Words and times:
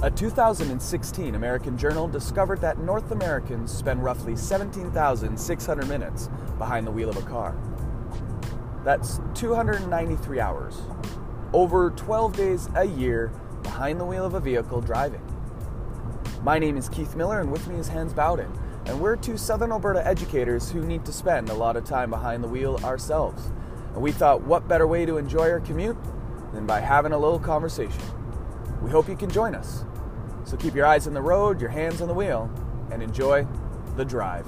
A 0.00 0.08
2016 0.08 1.34
American 1.34 1.76
journal 1.76 2.06
discovered 2.06 2.60
that 2.60 2.78
North 2.78 3.10
Americans 3.10 3.72
spend 3.72 4.04
roughly 4.04 4.36
17,600 4.36 5.88
minutes 5.88 6.30
behind 6.56 6.86
the 6.86 6.90
wheel 6.92 7.08
of 7.08 7.16
a 7.16 7.22
car. 7.22 7.56
That's 8.84 9.20
293 9.34 10.38
hours, 10.38 10.80
over 11.52 11.90
12 11.90 12.36
days 12.36 12.68
a 12.76 12.84
year 12.84 13.32
behind 13.64 13.98
the 13.98 14.04
wheel 14.04 14.24
of 14.24 14.34
a 14.34 14.40
vehicle 14.40 14.80
driving. 14.80 15.20
My 16.44 16.60
name 16.60 16.76
is 16.76 16.88
Keith 16.88 17.16
Miller, 17.16 17.40
and 17.40 17.50
with 17.50 17.66
me 17.66 17.74
is 17.74 17.88
Hans 17.88 18.12
Bowden, 18.12 18.52
and 18.86 19.00
we're 19.00 19.16
two 19.16 19.36
Southern 19.36 19.72
Alberta 19.72 20.06
educators 20.06 20.70
who 20.70 20.86
need 20.86 21.04
to 21.06 21.12
spend 21.12 21.48
a 21.48 21.54
lot 21.54 21.76
of 21.76 21.84
time 21.84 22.10
behind 22.10 22.44
the 22.44 22.48
wheel 22.48 22.78
ourselves. 22.84 23.50
And 23.94 24.00
we 24.00 24.12
thought, 24.12 24.42
what 24.42 24.68
better 24.68 24.86
way 24.86 25.06
to 25.06 25.18
enjoy 25.18 25.50
our 25.50 25.58
commute 25.58 25.98
than 26.52 26.66
by 26.66 26.78
having 26.78 27.10
a 27.10 27.18
little 27.18 27.40
conversation? 27.40 28.00
We 28.80 28.92
hope 28.92 29.08
you 29.08 29.16
can 29.16 29.28
join 29.28 29.56
us. 29.56 29.84
So 30.48 30.56
keep 30.56 30.74
your 30.74 30.86
eyes 30.86 31.06
on 31.06 31.12
the 31.12 31.20
road, 31.20 31.60
your 31.60 31.68
hands 31.68 32.00
on 32.00 32.08
the 32.08 32.14
wheel, 32.14 32.50
and 32.90 33.02
enjoy 33.02 33.46
the 33.96 34.04
drive. 34.04 34.46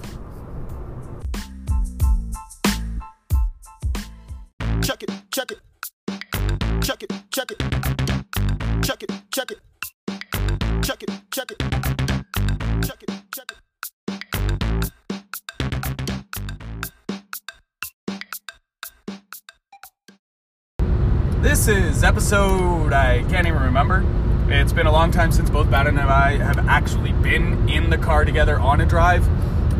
Episode 22.20 22.92
I 22.92 23.22
can't 23.30 23.46
even 23.46 23.62
remember. 23.62 24.04
It's 24.50 24.74
been 24.74 24.86
a 24.86 24.92
long 24.92 25.10
time 25.10 25.32
since 25.32 25.48
both 25.48 25.70
Bowden 25.70 25.96
and 25.96 26.10
I 26.10 26.36
have 26.36 26.58
actually 26.68 27.12
been 27.12 27.66
in 27.66 27.88
the 27.88 27.96
car 27.96 28.26
together 28.26 28.60
on 28.60 28.82
a 28.82 28.84
drive 28.84 29.26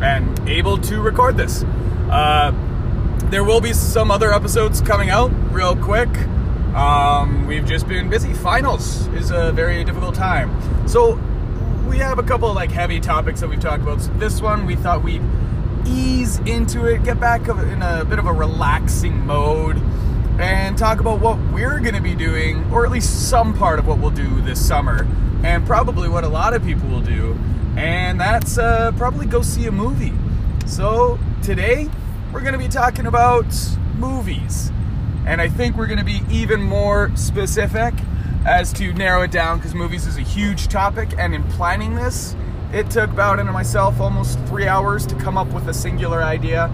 and 0.01 0.49
able 0.49 0.79
to 0.79 1.01
record 1.01 1.37
this. 1.37 1.61
Uh, 2.09 2.51
there 3.25 3.43
will 3.43 3.61
be 3.61 3.73
some 3.73 4.09
other 4.09 4.33
episodes 4.33 4.81
coming 4.81 5.11
out 5.11 5.31
real 5.51 5.75
quick. 5.75 6.09
Um, 6.73 7.45
we've 7.45 7.63
just 7.63 7.87
been 7.87 8.09
busy. 8.09 8.33
Finals 8.33 9.05
is 9.09 9.29
a 9.29 9.51
very 9.51 9.83
difficult 9.83 10.15
time. 10.15 10.87
So 10.87 11.21
we 11.87 11.99
have 11.99 12.17
a 12.17 12.23
couple 12.23 12.49
of 12.49 12.55
like 12.55 12.71
heavy 12.71 12.99
topics 12.99 13.41
that 13.41 13.51
we've 13.51 13.59
talked 13.59 13.83
about. 13.83 14.01
So 14.01 14.11
this 14.13 14.41
one 14.41 14.65
we 14.65 14.75
thought 14.75 15.03
we'd 15.03 15.21
ease 15.85 16.39
into 16.39 16.87
it, 16.87 17.03
get 17.03 17.19
back 17.19 17.47
in 17.47 17.83
a 17.83 18.03
bit 18.03 18.17
of 18.17 18.25
a 18.25 18.33
relaxing 18.33 19.27
mode, 19.27 19.79
and 20.41 20.77
talk 20.77 20.99
about 20.99 21.21
what 21.21 21.37
we're 21.53 21.79
going 21.79 21.93
to 21.93 22.01
be 22.01 22.15
doing, 22.15 22.63
or 22.71 22.83
at 22.85 22.91
least 22.91 23.29
some 23.29 23.53
part 23.53 23.77
of 23.77 23.87
what 23.87 23.99
we'll 23.99 24.09
do 24.09 24.41
this 24.41 24.65
summer, 24.65 25.07
and 25.43 25.65
probably 25.65 26.09
what 26.09 26.23
a 26.23 26.27
lot 26.27 26.53
of 26.53 26.63
people 26.63 26.89
will 26.89 27.01
do, 27.01 27.37
and 27.77 28.19
that's 28.19 28.57
uh, 28.57 28.91
probably 28.97 29.25
go 29.25 29.41
see 29.41 29.67
a 29.67 29.71
movie. 29.71 30.13
So 30.65 31.19
today 31.43 31.89
we're 32.33 32.41
going 32.41 32.53
to 32.53 32.59
be 32.59 32.67
talking 32.67 33.05
about 33.05 33.45
movies, 33.97 34.71
and 35.27 35.39
I 35.39 35.47
think 35.47 35.77
we're 35.77 35.87
going 35.87 35.99
to 35.99 36.05
be 36.05 36.21
even 36.31 36.61
more 36.61 37.11
specific 37.15 37.93
as 38.45 38.73
to 38.73 38.91
narrow 38.93 39.21
it 39.21 39.31
down 39.31 39.57
because 39.57 39.75
movies 39.75 40.07
is 40.07 40.17
a 40.17 40.21
huge 40.21 40.67
topic, 40.69 41.09
and 41.19 41.35
in 41.35 41.43
planning 41.43 41.93
this, 41.93 42.35
it 42.73 42.89
took 42.89 43.13
Bowden 43.15 43.47
and 43.47 43.53
myself 43.53 43.99
almost 43.99 44.39
three 44.47 44.65
hours 44.65 45.05
to 45.05 45.15
come 45.15 45.37
up 45.37 45.47
with 45.49 45.67
a 45.67 45.73
singular 45.73 46.23
idea. 46.23 46.71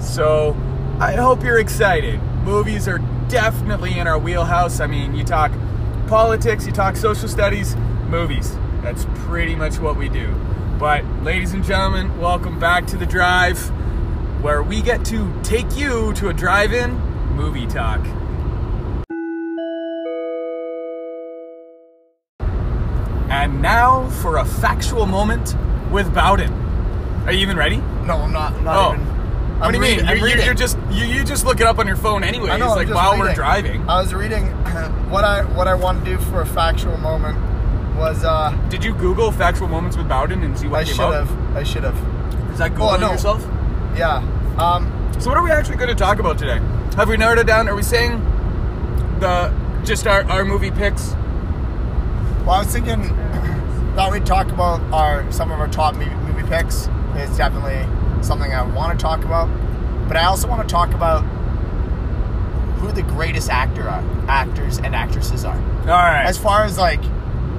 So 0.00 0.56
I 0.98 1.16
hope 1.16 1.42
you're 1.42 1.58
excited. 1.58 2.20
Movies 2.44 2.88
are 2.88 3.00
definitely 3.30 3.96
in 3.98 4.06
our 4.08 4.18
wheelhouse. 4.18 4.80
I 4.80 4.86
mean, 4.86 5.14
you 5.14 5.22
talk 5.24 5.52
politics, 6.08 6.66
you 6.66 6.72
talk 6.72 6.96
social 6.96 7.28
studies, 7.28 7.76
movies. 8.08 8.56
That's 8.82 9.06
pretty 9.26 9.54
much 9.54 9.78
what 9.78 9.96
we 9.96 10.08
do. 10.08 10.34
But, 10.78 11.04
ladies 11.22 11.52
and 11.52 11.62
gentlemen, 11.62 12.18
welcome 12.18 12.58
back 12.58 12.86
to 12.88 12.96
the 12.96 13.06
drive 13.06 13.58
where 14.42 14.62
we 14.62 14.82
get 14.82 15.04
to 15.06 15.32
take 15.42 15.76
you 15.76 16.12
to 16.14 16.28
a 16.30 16.34
drive 16.34 16.72
in 16.72 16.94
movie 17.36 17.66
talk. 17.66 18.00
And 23.30 23.62
now 23.62 24.08
for 24.22 24.38
a 24.38 24.44
factual 24.44 25.06
moment 25.06 25.54
with 25.92 26.12
Bowden. 26.12 26.52
Are 27.26 27.32
you 27.32 27.40
even 27.40 27.56
ready? 27.56 27.76
No, 28.06 28.16
I'm 28.16 28.32
not. 28.32 28.54
I'm 28.54 28.64
not 28.64 28.76
Oh. 28.76 28.94
even. 28.94 29.19
What 29.60 29.66
I'm 29.66 29.72
do 29.72 29.76
you 29.78 29.82
mean? 29.82 29.90
reading- 29.98 30.08
I'm 30.08 30.16
You're, 30.18 30.28
you're, 30.28 30.44
you're 30.46 30.54
just 30.54 30.78
you, 30.90 31.04
you 31.04 31.24
just 31.24 31.44
look 31.44 31.60
it 31.60 31.66
up 31.66 31.78
on 31.78 31.86
your 31.86 31.96
phone 31.96 32.24
anyway. 32.24 32.50
I 32.50 32.56
like 32.56 32.88
while 32.88 33.18
we're 33.18 33.34
driving. 33.34 33.88
I 33.88 34.00
was 34.00 34.14
reading 34.14 34.46
what 35.10 35.24
I 35.24 35.42
what 35.44 35.68
I 35.68 35.74
want 35.74 36.04
to 36.04 36.10
do 36.10 36.18
for 36.24 36.40
a 36.40 36.46
factual 36.46 36.96
moment 36.98 37.38
was 37.96 38.24
uh 38.24 38.50
Did 38.70 38.82
you 38.82 38.94
Google 38.94 39.30
factual 39.32 39.68
moments 39.68 39.96
with 39.96 40.08
Bowden 40.08 40.42
and 40.42 40.58
see 40.58 40.66
what 40.66 40.80
I 40.80 40.84
came 40.84 40.94
should 40.94 41.02
out? 41.02 41.26
have 41.26 41.56
I 41.56 41.62
should 41.62 41.84
have 41.84 41.96
Is 42.52 42.58
that 42.58 42.72
Oh, 42.72 42.74
Googling 42.76 43.00
no. 43.00 43.12
yourself? 43.12 43.46
yeah 43.94 44.18
um 44.58 44.90
So 45.20 45.28
what 45.28 45.36
are 45.38 45.42
we 45.44 45.50
actually 45.50 45.76
going 45.76 45.88
to 45.90 45.94
talk 45.94 46.18
about 46.18 46.38
today? 46.38 46.58
Have 46.96 47.08
we 47.08 47.16
narrowed 47.18 47.38
it 47.38 47.46
down? 47.46 47.68
Are 47.68 47.74
we 47.76 47.82
saying 47.82 48.18
the 49.20 49.52
just 49.84 50.06
our, 50.06 50.22
our 50.30 50.44
movie 50.44 50.70
picks? 50.70 51.10
well 52.46 52.50
I 52.52 52.58
was 52.60 52.68
thinking 52.72 53.02
thought 53.94 54.10
we'd 54.12 54.24
talk 54.24 54.48
about 54.48 54.80
our 54.92 55.30
some 55.30 55.50
of 55.50 55.58
our 55.60 55.68
top 55.68 55.94
movie, 55.96 56.10
movie 56.32 56.48
picks 56.48 56.88
it's 57.14 57.36
definitely 57.36 57.84
something 58.24 58.52
I 58.52 58.62
want 58.62 58.98
to 58.98 59.02
talk 59.02 59.24
about 59.24 59.48
but 60.08 60.16
I 60.16 60.24
also 60.24 60.48
want 60.48 60.66
to 60.66 60.72
talk 60.72 60.92
about 60.92 61.22
who 62.78 62.90
the 62.92 63.02
greatest 63.02 63.50
actor 63.50 63.88
are, 63.88 64.02
actors 64.28 64.78
and 64.78 64.94
actresses 64.94 65.44
are 65.44 65.56
All 65.82 65.86
right. 65.86 66.24
as 66.24 66.38
far 66.38 66.64
as 66.64 66.78
like 66.78 67.02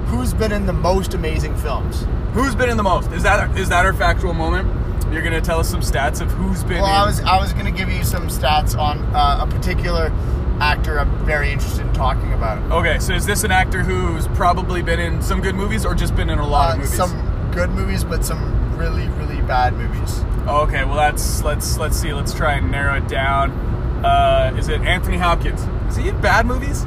who's 0.06 0.34
been 0.34 0.52
in 0.52 0.66
the 0.66 0.72
most 0.72 1.14
amazing 1.14 1.56
films 1.56 2.06
who's 2.34 2.54
been 2.54 2.70
in 2.70 2.76
the 2.78 2.82
most? 2.82 3.12
Is 3.12 3.22
that 3.24 3.58
is 3.58 3.68
that 3.68 3.84
our 3.84 3.92
factual 3.92 4.32
moment? 4.34 4.66
You're 5.12 5.20
going 5.20 5.34
to 5.34 5.42
tell 5.42 5.60
us 5.60 5.68
some 5.68 5.82
stats 5.82 6.22
of 6.22 6.30
who's 6.30 6.62
been 6.64 6.80
Well, 6.80 6.86
in. 6.86 6.90
I 6.90 7.04
was 7.04 7.20
I 7.20 7.38
was 7.38 7.52
going 7.52 7.66
to 7.66 7.70
give 7.70 7.90
you 7.90 8.02
some 8.04 8.28
stats 8.28 8.74
on 8.76 8.98
uh, 9.14 9.46
a 9.46 9.46
particular 9.46 10.10
actor 10.58 10.98
I'm 10.98 11.26
very 11.26 11.50
interested 11.52 11.86
in 11.86 11.92
talking 11.92 12.32
about. 12.32 12.58
Okay, 12.72 12.98
so 13.00 13.12
is 13.12 13.26
this 13.26 13.44
an 13.44 13.50
actor 13.52 13.82
who's 13.82 14.28
probably 14.28 14.80
been 14.80 14.98
in 14.98 15.20
some 15.20 15.42
good 15.42 15.54
movies 15.54 15.84
or 15.84 15.94
just 15.94 16.16
been 16.16 16.30
in 16.30 16.38
a 16.38 16.46
lot 16.46 16.70
Uh, 16.70 16.72
of 16.72 16.78
movies? 16.78 16.94
some 16.96 17.50
good 17.52 17.68
movies, 17.70 18.02
but 18.02 18.24
some 18.24 18.40
really 18.76 19.08
really 19.10 19.40
bad 19.42 19.74
movies. 19.74 20.20
Okay, 20.46 20.84
well 20.84 20.96
that's 20.96 21.42
let's 21.42 21.78
let's 21.78 21.96
see. 21.96 22.12
Let's 22.12 22.32
try 22.34 22.54
and 22.54 22.70
narrow 22.70 22.96
it 22.96 23.08
down. 23.08 23.50
Uh, 24.04 24.54
is 24.58 24.68
it 24.68 24.80
Anthony 24.82 25.16
Hopkins? 25.18 25.62
Is 25.90 25.96
he 25.96 26.08
in 26.08 26.20
bad 26.20 26.46
movies? 26.46 26.84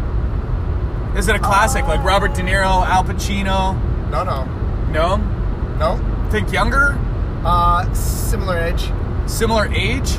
Is 1.18 1.30
it 1.30 1.36
a 1.36 1.40
classic 1.40 1.86
like 1.88 2.04
Robert 2.04 2.34
De 2.34 2.42
Niro, 2.42 2.86
Al 2.86 3.04
Pacino? 3.06 3.80
No, 4.10 4.24
no, 4.24 4.44
No. 4.92 5.16
no. 5.78 6.30
Think 6.30 6.52
younger, 6.52 6.98
Uh, 7.46 7.92
similar 7.94 8.58
age. 8.58 8.92
similar 9.26 9.68
age. 9.74 10.18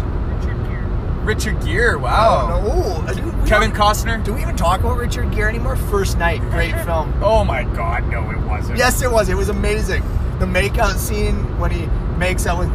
Richard 1.23 1.61
Gere. 1.61 1.97
Wow. 1.99 2.49
Oh, 2.53 2.61
no. 2.61 3.23
Ooh, 3.27 3.43
we 3.43 3.49
Kevin 3.49 3.73
Costner. 3.73 4.23
Do 4.23 4.33
we 4.33 4.41
even 4.43 4.55
talk 4.57 4.79
about 4.81 4.97
Richard 4.97 5.33
Gere 5.33 5.49
anymore? 5.49 5.75
First 5.75 6.19
Knight, 6.19 6.41
great 6.51 6.73
film. 6.85 7.13
Oh 7.21 7.45
my 7.45 7.65
God, 7.65 8.09
no, 8.11 8.31
it 8.31 8.39
wasn't. 8.43 8.79
Yes, 8.79 9.03
it 9.03 9.11
was. 9.11 9.29
It 9.29 9.37
was 9.37 9.49
amazing. 9.49 10.05
The 10.39 10.47
makeout 10.47 10.97
scene 10.97 11.59
when 11.59 11.71
he 11.71 11.87
makes 12.19 12.47
out 12.47 12.59
with 12.59 12.69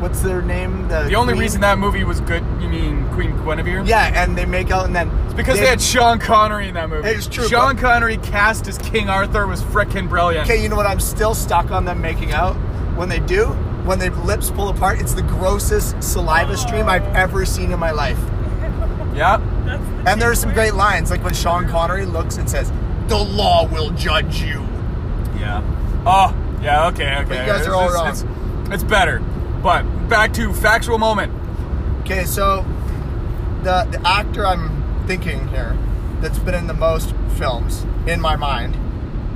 what's 0.00 0.20
their 0.20 0.40
name? 0.42 0.86
The 0.88 1.04
the 1.04 1.16
only 1.16 1.32
queen? 1.32 1.40
reason 1.42 1.60
that 1.62 1.78
movie 1.78 2.04
was 2.04 2.20
good, 2.20 2.44
you 2.60 2.68
mean 2.68 3.08
Queen 3.10 3.32
Guinevere? 3.44 3.84
Yeah, 3.86 4.22
and 4.22 4.36
they 4.38 4.44
make 4.44 4.70
out 4.70 4.86
and 4.86 4.94
then 4.94 5.08
it's 5.24 5.34
Because 5.34 5.58
they, 5.58 5.66
had 5.66 5.80
Sean 5.80 6.18
Connery 6.20 6.68
in 6.68 6.74
that 6.74 6.88
movie. 6.88 7.08
It's 7.08 7.26
true, 7.26 7.48
Sean 7.48 7.74
but- 7.74 7.82
Connery 7.82 8.16
cast 8.18 8.68
as 8.68 8.78
King 8.78 9.08
Arthur 9.08 9.46
was 9.46 9.62
frickin' 9.62 10.08
brilliant. 10.08 10.48
Okay, 10.48 10.62
you 10.62 10.68
know 10.68 10.76
what? 10.76 10.86
I'm 10.86 11.00
still 11.00 11.34
stuck 11.34 11.70
on 11.72 11.84
them 11.84 12.00
making 12.00 12.32
out. 12.32 12.54
When 12.96 13.08
they 13.08 13.18
do, 13.20 13.46
when 13.84 13.98
their 13.98 14.10
lips 14.10 14.50
pull 14.50 14.68
apart, 14.68 15.00
it's 15.00 15.14
the 15.14 15.22
grossest 15.22 16.00
saliva 16.02 16.56
stream 16.56 16.88
I've 16.88 17.06
ever 17.16 17.44
seen 17.44 17.72
in 17.72 17.78
my 17.80 17.90
life. 17.90 18.18
Yeah. 19.14 19.40
And 20.06 20.20
there 20.22 20.30
are 20.30 20.34
some 20.36 20.52
great 20.52 20.74
lines, 20.74 21.10
like 21.10 21.22
when 21.24 21.34
Sean 21.34 21.68
Connery 21.68 22.04
looks 22.06 22.36
and 22.36 22.48
says, 22.48 22.72
"The 23.08 23.18
law 23.18 23.66
will 23.66 23.90
judge 23.90 24.40
you." 24.40 24.64
Yeah. 25.38 25.62
Oh, 26.06 26.34
yeah, 26.62 26.88
okay, 26.88 27.16
okay. 27.22 27.40
you 27.40 27.46
guys 27.46 27.66
are 27.66 27.70
It's- 27.70 27.72
all 27.74 27.92
wrong. 27.92 28.08
It's, 28.08 28.24
it's 28.74 28.82
better. 28.84 29.20
But 29.62 29.82
back 30.08 30.32
to 30.34 30.52
factual 30.52 30.98
moment. 30.98 31.32
Okay, 32.02 32.24
so 32.24 32.64
the 33.62 33.84
the 33.90 34.00
actor 34.06 34.46
I'm 34.46 35.04
thinking 35.06 35.48
here 35.48 35.76
that's 36.20 36.38
been 36.38 36.54
in 36.54 36.66
the 36.66 36.74
most 36.74 37.14
films 37.36 37.84
in 38.06 38.20
my 38.20 38.36
mind. 38.36 38.76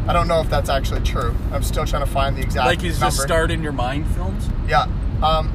I 0.08 0.12
don't 0.12 0.26
know 0.28 0.40
if 0.40 0.48
that's 0.50 0.68
actually 0.68 1.02
true. 1.02 1.34
I'm 1.52 1.62
still 1.62 1.84
trying 1.86 2.04
to 2.04 2.10
find 2.10 2.36
the 2.36 2.42
exact 2.42 2.66
like 2.66 2.80
he's 2.80 2.98
number. 3.00 3.14
just 3.14 3.22
starred 3.22 3.50
in 3.50 3.62
your 3.62 3.72
mind 3.72 4.06
films? 4.14 4.48
Yeah. 4.68 4.86
Um, 5.22 5.52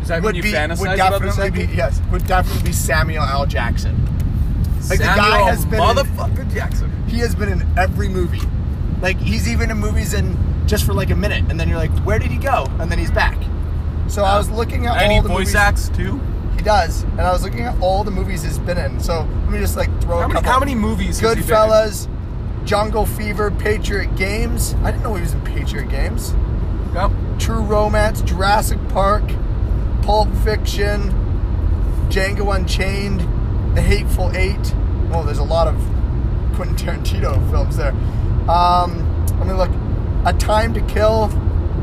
Does 0.00 0.08
that 0.08 0.22
would 0.22 0.36
you 0.36 0.42
be 0.42 0.52
fantasize 0.52 0.80
would 0.80 0.90
about 0.92 1.20
this 1.20 1.36
definitely 1.36 1.62
actor? 1.62 1.72
be 1.72 1.76
yes 1.76 2.00
would 2.12 2.26
definitely 2.26 2.62
be 2.62 2.72
Samuel 2.72 3.24
L. 3.24 3.44
Jackson. 3.46 3.96
Like 4.88 4.98
the 4.98 5.04
guy 5.04 5.16
Samuel 5.16 5.46
has 5.46 5.64
been 5.64 5.80
in- 6.44 6.50
Jackson. 6.50 6.92
He 7.08 7.18
has 7.18 7.34
been 7.34 7.48
in 7.50 7.66
every 7.78 8.08
movie. 8.08 8.42
Like 9.00 9.18
he's 9.18 9.48
even 9.48 9.70
in 9.70 9.78
movies 9.78 10.14
in 10.14 10.36
just 10.66 10.84
for 10.84 10.92
like 10.92 11.10
a 11.10 11.16
minute, 11.16 11.44
and 11.50 11.58
then 11.58 11.68
you're 11.68 11.78
like, 11.78 11.92
where 12.04 12.18
did 12.18 12.30
he 12.30 12.38
go? 12.38 12.66
And 12.80 12.90
then 12.90 12.98
he's 12.98 13.10
back. 13.10 13.38
So 14.08 14.24
I 14.24 14.36
was 14.38 14.50
looking 14.50 14.86
at 14.86 15.00
he 15.02 15.16
all 15.16 15.22
the 15.22 15.28
voice 15.28 15.38
movies 15.38 15.54
acts 15.54 15.88
too? 15.90 16.20
he 16.56 16.62
does, 16.62 17.02
and 17.02 17.20
I 17.20 17.32
was 17.32 17.42
looking 17.42 17.60
at 17.60 17.78
all 17.80 18.02
the 18.04 18.10
movies 18.10 18.42
he's 18.42 18.58
been 18.58 18.78
in. 18.78 18.98
So 19.00 19.20
let 19.20 19.50
me 19.50 19.58
just 19.58 19.76
like 19.76 19.88
throw 20.02 20.18
How 20.18 20.24
a 20.24 20.28
many, 20.28 20.34
couple. 20.34 20.50
how 20.52 20.58
many 20.60 20.74
movies 20.74 21.20
has 21.20 21.34
he 21.34 21.34
been 21.36 21.38
in? 21.38 21.44
Goodfellas, 21.48 22.64
Jungle 22.64 23.06
Fever, 23.06 23.50
Patriot 23.50 24.14
Games. 24.16 24.74
I 24.82 24.90
didn't 24.90 25.02
know 25.04 25.14
he 25.14 25.20
was 25.22 25.34
in 25.34 25.40
Patriot 25.42 25.88
Games. 25.88 26.34
Yep. 26.94 27.10
True 27.38 27.60
Romance, 27.62 28.22
Jurassic 28.22 28.78
Park, 28.88 29.22
Pulp 30.02 30.32
Fiction, 30.44 31.12
Django 32.08 32.54
Unchained, 32.56 33.20
The 33.76 33.82
Hateful 33.82 34.34
Eight. 34.36 34.74
Well, 35.10 35.22
there's 35.22 35.38
a 35.38 35.44
lot 35.44 35.68
of 35.68 35.74
Quentin 36.54 36.74
Tarantino 36.76 37.34
films 37.50 37.76
there. 37.76 37.92
Um, 38.48 39.26
let 39.38 39.46
me 39.46 39.52
look. 39.52 39.70
A 40.26 40.32
Time 40.32 40.74
to 40.74 40.80
Kill, 40.82 41.28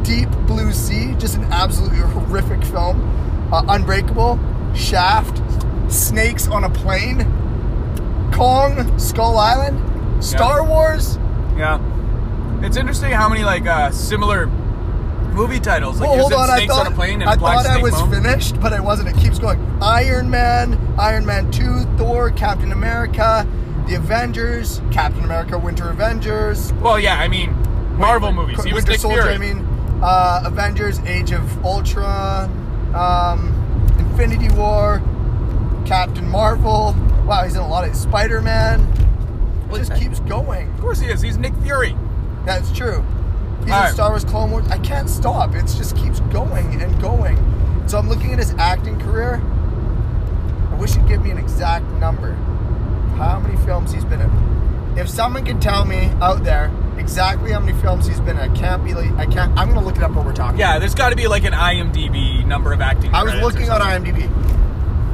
Deep 0.03 0.29
Blue 0.45 0.73
Sea, 0.73 1.15
just 1.15 1.37
an 1.37 1.45
absolutely 1.45 1.97
horrific 1.99 2.61
film. 2.65 2.99
Uh, 3.53 3.63
Unbreakable, 3.69 4.37
Shaft, 4.75 5.41
Snakes 5.89 6.47
on 6.49 6.65
a 6.65 6.69
Plane, 6.69 7.23
Kong, 8.33 8.99
Skull 8.99 9.37
Island, 9.37 10.23
Star 10.23 10.65
Wars. 10.65 11.17
Yeah. 11.55 11.79
It's 12.61 12.75
interesting 12.75 13.11
how 13.11 13.29
many 13.29 13.45
like 13.45 13.65
uh, 13.65 13.91
similar 13.91 14.47
movie 14.47 15.59
titles. 15.61 16.01
Like 16.01 16.13
you 16.13 16.21
hold 16.21 16.33
on. 16.33 16.49
I 16.49 16.57
Snakes 16.57 16.73
thought, 16.73 16.87
on 16.87 16.91
a 16.91 16.95
Plane 16.95 17.21
and 17.21 17.29
I, 17.29 17.37
Black 17.37 17.65
thought 17.65 17.65
I 17.65 17.81
was 17.81 17.93
Moan. 17.93 18.11
finished, 18.11 18.59
but 18.59 18.73
I 18.73 18.81
wasn't. 18.81 19.07
It 19.07 19.15
keeps 19.17 19.39
going. 19.39 19.59
Iron 19.81 20.29
Man, 20.29 20.95
Iron 20.99 21.25
Man 21.25 21.49
2, 21.51 21.83
Thor, 21.97 22.29
Captain 22.31 22.73
America, 22.73 23.47
The 23.87 23.95
Avengers, 23.95 24.81
Captain 24.91 25.23
America, 25.23 25.57
Winter 25.57 25.89
Avengers. 25.89 26.73
Well, 26.73 26.99
yeah, 26.99 27.19
I 27.19 27.29
mean 27.29 27.62
Marvel 27.97 28.31
movies. 28.31 28.63
He 28.63 28.73
was 28.73 28.83
Winter 28.85 28.91
Nick 28.91 28.99
Soldier, 29.01 29.21
Fury. 29.23 29.35
I 29.35 29.37
mean, 29.37 29.67
uh, 30.01 30.43
Avengers, 30.45 30.99
Age 30.99 31.31
of 31.31 31.65
Ultron, 31.65 32.49
um, 32.95 33.95
Infinity 33.99 34.49
War, 34.55 35.01
Captain 35.85 36.27
Marvel. 36.27 36.95
Wow, 37.25 37.43
he's 37.43 37.55
in 37.55 37.61
a 37.61 37.67
lot 37.67 37.87
of 37.87 37.95
Spider 37.95 38.41
Man. 38.41 38.81
It 39.71 39.77
just 39.77 39.95
keeps 39.95 40.19
going. 40.21 40.69
of 40.71 40.81
course 40.81 40.99
he 40.99 41.07
is. 41.07 41.21
He's 41.21 41.37
Nick 41.37 41.55
Fury. 41.63 41.95
That's 42.45 42.71
true. 42.71 43.03
He's 43.63 43.71
All 43.71 43.77
in 43.77 43.83
right. 43.85 43.93
Star 43.93 44.09
Wars 44.09 44.23
Clone 44.23 44.51
Wars. 44.51 44.67
I 44.67 44.77
can't 44.79 45.09
stop. 45.09 45.55
It 45.55 45.61
just 45.61 45.95
keeps 45.95 46.19
going 46.19 46.81
and 46.81 47.01
going. 47.01 47.37
So 47.87 47.97
I'm 47.97 48.07
looking 48.07 48.33
at 48.33 48.39
his 48.39 48.53
acting 48.55 48.99
career. 48.99 49.41
I 50.71 50.75
wish 50.75 50.93
he'd 50.95 51.07
give 51.07 51.23
me 51.23 51.31
an 51.31 51.37
exact 51.37 51.85
number. 51.93 52.33
How 53.17 53.39
many 53.39 53.57
films 53.65 53.91
he's 53.91 54.05
been 54.05 54.21
in. 54.21 54.97
If 54.97 55.09
someone 55.09 55.45
can 55.45 55.59
tell 55.59 55.85
me 55.85 56.05
out 56.21 56.43
there 56.43 56.67
exactly 56.99 57.51
how 57.51 57.59
many 57.59 57.77
films 57.81 58.05
he's 58.07 58.19
been 58.19 58.37
in, 58.37 58.51
I 58.51 58.55
can't 58.55 58.83
be 58.83 58.93
like, 58.93 59.11
I 59.13 59.25
can't, 59.25 59.57
I'm 59.57 59.67
gonna 59.69 59.83
look 59.85 59.97
it 59.97 60.03
up 60.03 60.11
while 60.11 60.23
we're 60.25 60.33
talking. 60.33 60.59
Yeah, 60.59 60.79
there's 60.79 60.95
got 60.95 61.09
to 61.09 61.15
be 61.15 61.27
like 61.27 61.43
an 61.43 61.53
IMDb 61.53 62.45
number 62.45 62.73
of 62.73 62.81
acting. 62.81 63.13
I 63.13 63.23
was 63.23 63.33
looking 63.35 63.69
on. 63.69 63.81
IMDb. 63.81 64.29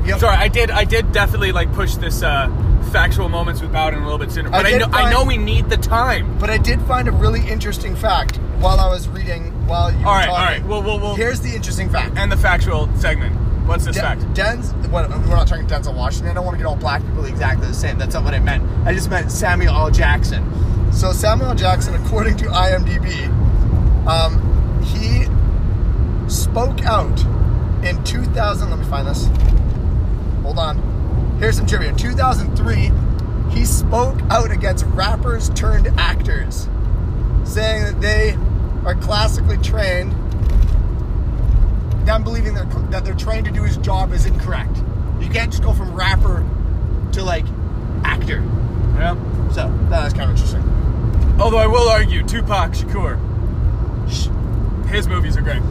Yep. 0.07 0.19
Sorry, 0.19 0.35
I 0.35 0.47
did. 0.47 0.71
I 0.71 0.85
did 0.85 1.11
definitely 1.11 1.51
like 1.51 1.71
push 1.73 1.95
this 1.95 2.23
uh, 2.23 2.47
factual 2.91 3.29
moments 3.29 3.61
with 3.61 3.71
Bowden 3.73 3.99
a 3.99 4.03
little 4.03 4.17
bit 4.17 4.31
sooner. 4.31 4.49
But 4.49 4.65
I, 4.65 4.71
did 4.71 4.79
know. 4.79 4.87
I 4.91 5.11
know 5.11 5.23
we 5.25 5.37
need 5.37 5.69
the 5.69 5.77
time. 5.77 6.37
But 6.39 6.49
I 6.49 6.57
did 6.57 6.81
find 6.83 7.07
a 7.07 7.11
really 7.11 7.47
interesting 7.47 7.95
fact 7.95 8.37
while 8.59 8.79
I 8.79 8.87
was 8.87 9.07
reading, 9.09 9.51
while 9.67 9.91
you 9.91 9.97
All 9.99 10.05
were 10.05 10.09
right, 10.19 10.29
all 10.29 10.35
talking. 10.37 10.61
right. 10.61 10.69
Well, 10.69 10.81
we'll, 10.81 10.99
we'll 10.99 11.15
Here's 11.15 11.41
the 11.41 11.53
interesting 11.53 11.89
fact. 11.89 12.17
and 12.17 12.31
the 12.31 12.37
factual 12.37 12.89
segment. 12.97 13.35
What's 13.67 13.85
this 13.85 13.97
De- 13.97 14.01
fact? 14.01 14.21
Denz, 14.33 14.73
what, 14.89 15.07
we're 15.09 15.17
not 15.27 15.47
talking 15.47 15.67
Denzel 15.67 15.93
Washington. 15.95 16.31
I 16.31 16.33
don't 16.33 16.45
want 16.45 16.55
to 16.55 16.63
get 16.63 16.67
all 16.67 16.75
black 16.75 17.05
people 17.05 17.25
exactly 17.25 17.67
the 17.67 17.73
same. 17.73 17.99
That's 17.99 18.15
not 18.15 18.23
what 18.23 18.33
I 18.33 18.39
meant. 18.39 18.63
I 18.87 18.93
just 18.93 19.11
meant 19.11 19.31
Samuel 19.31 19.75
L. 19.75 19.91
Jackson. 19.91 20.43
So 20.91 21.12
Samuel 21.13 21.56
Jackson, 21.56 21.95
according 21.95 22.38
to 22.38 22.45
IMDb, 22.45 23.27
um, 24.07 24.83
he 24.83 25.25
spoke 26.30 26.81
out 26.83 27.19
in 27.83 28.03
2000. 28.03 28.69
Let 28.69 28.80
me 28.80 28.86
find 28.86 29.07
this. 29.07 29.27
Hold 30.44 30.59
on. 30.59 31.38
Here's 31.39 31.56
some 31.57 31.65
trivia. 31.65 31.94
2003, 31.94 32.91
he 33.51 33.65
spoke 33.65 34.19
out 34.30 34.51
against 34.51 34.86
rappers 34.88 35.50
turned 35.51 35.88
actors, 35.97 36.68
saying 37.45 37.83
that 37.83 38.01
they 38.01 38.38
are 38.86 38.95
classically 38.95 39.57
trained 39.57 40.12
them 42.06 42.24
believing 42.24 42.56
they're, 42.56 42.65
that 42.65 43.06
they're 43.06 43.13
trained 43.13 43.45
to 43.45 43.51
do 43.51 43.63
his 43.63 43.77
job 43.77 44.12
is 44.13 44.25
incorrect. 44.25 44.75
You 45.19 45.30
can't 45.30 45.51
just 45.51 45.63
go 45.63 45.74
from 45.74 45.94
rapper 45.94 46.45
to 47.13 47.24
like 47.24 47.45
actor. 48.03 48.44
Yeah. 48.95 49.15
So 49.51 49.71
that 49.89 50.07
is 50.07 50.13
kind 50.13 50.31
of 50.31 50.31
interesting. 50.31 50.78
Although 51.39 51.57
I 51.57 51.68
will 51.68 51.88
argue, 51.88 52.21
Tupac 52.24 52.74
Shakur, 52.74 53.18
his 54.89 55.07
movies 55.07 55.38
are 55.38 55.41
great. 55.41 55.62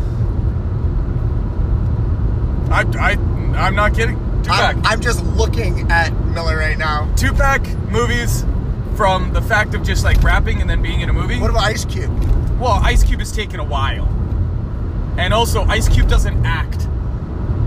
I, 2.70 2.84
I, 2.98 3.12
I'm 3.56 3.74
not 3.74 3.94
kidding. 3.94 4.16
Tupac. 4.42 4.76
I'm, 4.76 4.86
I'm 4.86 5.00
just 5.00 5.24
looking 5.24 5.90
at 5.90 6.12
Miller 6.26 6.56
right 6.56 6.78
now. 6.78 7.12
Tupac 7.16 7.66
movies 7.90 8.44
from 8.96 9.32
the 9.32 9.42
fact 9.42 9.74
of 9.74 9.82
just 9.82 10.04
like 10.04 10.22
rapping 10.22 10.60
and 10.60 10.68
then 10.68 10.82
being 10.82 11.00
in 11.00 11.08
a 11.08 11.12
movie. 11.12 11.38
What 11.38 11.50
about 11.50 11.64
Ice 11.64 11.84
Cube? 11.84 12.10
Well, 12.58 12.80
Ice 12.82 13.04
Cube 13.04 13.20
has 13.20 13.30
taken 13.30 13.60
a 13.60 13.64
while. 13.64 14.06
And 15.18 15.34
also, 15.34 15.64
Ice 15.64 15.88
Cube 15.88 16.08
doesn't 16.08 16.46
act. 16.46 16.88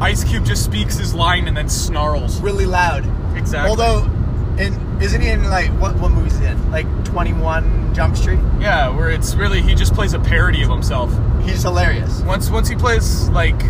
Ice 0.02 0.24
Cube 0.24 0.46
just 0.46 0.64
speaks 0.64 0.98
his 0.98 1.14
line 1.14 1.48
and 1.48 1.56
then 1.56 1.70
snarls. 1.70 2.42
Really 2.42 2.66
loud. 2.66 3.06
Exactly. 3.38 3.70
Although, 3.70 4.10
in 4.58 5.02
isn't 5.02 5.22
he 5.22 5.30
in 5.30 5.44
like 5.46 5.70
what 5.80 5.96
what 5.98 6.12
movies 6.12 6.34
is 6.34 6.40
he 6.40 6.46
in? 6.48 6.72
Like 6.72 6.88
21 7.06 7.81
Jump 7.94 8.16
Street. 8.18 8.40
Yeah, 8.60 8.90
where 8.90 9.10
it's 9.10 9.36
really 9.36 9.62
he 9.62 9.76
just 9.76 9.94
plays 9.94 10.14
a 10.14 10.20
parody 10.20 10.64
of 10.64 10.70
himself. 10.70 11.12
He's 11.44 11.64
hilarious. 11.64 12.22
Once 12.22 12.50
once 12.50 12.68
he 12.70 12.76
plays 12.76 13.28
like, 13.30 13.62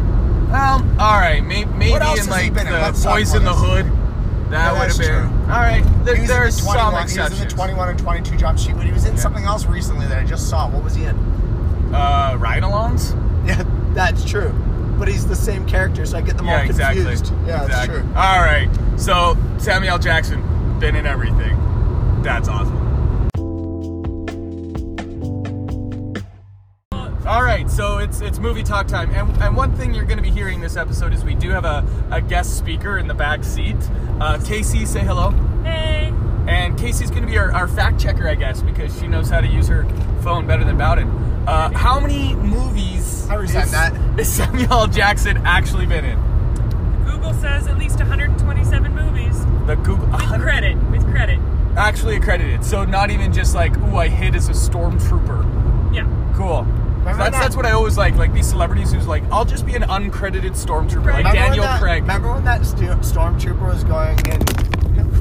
um, 0.51 0.97
all 0.99 1.19
right, 1.19 1.41
may, 1.43 1.65
maybe 1.65 1.93
in 1.93 2.27
like 2.29 2.47
in? 2.47 2.53
the 2.55 3.01
Boys 3.03 3.33
in 3.33 3.43
the. 3.45 3.53
Hood, 3.53 3.85
Yeah, 3.85 4.49
that 4.49 4.73
would 4.73 4.89
have 4.89 4.97
been 4.97 5.29
true. 5.29 5.51
all 5.53 5.59
right. 5.61 5.83
There, 6.05 6.15
He 6.15 6.21
was 6.23 6.29
in 6.29 6.35
there's 6.37 6.57
the 6.57 6.63
21, 6.63 7.07
some 7.07 7.17
He 7.17 7.29
was 7.31 7.41
in 7.41 7.47
the 7.47 7.53
21 7.53 7.89
and 7.89 7.99
22 7.99 8.35
Jump 8.37 8.59
Street, 8.59 8.75
but 8.75 8.85
he 8.85 8.91
was 8.91 9.05
in 9.05 9.15
Yeah. 9.15 9.21
something 9.21 9.45
else 9.45 9.65
recently 9.65 10.05
that 10.07 10.17
I 10.19 10.25
just 10.25 10.49
saw. 10.49 10.67
What 10.69 10.83
was 10.83 10.93
he 10.95 11.05
in? 11.05 11.15
Uh, 11.93 12.35
ride-alongs. 12.39 13.15
Yeah, 13.47 13.63
that's 13.93 14.23
true. 14.25 14.49
But 14.99 15.07
he's 15.07 15.25
the 15.25 15.35
same 15.35 15.65
character, 15.65 16.05
so 16.05 16.17
I 16.17 16.21
get 16.21 16.37
them 16.37 16.45
Yeah, 16.47 16.59
all 16.59 16.65
exactly. 16.65 17.03
confused. 17.03 17.33
Yeah, 17.47 17.63
exactly. 17.63 17.67
that's 17.69 17.85
true. 17.87 18.13
All 18.15 18.41
right, 18.41 18.69
so 18.97 19.37
Samuel 19.57 19.93
L. 19.93 19.99
Jackson 19.99 20.79
been 20.79 20.95
in 20.95 21.05
everything. 21.05 21.57
That's 22.21 22.47
awesome. 22.49 22.77
Right, 27.61 27.69
so 27.69 27.99
it's 27.99 28.21
it's 28.21 28.39
movie 28.39 28.63
talk 28.63 28.87
time, 28.87 29.11
and, 29.11 29.37
and 29.39 29.55
one 29.55 29.75
thing 29.75 29.93
you're 29.93 30.05
going 30.05 30.17
to 30.17 30.23
be 30.23 30.31
hearing 30.31 30.61
this 30.61 30.75
episode 30.75 31.13
is 31.13 31.23
we 31.23 31.35
do 31.35 31.51
have 31.51 31.63
a, 31.63 31.85
a 32.09 32.19
guest 32.19 32.57
speaker 32.57 32.97
in 32.97 33.07
the 33.07 33.13
back 33.13 33.43
seat. 33.43 33.75
Uh, 34.19 34.39
Kasey, 34.39 34.87
say 34.87 35.01
hello. 35.01 35.29
Hey. 35.63 36.11
And 36.47 36.75
Kasey's 36.75 37.11
going 37.11 37.21
to 37.21 37.29
be 37.29 37.37
our, 37.37 37.51
our 37.51 37.67
fact 37.67 38.01
checker, 38.01 38.27
I 38.27 38.33
guess, 38.33 38.63
because 38.63 38.99
she 38.99 39.05
knows 39.07 39.29
how 39.29 39.41
to 39.41 39.47
use 39.47 39.67
her 39.67 39.83
phone 40.23 40.47
better 40.47 40.63
than 40.63 40.75
Bowden. 40.75 41.07
Uh, 41.47 41.69
how 41.77 41.99
many 41.99 42.33
movies 42.33 43.27
I 43.29 43.35
resent 43.35 43.65
is, 43.65 43.71
that. 43.73 43.93
is 44.19 44.27
Samuel 44.33 44.73
L. 44.73 44.87
Jackson 44.87 45.37
actually 45.45 45.85
been 45.85 46.03
in? 46.03 46.19
Google 47.05 47.33
says 47.35 47.67
at 47.67 47.77
least 47.77 47.99
127 47.99 48.95
movies 48.95 49.45
The 49.67 49.75
Google 49.75 50.05
with 50.05 50.13
100 50.13 50.43
credit. 50.43 50.77
With 50.89 51.03
credit. 51.11 51.39
actually 51.77 52.15
accredited, 52.15 52.65
so 52.65 52.85
not 52.85 53.11
even 53.11 53.31
just 53.31 53.53
like, 53.53 53.77
ooh, 53.77 53.97
I 53.97 54.07
hid 54.07 54.35
as 54.35 54.49
a 54.49 54.53
stormtrooper. 54.53 55.93
Yeah. 55.93 56.07
Cool. 56.35 56.65
Remember 57.01 57.17
that's 57.23 57.31
that- 57.35 57.41
that's 57.43 57.55
what 57.55 57.65
I 57.65 57.71
always 57.71 57.97
like, 57.97 58.15
like 58.15 58.33
these 58.33 58.47
celebrities 58.47 58.91
who's 58.93 59.07
like, 59.07 59.23
I'll 59.31 59.45
just 59.45 59.65
be 59.65 59.75
an 59.75 59.83
uncredited 59.83 60.51
stormtrooper, 60.51 61.05
Right. 61.07 61.23
like 61.25 61.33
Remember 61.33 61.39
Daniel 61.49 61.63
that- 61.65 61.81
Craig. 61.81 62.01
Remember 62.03 62.31
when 62.33 62.43
that 62.45 62.65
stu- 62.65 62.85
stormtrooper 63.01 63.67
was 63.67 63.83
going 63.83 64.17
in? 64.27 64.41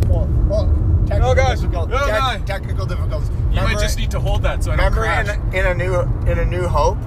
Well, 0.08 0.28
well, 0.48 0.66
technical 1.06 1.30
Oh, 1.30 1.34
gosh. 1.34 1.58
difficult- 1.60 1.90
Oh, 1.92 2.06
God. 2.06 2.46
technical 2.46 2.86
difficulties. 2.86 3.28
You 3.30 3.36
Remember- 3.48 3.72
might 3.74 3.80
just 3.80 3.98
need 3.98 4.10
to 4.12 4.20
hold 4.20 4.42
that 4.42 4.62
so 4.64 4.72
I 4.72 4.76
don't 4.76 4.92
Remember 4.94 5.02
crash. 5.02 5.28
in, 5.52 5.54
in 5.54 5.66
a 5.66 5.74
new 5.74 6.00
in 6.30 6.38
a 6.38 6.44
New 6.44 6.66
Hope 6.68 6.98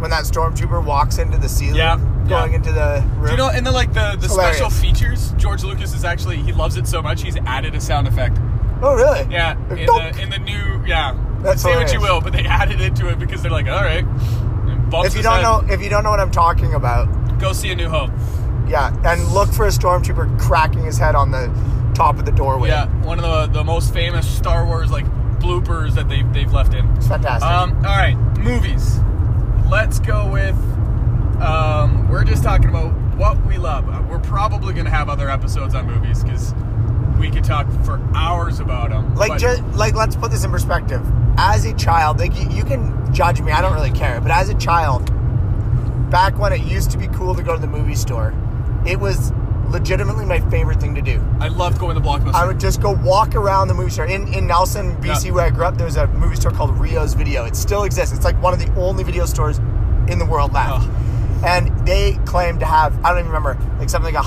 when 0.00 0.10
that 0.10 0.24
stormtrooper 0.24 0.82
walks 0.82 1.18
into 1.18 1.36
the 1.38 1.48
ceiling, 1.48 1.76
Yeah, 1.76 1.96
going 2.28 2.50
yeah. 2.52 2.56
into 2.56 2.72
the 2.72 3.04
room. 3.16 3.26
Do 3.26 3.30
you 3.32 3.36
know, 3.36 3.48
and 3.50 3.64
then 3.66 3.74
like 3.74 3.92
the, 3.92 4.16
the 4.18 4.28
special 4.28 4.70
features, 4.70 5.32
George 5.36 5.62
Lucas 5.62 5.94
is 5.94 6.04
actually 6.04 6.36
he 6.38 6.52
loves 6.52 6.76
it 6.76 6.86
so 6.88 7.00
much 7.02 7.22
he's 7.22 7.36
added 7.46 7.74
a 7.74 7.80
sound 7.80 8.08
effect. 8.08 8.38
oh, 8.82 8.94
really? 8.96 9.26
Yeah, 9.30 9.54
in 9.70 9.86
"Donk." 9.86 10.16
the 10.16 10.22
in 10.22 10.30
the 10.30 10.38
new 10.38 10.82
yeah. 10.86 11.14
That's 11.42 11.62
Say 11.62 11.74
what 11.76 11.92
you 11.92 12.00
will, 12.00 12.20
but 12.20 12.32
they 12.32 12.44
added 12.46 12.80
it 12.80 12.96
to 12.96 13.08
it 13.08 13.18
because 13.18 13.42
they're 13.42 13.50
like, 13.50 13.66
all 13.66 13.82
right. 13.82 14.04
If 15.06 15.16
you 15.16 15.22
don't 15.22 15.36
head. 15.36 15.42
know, 15.42 15.64
if 15.72 15.80
you 15.82 15.88
don't 15.88 16.02
know 16.02 16.10
what 16.10 16.20
I'm 16.20 16.30
talking 16.32 16.74
about, 16.74 17.06
go 17.38 17.52
see 17.52 17.70
a 17.70 17.76
New 17.76 17.88
Hope. 17.88 18.10
yeah, 18.68 18.92
and 19.04 19.26
look 19.28 19.50
for 19.52 19.66
a 19.66 19.70
stormtrooper 19.70 20.38
cracking 20.40 20.82
his 20.84 20.98
head 20.98 21.14
on 21.14 21.30
the 21.30 21.46
top 21.94 22.18
of 22.18 22.26
the 22.26 22.32
doorway. 22.32 22.70
Yeah, 22.70 22.86
one 23.04 23.18
of 23.18 23.24
the 23.24 23.58
the 23.58 23.64
most 23.64 23.92
famous 23.94 24.28
Star 24.28 24.66
Wars 24.66 24.90
like 24.90 25.06
bloopers 25.38 25.94
that 25.94 26.08
they've 26.08 26.30
they've 26.32 26.52
left 26.52 26.74
in. 26.74 26.86
it's 26.96 27.06
fantastic. 27.06 27.48
Um, 27.48 27.76
all 27.76 27.96
right, 27.96 28.16
movies. 28.38 28.98
Let's 29.70 30.00
go 30.00 30.28
with. 30.30 30.56
Um, 31.40 32.08
we're 32.10 32.24
just 32.24 32.42
talking 32.42 32.68
about 32.68 32.92
what 33.16 33.42
we 33.46 33.56
love. 33.56 33.88
Uh, 33.88 34.02
We're 34.10 34.18
probably 34.18 34.74
gonna 34.74 34.90
have 34.90 35.08
other 35.08 35.30
episodes 35.30 35.74
on 35.74 35.86
movies 35.86 36.22
because 36.24 36.52
we 37.20 37.30
could 37.30 37.44
talk 37.44 37.66
for 37.84 38.00
hours 38.14 38.58
about 38.60 38.90
them. 38.90 39.14
like 39.14 39.38
just 39.38 39.62
like 39.74 39.94
let's 39.94 40.16
put 40.16 40.30
this 40.30 40.44
in 40.44 40.50
perspective 40.50 41.02
as 41.36 41.64
a 41.64 41.74
child 41.74 42.18
like 42.18 42.34
you, 42.34 42.48
you 42.50 42.64
can 42.64 43.12
judge 43.14 43.40
me 43.40 43.52
i 43.52 43.60
don't 43.60 43.74
really 43.74 43.90
care 43.92 44.20
but 44.20 44.30
as 44.30 44.48
a 44.48 44.54
child 44.54 45.04
back 46.10 46.36
when 46.38 46.52
it 46.52 46.62
used 46.62 46.90
to 46.90 46.98
be 46.98 47.06
cool 47.08 47.34
to 47.34 47.42
go 47.42 47.54
to 47.54 47.60
the 47.60 47.66
movie 47.66 47.94
store 47.94 48.34
it 48.86 48.98
was 48.98 49.32
legitimately 49.68 50.24
my 50.24 50.40
favorite 50.50 50.80
thing 50.80 50.96
to 50.96 51.02
do. 51.02 51.24
I 51.38 51.46
loved 51.48 51.78
going 51.78 51.94
to 51.94 52.00
Blockbuster. 52.00 52.34
I 52.34 52.44
would 52.44 52.58
just 52.58 52.82
go 52.82 52.92
walk 52.92 53.36
around 53.36 53.68
the 53.68 53.74
movie 53.74 53.90
store. 53.90 54.06
In, 54.06 54.26
in 54.34 54.46
Nelson, 54.48 54.96
BC, 54.96 55.26
Yeah. 55.26 55.30
where 55.32 55.46
I 55.46 55.50
grew 55.50 55.64
up, 55.64 55.76
there's 55.78 55.96
a 55.96 56.08
movie 56.08 56.34
store 56.34 56.50
called 56.50 56.76
Reo's 56.76 57.14
Video. 57.14 57.44
It 57.44 57.54
still 57.54 57.84
exists. 57.84 58.14
It's 58.14 58.24
like 58.24 58.40
one 58.42 58.52
of 58.52 58.58
the 58.58 58.72
only 58.74 59.04
video 59.04 59.26
stores 59.26 59.58
in 60.08 60.18
the 60.18 60.26
world 60.26 60.52
left. 60.52 60.88
Oh. 60.88 61.42
And 61.46 61.86
they 61.86 62.18
claim 62.24 62.58
to 62.58 62.66
have, 62.66 62.98
I 63.04 63.10
don't 63.10 63.20
even 63.20 63.30
remember, 63.30 63.56
like 63.78 63.88
something 63.88 64.12
like 64.12 64.20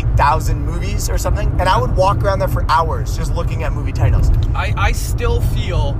188,000 0.00 0.64
movies 0.64 1.10
or 1.10 1.18
something. 1.18 1.48
And 1.60 1.68
I 1.68 1.80
would 1.80 1.96
walk 1.96 2.18
around 2.22 2.38
there 2.38 2.48
for 2.48 2.64
hours 2.70 3.16
just 3.16 3.34
looking 3.34 3.62
at 3.62 3.72
movie 3.72 3.92
titles. 3.92 4.30
I, 4.54 4.72
I 4.76 4.92
still 4.92 5.40
feel 5.40 5.96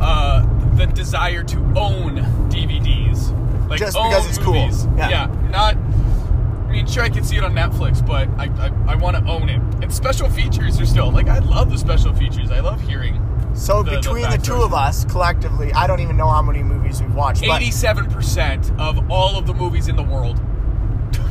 uh, 0.00 0.46
the 0.76 0.86
desire 0.86 1.42
to 1.44 1.56
own 1.76 2.16
DVDs. 2.50 3.34
Like 3.68 3.78
Just 3.80 3.96
because 3.96 4.26
it's 4.28 4.38
cool. 4.38 4.54
movies. 4.54 4.86
Yeah. 4.96 5.26
Not. 5.50 5.76
I 5.76 6.70
mean, 6.70 6.86
sure, 6.86 7.02
I 7.02 7.08
can 7.08 7.24
see 7.24 7.36
it 7.36 7.44
on 7.44 7.54
Netflix, 7.54 8.04
but 8.06 8.28
I 8.38 8.44
I, 8.62 8.92
I 8.92 8.94
want 8.94 9.16
to 9.16 9.30
own 9.30 9.48
it. 9.48 9.60
And 9.82 9.92
special 9.92 10.28
features 10.28 10.80
are 10.80 10.86
still 10.86 11.10
like 11.10 11.28
I 11.28 11.38
love 11.38 11.70
the 11.70 11.78
special 11.78 12.14
features. 12.14 12.50
I 12.50 12.60
love 12.60 12.80
hearing. 12.80 13.24
So 13.54 13.82
The- 13.82 13.92
the 13.92 13.96
between 13.96 14.30
the, 14.30 14.36
two 14.38 14.54
of 14.62 14.72
us 14.74 15.04
collectively, 15.06 15.72
I 15.72 15.86
don't 15.86 16.00
even 16.00 16.16
know 16.16 16.28
how 16.28 16.42
many 16.42 16.62
movies 16.62 17.00
we've 17.02 17.14
watched. 17.14 17.42
Eighty-seven 17.42 18.06
percent 18.10 18.70
of 18.78 19.10
all 19.10 19.36
of 19.38 19.46
the 19.46 19.54
movies 19.54 19.88
in 19.88 19.96
the 19.96 20.02
world. 20.02 20.38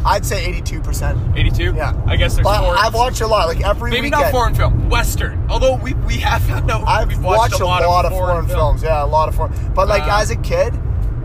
I'd 0.06 0.26
say 0.26 0.52
82%. 0.62 1.38
Eighty-two. 1.38 1.74
Yeah. 1.76 1.94
I 2.06 2.16
guess 2.16 2.36
there's 2.36 2.44
But. 2.46 2.64
I've 2.64 2.94
watched 2.94 3.22
a 3.22 3.28
lot, 3.28 3.48
like 3.48 3.62
every 3.62 3.92
Maybe 3.92 4.04
weekend. 4.08 4.22
not 4.24 4.32
foreign 4.32 4.56
film, 4.56 4.90
Western. 4.90 5.46
Although 5.50 5.76
we, 5.76 5.94
we 5.94 6.16
have 6.18 6.42
found 6.44 6.70
out 6.72 6.88
I've 6.88 7.08
we've 7.10 7.22
watched, 7.24 7.60
a 7.60 7.66
lot, 7.66 7.84
of 8.06 8.12
foreign, 8.12 8.48
films. 8.48 8.84
Yeah, 8.84 9.04
a 9.04 9.06
lot 9.06 9.28
of 9.28 9.36
foreign. 9.36 9.54
But 9.74 9.88
like 9.88 10.04
Uh, 10.04 10.20
as 10.22 10.30
a 10.32 10.36
kid, 10.38 10.74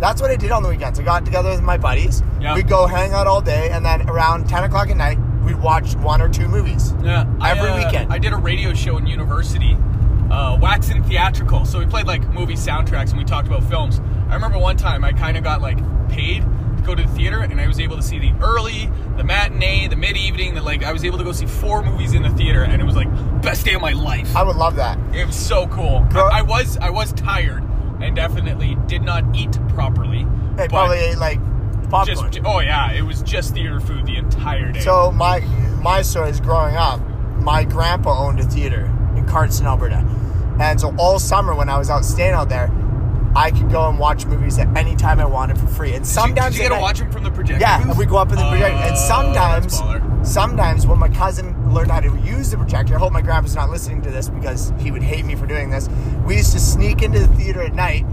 that's 0.01 0.21
what 0.21 0.31
I 0.31 0.37
did 0.37 0.51
on 0.51 0.63
the 0.63 0.69
weekends. 0.69 0.99
I 0.99 1.05
got 1.05 1.25
together 1.25 1.51
with 1.51 1.63
my 1.63 1.77
buddies. 1.77 2.23
Yeah. 2.41 2.55
We'd 2.55 2.69
go 2.69 2.87
hang 2.87 3.13
out 3.13 3.27
all 3.29 3.41
day, 3.41 3.71
and 3.71 3.85
then 3.85 4.09
around 4.11 4.49
10 4.49 4.65
o'clock 4.65 4.91
at 4.91 4.97
night, 4.97 5.19
we'd 5.45 5.61
watch 5.61 5.95
one 5.97 6.21
or 6.21 6.29
two 6.29 6.49
movies. 6.49 6.93
Yeah, 7.05 7.21
Every 7.45 7.71
I, 7.71 7.73
uh, 7.73 7.85
weekend. 7.85 8.13
I 8.13 8.19
did 8.19 8.33
a 8.33 8.37
radio 8.37 8.75
show 8.75 8.97
in 8.97 9.07
university, 9.07 9.77
uh, 10.31 10.59
Wax 10.61 10.89
and 10.91 11.05
Theatrical. 11.07 11.65
So 11.65 11.79
we 11.79 11.87
played 11.87 12.07
like 12.07 12.27
movie 12.33 12.55
soundtracks 12.55 13.11
and 13.11 13.19
we 13.19 13.25
talked 13.25 13.47
about 13.47 13.63
films. 13.65 14.01
I 14.29 14.35
remember 14.35 14.59
one 14.59 14.77
time 14.77 15.05
I 15.05 15.13
kind 15.13 15.37
of 15.37 15.45
got 15.45 15.61
like 15.63 15.79
paid 16.09 16.43
go 16.85 16.95
to 16.95 17.03
the 17.03 17.09
theater 17.09 17.41
and 17.41 17.61
I 17.61 17.67
was 17.67 17.81
able 17.81 17.97
to 17.97 18.03
see 18.03 18.19
the 18.19 18.33
early, 18.41 18.91
the 19.17 19.25
matinee, 19.25 19.89
the 19.89 19.97
mid 19.97 20.17
evening. 20.17 20.55
The 20.55 20.63
like 20.63 20.83
I 20.83 20.93
was 20.93 21.05
able 21.05 21.19
to 21.19 21.25
go 21.25 21.33
see 21.33 21.47
four 21.47 21.83
movies 21.83 22.13
in 22.13 22.23
the 22.23 22.31
theater 22.31 22.63
and 22.63 22.81
it 22.81 22.85
was 22.85 22.97
like 22.97 23.09
best 23.43 23.65
day 23.65 23.75
of 23.75 23.81
my 23.81 23.93
life. 23.93 24.35
I 24.37 24.43
would 24.43 24.57
love 24.57 24.77
that. 24.77 24.99
It 25.15 25.27
was 25.27 25.37
so 25.37 25.67
cool. 25.69 26.01
Bro- 26.11 26.29
I, 26.29 26.39
I 26.39 26.43
was 26.43 26.77
I 26.79 26.91
was 26.91 27.13
tired 27.13 27.63
and 28.01 28.17
definitely 28.17 28.77
did 28.87 29.03
not 29.03 29.25
eat 29.37 29.53
properly. 29.69 30.27
They 30.57 30.69
probably 30.69 30.99
ate 30.99 31.19
like 31.19 31.39
popcorn. 31.89 32.33
just 32.33 32.47
oh 32.47 32.61
yeah, 32.61 32.93
it 32.93 33.03
was 33.03 33.23
just 33.23 33.55
theater 33.55 33.81
food 33.81 34.07
the 34.07 34.17
entire 34.17 34.73
day. 34.73 34.81
So 34.81 35.13
my 35.13 35.41
my 35.83 36.03
story 36.03 36.31
is 36.31 36.41
growing 36.41 36.77
up. 36.77 37.01
My 37.37 37.65
grandpa 37.65 38.27
owned 38.27 38.41
a 38.41 38.45
theater 38.45 38.85
in 39.17 39.27
Cardston, 39.27 39.65
Alberta, 39.65 40.05
and 40.61 40.81
so 40.81 40.95
all 40.99 41.19
summer 41.19 41.55
when 41.55 41.69
I 41.69 41.79
was 41.79 41.91
out 41.91 42.05
staying 42.05 42.35
out 42.35 42.49
there, 42.49 42.69
I 43.35 43.51
could 43.51 43.71
go 43.71 43.89
and 43.89 43.99
watch 43.99 44.27
movies 44.27 44.59
at 44.59 44.69
any 44.77 44.95
time 44.95 45.19
I 45.19 45.25
wanted 45.25 45.59
for 45.59 45.67
free. 45.67 45.95
And 45.95 46.05
Did 46.05 46.09
you- 46.09 46.13
sometimes 46.21 46.55
did 46.57 46.63
you 46.65 46.69
get 46.69 46.75
to 46.77 46.81
watch 46.81 46.99
them 46.99 47.11
from 47.11 47.25
the 47.25 47.31
projector? 47.31 47.61
Yeah, 47.61 47.79
booth? 47.79 47.89
and 47.91 47.99
we 47.99 48.05
go 48.07 48.17
up 48.19 48.31
in 48.31 48.37
the 48.37 48.49
projector. 48.49 48.77
And 48.77 48.93
Oh, 48.95 49.09
sometimes, 49.09 49.83
sometimes 50.23 50.87
when 50.87 50.99
my 50.99 51.09
cousin 51.09 51.55
learned 51.73 51.91
how 51.91 52.01
to 52.01 52.15
use 52.19 52.51
the 52.51 52.57
projector, 52.59 52.95
I 52.97 52.99
hope 52.99 53.13
my 53.13 53.23
grandpa's 53.23 53.55
not 53.57 53.71
listening 53.71 54.03
to 54.03 54.11
this 54.11 54.29
because 54.29 54.73
he 54.79 54.91
would 54.91 55.03
hate 55.03 55.25
me 55.25 55.35
for 55.35 55.47
doing 55.47 55.71
this. 55.71 55.89
We 56.27 56.37
used 56.37 56.53
to 56.53 56.61
sneak 56.61 57.03
into 57.03 57.21
the 57.21 57.29
theater 57.29 57.63
at 57.63 57.75
night, 57.75 58.05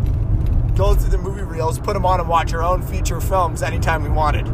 go 0.76 0.96
through 0.96 1.10
the 1.10 1.18
movie 1.18 1.42
reels, 1.44 1.80
put 1.80 1.94
them 1.96 2.06
on, 2.06 2.20
and 2.22 2.30
watch 2.30 2.54
our 2.54 2.64
own 2.64 2.82
feature 2.82 3.20
films 3.20 3.62
anytime 3.62 4.04
we 4.04 4.10
wanted. 4.10 4.48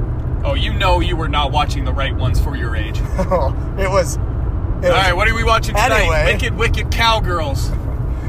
Oh, 0.43 0.55
you 0.55 0.73
know 0.73 0.99
you 0.99 1.15
were 1.15 1.29
not 1.29 1.51
watching 1.51 1.85
the 1.85 1.93
right 1.93 2.15
ones 2.15 2.39
for 2.39 2.55
your 2.55 2.75
age. 2.75 2.97
it 3.19 3.89
was. 3.89 4.15
It 4.17 4.19
All 4.19 4.91
was 4.91 4.91
right, 4.91 5.15
what 5.15 5.27
are 5.27 5.35
we 5.35 5.43
watching 5.43 5.75
tonight? 5.75 5.91
Anyway. 6.01 6.33
Wicked, 6.33 6.55
Wicked 6.55 6.91
Cowgirls. 6.91 7.71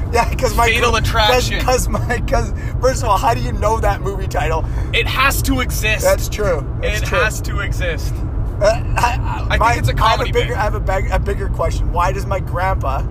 yeah, 0.13 0.29
because 0.31 0.57
my 0.57 0.69
Fatal 0.69 0.95
Attraction. 0.97 1.59
Because 1.59 1.89
my 1.89 2.19
because 2.19 2.53
first 2.81 3.03
of 3.03 3.09
all, 3.09 3.19
how 3.19 3.35
do 3.35 3.41
you 3.41 3.53
know 3.53 3.79
that 3.81 4.01
movie 4.01 4.27
title? 4.29 4.65
It 4.93 5.07
has 5.07 5.43
to 5.43 5.61
exist. 5.61 6.03
That's 6.05 6.29
true. 6.29 6.67
That's 6.81 7.03
it 7.03 7.07
true. 7.07 7.19
has 7.19 7.41
to 7.43 7.61
exist. 7.61 8.15
Uh, 8.61 8.83
I, 8.97 9.47
think 9.51 9.61
my- 9.61 9.75
it's 9.75 9.89
a 9.89 10.03
I 10.03 10.09
have 10.11 10.21
a 10.27 10.33
bigger. 10.33 10.57
I 10.57 10.63
have 10.63 10.75
a, 10.75 10.81
big, 10.81 11.11
a 11.11 11.19
bigger 11.19 11.49
question. 11.51 11.93
Why 11.93 12.13
does 12.13 12.25
my 12.27 12.41
grandpa 12.41 13.03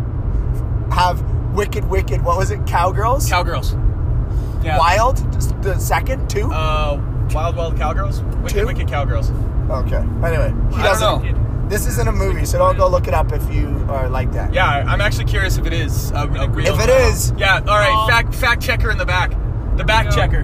have 0.91 1.21
Wicked 1.53 1.85
Wicked? 1.85 2.23
What 2.23 2.37
was 2.37 2.49
it? 2.51 2.65
Cowgirls. 2.65 3.29
Cowgirls. 3.29 3.73
Yeah. 4.63 4.77
Wild. 4.79 5.17
The 5.61 5.77
second 5.77 6.29
two. 6.29 6.51
Uh, 6.51 6.99
Wild 7.31 7.55
Wild 7.55 7.77
Cowgirls. 7.77 8.21
Wicked, 8.21 8.49
Two? 8.57 8.65
Wicked 8.65 8.87
Cowgirls. 8.87 9.29
okay. 9.69 9.97
Anyway, 9.97 10.53
he 10.71 10.81
I 10.81 10.83
doesn't. 10.83 11.44
Know. 11.65 11.69
This 11.69 11.87
isn't 11.87 12.07
a 12.07 12.11
movie, 12.11 12.45
so 12.45 12.57
don't 12.57 12.77
go 12.77 12.87
look 12.87 13.07
it 13.07 13.13
up 13.13 13.31
if 13.31 13.53
you 13.53 13.85
are 13.89 14.09
like 14.09 14.31
that. 14.33 14.53
Yeah, 14.53 14.67
I'm 14.87 15.01
actually 15.01 15.25
curious 15.25 15.57
if 15.57 15.65
it 15.65 15.73
is 15.73 16.11
a, 16.11 16.27
a 16.27 16.49
real. 16.49 16.73
If 16.73 16.81
it 16.81 16.89
is, 16.89 17.33
Yeah. 17.37 17.59
All 17.59 17.65
right. 17.65 17.93
Oh. 17.93 18.07
Fact 18.07 18.33
fact 18.33 18.61
checker 18.61 18.91
in 18.91 18.97
the 18.97 19.05
back. 19.05 19.31
The 19.77 19.83
back 19.83 20.11
checker. 20.11 20.43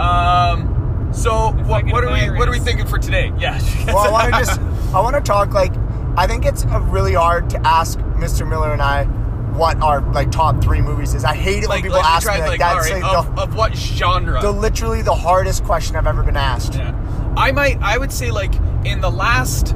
Um. 0.00 1.10
So 1.12 1.52
what, 1.66 1.84
what 1.86 2.04
are 2.04 2.12
we 2.12 2.38
what 2.38 2.48
are 2.48 2.50
we 2.50 2.58
thinking 2.58 2.86
for 2.86 2.98
today? 2.98 3.32
Yeah. 3.38 3.60
well, 3.86 3.98
I 3.98 4.10
want 4.10 4.34
to 4.34 4.38
just, 4.40 4.60
I 4.94 5.00
want 5.00 5.14
to 5.14 5.20
talk 5.20 5.52
like, 5.52 5.72
I 6.16 6.26
think 6.26 6.46
it's 6.46 6.64
uh, 6.64 6.80
really 6.80 7.12
hard 7.14 7.50
to 7.50 7.66
ask 7.66 7.98
Mr. 7.98 8.48
Miller 8.48 8.72
and 8.72 8.80
I 8.80 9.04
what 9.52 9.80
our 9.82 10.00
like 10.12 10.30
top 10.30 10.62
three 10.62 10.80
movies 10.80 11.12
is. 11.12 11.24
I 11.24 11.34
hate 11.34 11.62
it 11.64 11.68
when 11.68 11.82
people 11.82 11.98
ask 11.98 12.24
try, 12.24 12.36
me 12.36 12.40
like, 12.40 12.50
like 12.50 12.60
that's 12.60 12.90
right, 12.90 13.02
like 13.02 13.14
of, 13.14 13.36
the, 13.36 13.42
of 13.42 13.54
what 13.54 13.74
genre? 13.76 14.40
the 14.40 14.50
literally 14.50 15.02
the 15.02 15.14
hardest 15.14 15.64
question 15.64 15.96
I've 15.96 16.06
ever 16.06 16.22
been 16.22 16.36
asked. 16.36 16.74
Yeah. 16.74 16.94
I 17.36 17.52
might 17.52 17.80
I 17.82 17.98
would 17.98 18.12
say 18.12 18.30
like 18.30 18.54
in 18.84 19.02
the 19.02 19.10
last 19.10 19.74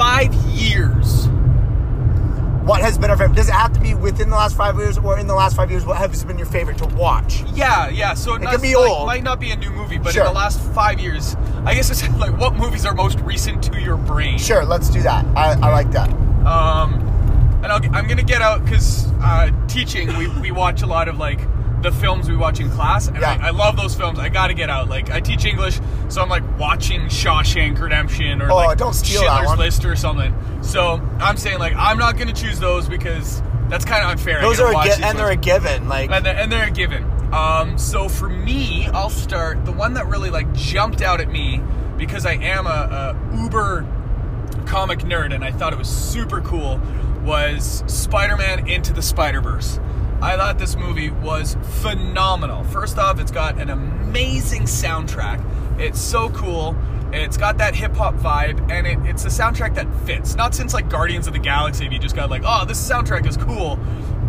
five 0.00 0.32
years. 0.48 1.26
What 2.64 2.80
has 2.80 2.96
been 2.96 3.10
our 3.10 3.18
favorite? 3.18 3.36
Does 3.36 3.48
it 3.50 3.54
have 3.54 3.72
to 3.74 3.80
be 3.80 3.94
within 3.94 4.30
the 4.30 4.36
last 4.36 4.56
five 4.56 4.76
years, 4.76 4.96
or 4.96 5.18
in 5.18 5.26
the 5.26 5.34
last 5.34 5.56
five 5.56 5.70
years? 5.70 5.84
What 5.84 5.98
has 5.98 6.24
been 6.24 6.38
your 6.38 6.46
favorite 6.46 6.78
to 6.78 6.86
watch? 6.86 7.42
Yeah, 7.52 7.88
yeah. 7.90 8.14
So 8.14 8.34
it, 8.34 8.42
It 8.42 8.62
be 8.62 8.76
like, 8.76 8.88
old. 8.88 9.06
might 9.06 9.22
not 9.22 9.40
be 9.40 9.50
a 9.50 9.56
new 9.56 9.70
movie, 9.70 9.98
but 9.98 10.14
Sure. 10.14 10.22
in 10.22 10.28
the 10.28 10.34
last 10.34 10.58
five 10.72 11.00
years, 11.00 11.36
I 11.66 11.74
guess 11.74 11.90
it's 11.90 12.08
like 12.18 12.34
what 12.38 12.54
movies 12.54 12.86
are 12.86 12.94
most 12.94 13.18
recent 13.20 13.62
to 13.64 13.78
your 13.80 13.96
brain. 13.98 14.38
Sure, 14.38 14.64
let's 14.64 14.88
do 14.88 15.02
that. 15.02 15.26
I, 15.36 15.52
I 15.60 15.70
like 15.70 15.90
that. 15.90 16.08
Um, 16.46 16.94
and 17.62 17.66
I'll, 17.66 17.84
I'm 17.94 18.06
gonna 18.08 18.22
get 18.22 18.40
out 18.40 18.64
because 18.64 19.06
uh, 19.20 19.50
teaching, 19.68 20.16
we, 20.16 20.28
we 20.40 20.50
watch 20.50 20.80
a 20.80 20.86
lot 20.86 21.08
of 21.08 21.18
like 21.18 21.40
the 21.82 21.90
films 21.92 22.28
we 22.28 22.36
watch 22.36 22.60
in 22.60 22.70
class, 22.70 23.08
and 23.08 23.16
Yeah. 23.18 23.38
I, 23.40 23.48
I 23.48 23.50
love 23.50 23.76
those 23.76 23.94
films. 23.94 24.18
I 24.18 24.28
gotta 24.28 24.54
get 24.54 24.68
out. 24.68 24.88
Like 24.88 25.10
I 25.10 25.20
teach 25.20 25.44
English, 25.44 25.80
so 26.08 26.20
I'm 26.22 26.28
like 26.28 26.42
watching 26.58 27.02
Shawshank 27.02 27.78
Redemption 27.80 28.42
or 28.42 28.50
Oh, 28.50 28.56
like 28.56 28.78
don't 28.78 28.92
steal 28.94 29.22
Schindler's. 29.22 29.58
List 29.58 29.84
or 29.84 29.96
something. 29.96 30.34
So 30.62 31.00
I'm 31.20 31.36
saying 31.36 31.58
like 31.58 31.74
I'm 31.76 31.96
not 31.98 32.18
gonna 32.18 32.32
choose 32.34 32.58
those 32.60 32.88
because 32.88 33.42
that's 33.68 33.84
kind 33.84 34.04
of 34.04 34.10
unfair. 34.10 34.40
Those 34.42 34.60
are 34.60 34.70
a 34.72 34.84
gi- 34.84 35.02
and 35.02 35.18
they're 35.18 35.30
a 35.30 35.36
given. 35.36 35.88
Like 35.88 36.10
and 36.10 36.24
they're, 36.26 36.36
and 36.36 36.50
they're 36.52 36.66
a 36.68 36.70
given. 36.70 37.04
Um, 37.32 37.78
so 37.78 38.08
for 38.08 38.28
me, 38.28 38.88
I'll 38.88 39.08
start 39.10 39.64
the 39.64 39.72
one 39.72 39.94
that 39.94 40.06
really 40.08 40.30
like 40.30 40.52
jumped 40.52 41.00
out 41.00 41.20
at 41.20 41.30
me 41.30 41.62
because 41.96 42.26
I 42.26 42.32
am 42.32 42.66
a, 42.66 43.14
a 43.30 43.36
uber 43.42 43.86
comic 44.66 45.00
nerd 45.00 45.32
and 45.34 45.44
I 45.44 45.52
thought 45.52 45.72
it 45.72 45.78
was 45.78 45.88
super 45.88 46.40
cool 46.40 46.80
was 47.22 47.84
Spider-Man 47.86 48.66
Into 48.68 48.92
the 48.92 49.02
Spider-Verse. 49.02 49.78
I 50.22 50.36
thought 50.36 50.58
this 50.58 50.76
movie 50.76 51.10
was 51.10 51.56
phenomenal. 51.80 52.62
First 52.64 52.98
off, 52.98 53.18
it's 53.20 53.30
got 53.30 53.58
an 53.58 53.70
amazing 53.70 54.62
soundtrack. 54.64 55.42
It's 55.80 55.98
so 55.98 56.28
cool. 56.30 56.76
It's 57.12 57.38
got 57.38 57.58
that 57.58 57.74
hip 57.74 57.96
hop 57.96 58.14
vibe, 58.16 58.70
and 58.70 58.86
it, 58.86 58.98
it's 59.08 59.24
a 59.24 59.28
soundtrack 59.28 59.74
that 59.76 59.92
fits. 60.04 60.36
Not 60.36 60.54
since 60.54 60.74
like 60.74 60.90
Guardians 60.90 61.26
of 61.26 61.32
the 61.32 61.38
Galaxy, 61.38 61.86
you 61.90 61.98
just 61.98 62.14
got 62.14 62.28
like, 62.28 62.42
oh, 62.44 62.66
this 62.66 62.78
soundtrack 62.86 63.26
is 63.26 63.36
cool. 63.38 63.78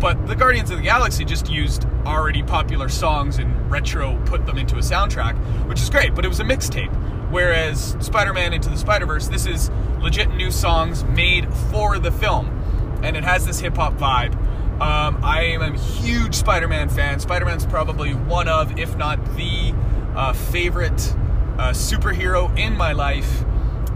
But 0.00 0.26
the 0.26 0.34
Guardians 0.34 0.70
of 0.70 0.78
the 0.78 0.82
Galaxy 0.82 1.26
just 1.26 1.50
used 1.50 1.86
already 2.06 2.42
popular 2.42 2.88
songs 2.88 3.38
and 3.38 3.70
retro 3.70 4.20
put 4.24 4.46
them 4.46 4.58
into 4.58 4.76
a 4.76 4.80
soundtrack, 4.80 5.36
which 5.68 5.80
is 5.80 5.90
great. 5.90 6.14
But 6.14 6.24
it 6.24 6.28
was 6.28 6.40
a 6.40 6.44
mixtape. 6.44 6.92
Whereas 7.30 7.96
Spider-Man 8.00 8.52
Into 8.52 8.68
the 8.68 8.76
Spider-Verse, 8.76 9.28
this 9.28 9.46
is 9.46 9.70
legit 10.00 10.30
new 10.30 10.50
songs 10.50 11.04
made 11.04 11.52
for 11.70 11.98
the 11.98 12.10
film, 12.10 12.48
and 13.02 13.16
it 13.16 13.24
has 13.24 13.46
this 13.46 13.60
hip 13.60 13.76
hop 13.76 13.94
vibe. 13.94 14.38
Um, 14.82 15.20
I 15.22 15.42
am 15.42 15.62
a 15.62 15.78
huge 15.78 16.34
Spider-Man 16.34 16.88
fan. 16.88 17.20
Spider-Man's 17.20 17.66
probably 17.66 18.14
one 18.14 18.48
of, 18.48 18.80
if 18.80 18.96
not 18.96 19.24
the 19.36 19.72
uh, 20.16 20.32
favorite 20.32 21.00
uh, 21.56 21.70
superhero 21.70 22.58
in 22.58 22.76
my 22.76 22.90
life, 22.90 23.44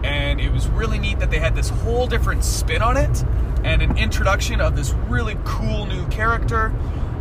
and 0.05 0.39
it 0.39 0.49
was 0.49 0.69
really 0.69 0.97
neat 0.97 1.19
that 1.19 1.29
they 1.29 1.39
had 1.39 1.57
this 1.57 1.67
whole 1.67 2.07
different 2.07 2.41
spin 2.41 2.81
on 2.81 2.95
it 2.95 3.25
and 3.65 3.81
an 3.81 3.97
introduction 3.97 4.61
of 4.61 4.77
this 4.77 4.93
really 5.09 5.37
cool 5.43 5.85
new 5.87 6.07
character. 6.07 6.73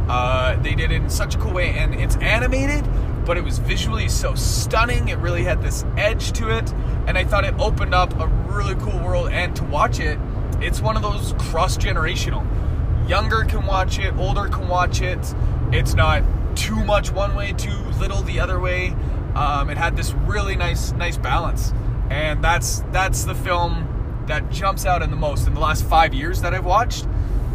Uh, 0.08 0.54
they 0.62 0.76
did 0.76 0.92
it 0.92 1.02
in 1.02 1.11
such 1.11 1.35
a 1.35 1.38
cool 1.38 1.52
way, 1.52 1.70
and 1.70 1.92
it's 1.92 2.14
animated, 2.18 2.88
but 3.25 3.37
it 3.37 3.42
was 3.42 3.58
visually 3.58 4.08
so 4.08 4.37
stunning. 4.37 5.08
It 5.08 5.18
really 5.18 5.42
had 5.42 5.61
this 5.61 5.85
edge 5.96 6.30
to 6.35 6.56
it, 6.56 6.73
and 7.08 7.18
I 7.18 7.25
thought 7.25 7.44
it 7.44 7.54
opened 7.58 7.96
up 7.96 8.16
a 8.20 8.28
really 8.28 8.76
cool 8.76 9.00
world. 9.00 9.30
And 9.32 9.56
to 9.56 9.64
watch 9.64 9.99
it, 9.99 10.20
it's 10.61 10.80
one 10.80 10.94
of 10.94 11.02
those 11.02 11.35
cross 11.50 11.76
generational. 11.76 12.46
Younger 13.08 13.44
can 13.44 13.64
watch 13.66 13.98
it, 13.98 14.14
older 14.16 14.48
can 14.48 14.68
watch 14.68 15.00
it. 15.00 15.18
It's 15.72 15.94
not 15.94 16.22
too 16.56 16.84
much 16.84 17.10
one 17.10 17.34
way, 17.34 17.52
too 17.52 17.76
little 18.00 18.22
the 18.22 18.40
other 18.40 18.58
way. 18.58 18.94
Um, 19.34 19.68
it 19.70 19.76
had 19.76 19.96
this 19.96 20.12
really 20.12 20.56
nice, 20.56 20.92
nice 20.92 21.16
balance. 21.18 21.72
and 22.10 22.42
that's 22.42 22.80
that's 22.92 23.25
the 23.25 23.34
film 23.34 24.25
that 24.26 24.50
jumps 24.50 24.86
out 24.86 25.02
in 25.02 25.10
the 25.10 25.16
most 25.16 25.46
in 25.46 25.54
the 25.54 25.60
last 25.60 25.84
five 25.84 26.14
years 26.14 26.42
that 26.42 26.54
I've 26.54 26.64
watched. 26.64 27.06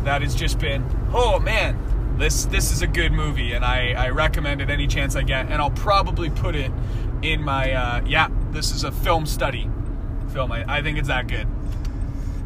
That 0.03 0.21
has 0.21 0.35
just 0.35 0.59
been, 0.59 0.83
oh 1.13 1.39
man, 1.39 2.15
this 2.17 2.45
this 2.45 2.71
is 2.71 2.81
a 2.81 2.87
good 2.87 3.11
movie, 3.11 3.53
and 3.53 3.63
I 3.63 3.93
I 3.93 4.09
recommend 4.09 4.61
it 4.61 4.69
any 4.69 4.87
chance 4.87 5.15
I 5.15 5.21
get, 5.21 5.47
and 5.49 5.61
I'll 5.61 5.71
probably 5.71 6.29
put 6.29 6.55
it 6.55 6.71
in 7.21 7.41
my 7.43 7.71
uh, 7.71 8.01
yeah. 8.05 8.29
This 8.51 8.71
is 8.73 8.83
a 8.83 8.91
film 8.91 9.25
study 9.25 9.69
film. 10.33 10.51
I, 10.51 10.65
I 10.67 10.81
think 10.81 10.97
it's 10.97 11.07
that 11.07 11.27
good. 11.27 11.47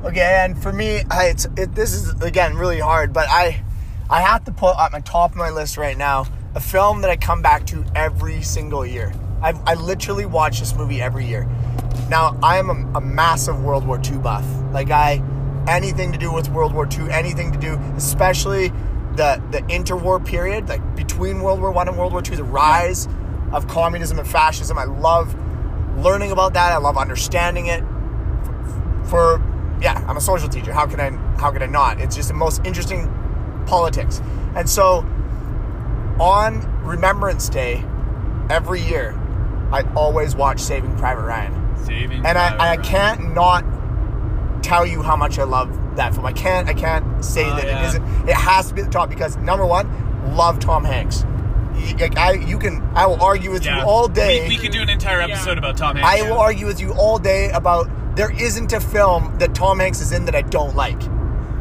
Okay, 0.05 0.43
and 0.45 0.61
for 0.61 0.71
me, 0.71 1.01
I, 1.09 1.29
it's 1.29 1.47
it, 1.57 1.73
this 1.73 1.91
is 1.91 2.13
again 2.21 2.55
really 2.57 2.79
hard, 2.79 3.11
but 3.11 3.27
I 3.27 3.63
I 4.07 4.21
have 4.21 4.45
to 4.45 4.51
put 4.51 4.77
at 4.77 4.91
my 4.91 4.99
top 4.99 5.31
of 5.31 5.35
my 5.37 5.49
list 5.49 5.77
right 5.77 5.97
now 5.97 6.27
a 6.53 6.59
film 6.59 7.01
that 7.01 7.09
I 7.09 7.17
come 7.17 7.41
back 7.41 7.65
to 7.67 7.83
every 7.95 8.43
single 8.43 8.85
year. 8.85 9.11
I, 9.41 9.59
I 9.65 9.73
literally 9.73 10.27
watch 10.27 10.59
this 10.59 10.75
movie 10.75 11.01
every 11.01 11.25
year. 11.25 11.49
Now 12.07 12.37
I 12.43 12.57
am 12.57 12.69
a, 12.69 12.99
a 12.99 13.01
massive 13.01 13.63
World 13.63 13.87
War 13.87 13.99
II 13.99 14.19
buff. 14.19 14.45
Like 14.71 14.91
I 14.91 15.23
anything 15.67 16.11
to 16.11 16.19
do 16.19 16.31
with 16.31 16.49
World 16.49 16.75
War 16.75 16.87
II, 16.87 17.09
anything 17.09 17.51
to 17.51 17.57
do, 17.57 17.73
especially 17.97 18.67
the 19.15 19.41
the 19.49 19.63
interwar 19.69 20.23
period, 20.23 20.69
like 20.69 20.95
between 20.95 21.41
World 21.41 21.59
War 21.59 21.71
One 21.71 21.87
and 21.87 21.97
World 21.97 22.11
War 22.11 22.21
II, 22.23 22.35
the 22.35 22.43
rise 22.43 23.07
of 23.51 23.67
communism 23.67 24.19
and 24.19 24.29
fascism. 24.29 24.77
I 24.77 24.83
love 24.83 25.35
learning 25.97 26.31
about 26.31 26.53
that. 26.53 26.73
I 26.73 26.77
love 26.77 26.95
understanding 26.95 27.65
it. 27.65 27.83
For 29.05 29.41
yeah, 29.81 30.03
I'm 30.07 30.17
a 30.17 30.21
social 30.21 30.47
teacher. 30.49 30.73
How 30.73 30.85
can 30.87 30.99
I 30.99 31.09
how 31.39 31.51
can 31.51 31.61
I 31.61 31.65
not? 31.67 31.99
It's 31.99 32.15
just 32.15 32.27
the 32.29 32.33
most 32.33 32.61
interesting 32.65 33.11
politics. 33.67 34.21
And 34.55 34.69
so 34.69 35.05
on 36.19 36.61
Remembrance 36.83 37.49
Day 37.49 37.83
every 38.49 38.81
year, 38.81 39.11
I 39.71 39.81
always 39.95 40.35
watch 40.35 40.59
Saving 40.59 40.95
Private 40.97 41.23
Ryan. 41.23 41.75
Saving 41.85 42.25
And 42.25 42.37
I, 42.37 42.49
Private 42.55 42.61
I 42.61 42.67
Ryan. 42.67 42.83
can't 42.83 43.33
not 43.33 44.63
tell 44.63 44.85
you 44.85 45.01
how 45.01 45.15
much 45.15 45.37
I 45.39 45.43
love 45.43 45.95
that 45.97 46.13
film. 46.13 46.25
I 46.25 46.33
can't 46.33 46.67
I 46.69 46.73
can't 46.73 47.23
say 47.23 47.45
Oh, 47.49 47.55
that 47.55 47.65
yeah. 47.65 47.83
it 47.83 47.87
isn't 47.89 48.29
it 48.29 48.35
has 48.35 48.69
to 48.69 48.73
be 48.73 48.81
the 48.81 48.89
top 48.89 49.09
because 49.09 49.35
number 49.37 49.65
one, 49.65 50.35
love 50.35 50.59
Tom 50.59 50.83
Hanks. 50.85 51.25
You, 51.77 51.97
like, 51.97 52.17
I 52.17 52.33
you 52.33 52.57
can 52.57 52.81
I 52.95 53.05
will 53.05 53.21
argue 53.21 53.51
with 53.51 53.65
Yeah. 53.65 53.79
you 53.81 53.85
all 53.85 54.07
day. 54.07 54.43
We, 54.47 54.55
we 54.55 54.57
could 54.57 54.71
do 54.71 54.81
an 54.81 54.89
entire 54.89 55.19
Yeah. 55.19 55.35
episode 55.35 55.57
about 55.57 55.77
Tom 55.77 55.95
Hanks. 55.95 56.21
I 56.23 56.29
will 56.29 56.39
argue 56.39 56.65
with 56.65 56.79
you 56.79 56.93
all 56.93 57.17
day 57.19 57.49
about 57.51 57.87
there 58.15 58.31
isn't 58.31 58.71
a 58.73 58.79
film 58.79 59.37
that 59.39 59.53
Tom 59.53 59.79
Hanks 59.79 59.99
is 60.01 60.11
in 60.11 60.25
that 60.25 60.35
I 60.35 60.41
don't 60.41 60.75
like. 60.75 61.01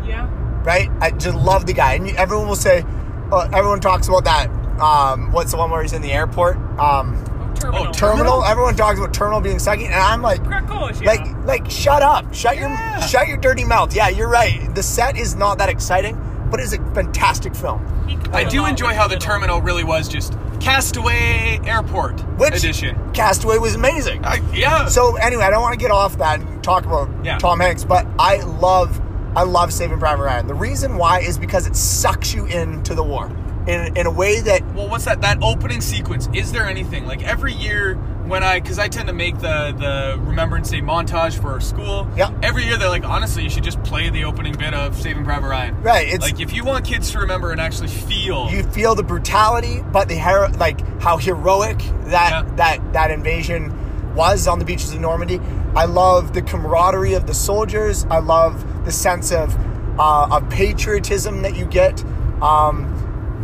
Yeah. 0.06 0.28
Right? 0.62 0.88
I 1.00 1.10
just 1.10 1.36
love 1.36 1.66
the 1.66 1.72
guy, 1.72 1.94
and 1.94 2.08
everyone 2.16 2.48
will 2.48 2.56
say, 2.56 2.84
uh, 3.32 3.48
everyone 3.52 3.80
talks 3.80 4.08
about 4.08 4.24
that. 4.24 4.48
Um, 4.80 5.32
what's 5.32 5.50
the 5.50 5.56
one 5.58 5.70
where 5.70 5.82
he's 5.82 5.92
in 5.92 6.02
the 6.02 6.12
airport? 6.12 6.56
Um, 6.78 7.22
Oh, 7.56 7.60
terminal. 7.60 7.86
Oh, 7.88 7.92
Terminal. 7.92 7.92
Terminal? 7.92 8.44
Everyone 8.44 8.74
talks 8.76 8.98
about 8.98 9.14
Terminal 9.14 9.40
being 9.40 9.56
sucky, 9.58 9.84
and 9.86 9.94
I'm 9.94 10.20
like, 10.22 10.42
Krakow, 10.44 10.88
yeah. 11.00 11.06
like, 11.06 11.44
like, 11.46 11.70
shut 11.70 12.02
up, 12.02 12.34
shut 12.34 12.56
Yeah. 12.56 12.98
your, 12.98 13.08
shut 13.08 13.28
your 13.28 13.36
dirty 13.38 13.64
mouth. 13.64 13.94
Yeah, 13.94 14.08
you're 14.08 14.28
right. 14.28 14.74
The 14.74 14.82
set 14.82 15.16
is 15.16 15.34
not 15.36 15.58
that 15.58 15.68
exciting, 15.68 16.16
but 16.54 16.62
it's 16.62 16.72
a 16.72 16.78
fantastic 16.94 17.52
film. 17.52 17.84
I 18.32 18.44
do 18.44 18.64
enjoy 18.66 18.94
how 18.94 19.08
the 19.08 19.16
terminal 19.16 19.60
really 19.60 19.82
was 19.82 20.06
just 20.06 20.34
Castaway 20.60 21.58
Airport 21.64 22.20
Which 22.38 22.54
edition. 22.54 22.96
Castaway 23.12 23.58
was 23.58 23.74
amazing. 23.74 24.24
I, 24.24 24.36
yeah. 24.54 24.86
So 24.86 25.16
anyway, 25.16 25.42
I 25.42 25.50
don't 25.50 25.62
want 25.62 25.72
to 25.72 25.80
get 25.80 25.90
off 25.90 26.16
that 26.18 26.38
and 26.38 26.62
talk 26.62 26.86
about 26.86 27.08
Yeah. 27.24 27.38
Tom 27.38 27.58
Hanks, 27.58 27.82
but 27.82 28.06
I 28.20 28.36
love 28.44 29.00
I 29.34 29.42
love 29.42 29.72
Saving 29.72 29.98
Private 29.98 30.22
Ryan. 30.22 30.46
The 30.46 30.54
reason 30.54 30.96
why 30.96 31.18
is 31.22 31.38
because 31.38 31.66
it 31.66 31.74
sucks 31.74 32.32
you 32.32 32.46
into 32.46 32.94
the 32.94 33.02
war 33.02 33.28
in 33.66 33.96
in 33.96 34.06
a 34.06 34.10
way 34.10 34.40
that 34.40 34.64
well, 34.74 34.88
what's 34.88 35.04
that? 35.06 35.20
That 35.22 35.38
opening 35.42 35.80
sequence. 35.80 36.28
Is 36.34 36.52
there 36.52 36.66
anything 36.66 37.06
like 37.06 37.22
every 37.22 37.52
year 37.54 37.94
when 38.26 38.42
I, 38.42 38.58
because 38.58 38.78
I 38.78 38.88
tend 38.88 39.08
to 39.08 39.12
make 39.14 39.38
the 39.38 39.74
the 39.78 40.18
Remembrance 40.22 40.70
Day 40.70 40.80
montage 40.80 41.38
for 41.40 41.60
school. 41.60 42.08
Yeah. 42.16 42.30
Every 42.42 42.64
year 42.64 42.78
they're 42.78 42.88
like, 42.88 43.04
honestly, 43.04 43.42
you 43.42 43.50
should 43.50 43.64
just 43.64 43.82
play 43.82 44.08
the 44.08 44.24
opening 44.24 44.54
bit 44.54 44.72
of 44.72 44.96
Saving 44.98 45.24
Private 45.24 45.48
Ryan. 45.48 45.82
right 45.82 46.08
it's 46.08 46.22
Like 46.24 46.40
if 46.40 46.54
you 46.54 46.64
want 46.64 46.86
kids 46.86 47.10
to 47.12 47.18
remember 47.18 47.50
and 47.50 47.60
actually 47.60 47.88
feel. 47.88 48.48
you 48.50 48.62
feel 48.62 48.94
the 48.94 49.02
brutality, 49.02 49.82
but 49.92 50.08
the 50.08 50.14
hero 50.14 50.50
like 50.58 50.80
how 51.00 51.18
heroic 51.18 51.78
that 52.06 52.30
Yeah. 52.46 52.54
that 52.56 52.92
that 52.94 53.10
invasion 53.10 54.14
was 54.14 54.46
on 54.48 54.58
the 54.58 54.64
beaches 54.64 54.92
of 54.94 55.00
Normandy. 55.00 55.38
I 55.76 55.84
love 55.86 56.32
the 56.32 56.40
camaraderie 56.42 57.14
of 57.14 57.26
the 57.26 57.34
soldiers. 57.34 58.06
I 58.08 58.20
love 58.20 58.84
the 58.86 58.92
sense 58.92 59.32
of 59.32 59.54
uh, 59.98 60.28
of 60.30 60.48
patriotism 60.48 61.42
that 61.42 61.56
you 61.56 61.66
get. 61.66 62.02
Um, 62.40 62.93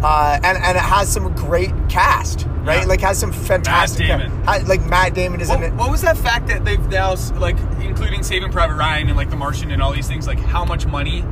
uh, 0.03 0.39
and 0.43 0.59
and 0.59 0.77
it 0.77 0.83
has 0.83 1.13
some 1.13 1.33
great 1.35 1.73
cast, 1.89 2.47
right? 2.63 2.81
Yeah. 2.83 2.85
Like 2.87 3.01
has 3.01 3.19
some 3.19 3.33
fantastic, 3.33 4.07
Damon. 4.07 4.31
ha- 4.45 4.63
like 4.67 4.83
Matt 4.87 5.15
Damon 5.15 5.41
is 5.41 5.51
in 5.51 5.63
it. 5.63 5.73
what 5.75 5.91
was 5.91 6.03
that 6.03 6.17
fact 6.17 6.47
that 6.49 6.65
they've 6.65 6.85
now, 6.89 7.15
like, 7.39 7.57
including 7.81 8.23
Saving 8.23 8.51
Private 8.53 8.77
Ryan 8.77 9.09
and 9.09 9.17
like 9.17 9.31
The 9.31 9.37
Martian 9.37 9.71
and 9.71 9.83
all 9.83 9.93
these 9.93 10.09
things, 10.09 10.27
like 10.27 10.39
how 10.39 10.65
much 10.65 10.87
money 10.87 11.25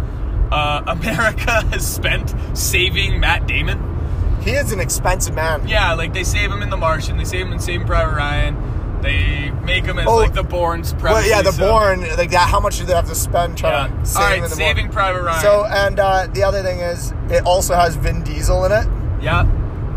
uh, 0.52 0.82
America 0.86 1.62
has 1.68 1.86
spent 1.86 2.34
saving 2.56 3.20
Matt 3.20 3.46
Damon? 3.46 3.96
He 4.42 4.52
is 4.52 4.70
an 4.72 4.80
expensive 4.80 5.34
man. 5.34 5.66
Yeah, 5.66 5.94
like 5.94 6.12
they 6.12 6.24
save 6.24 6.50
him 6.50 6.62
in 6.62 6.70
The 6.70 6.76
Martian, 6.76 7.16
they 7.16 7.24
save 7.24 7.46
him 7.46 7.52
in 7.52 7.58
Saving 7.58 7.86
Private 7.86 8.14
Ryan, 8.16 8.56
they 9.02 9.50
make 9.64 9.84
them 9.84 9.98
as 9.98 10.06
Oh, 10.06 10.16
like 10.16 10.34
the 10.34 10.42
Bourne 10.42 10.82
supremacy. 10.84 11.14
Well, 11.14 11.28
yeah, 11.28 11.42
the 11.42 11.52
so- 11.52 11.68
Bourne, 11.70 12.00
like 12.16 12.30
that. 12.30 12.48
How 12.48 12.60
much 12.60 12.78
do 12.78 12.84
they 12.84 12.94
have 12.94 13.08
to 13.08 13.14
spend 13.14 13.56
trying 13.58 13.92
Yeah. 13.92 14.00
to 14.00 14.06
save 14.06 14.22
All 14.24 14.32
in 14.34 14.42
the 14.42 14.48
Saving? 14.50 14.88
Private 14.90 15.22
Ryan. 15.22 15.40
So, 15.40 15.64
and 15.66 16.00
uh, 16.00 16.26
the 16.32 16.42
other 16.42 16.62
thing 16.62 16.80
is, 16.80 17.12
it 17.30 17.44
also 17.44 17.74
has 17.74 17.94
Vin 17.96 18.22
Diesel 18.22 18.64
in 18.64 18.72
it, 18.72 18.86
yeah, 19.20 19.44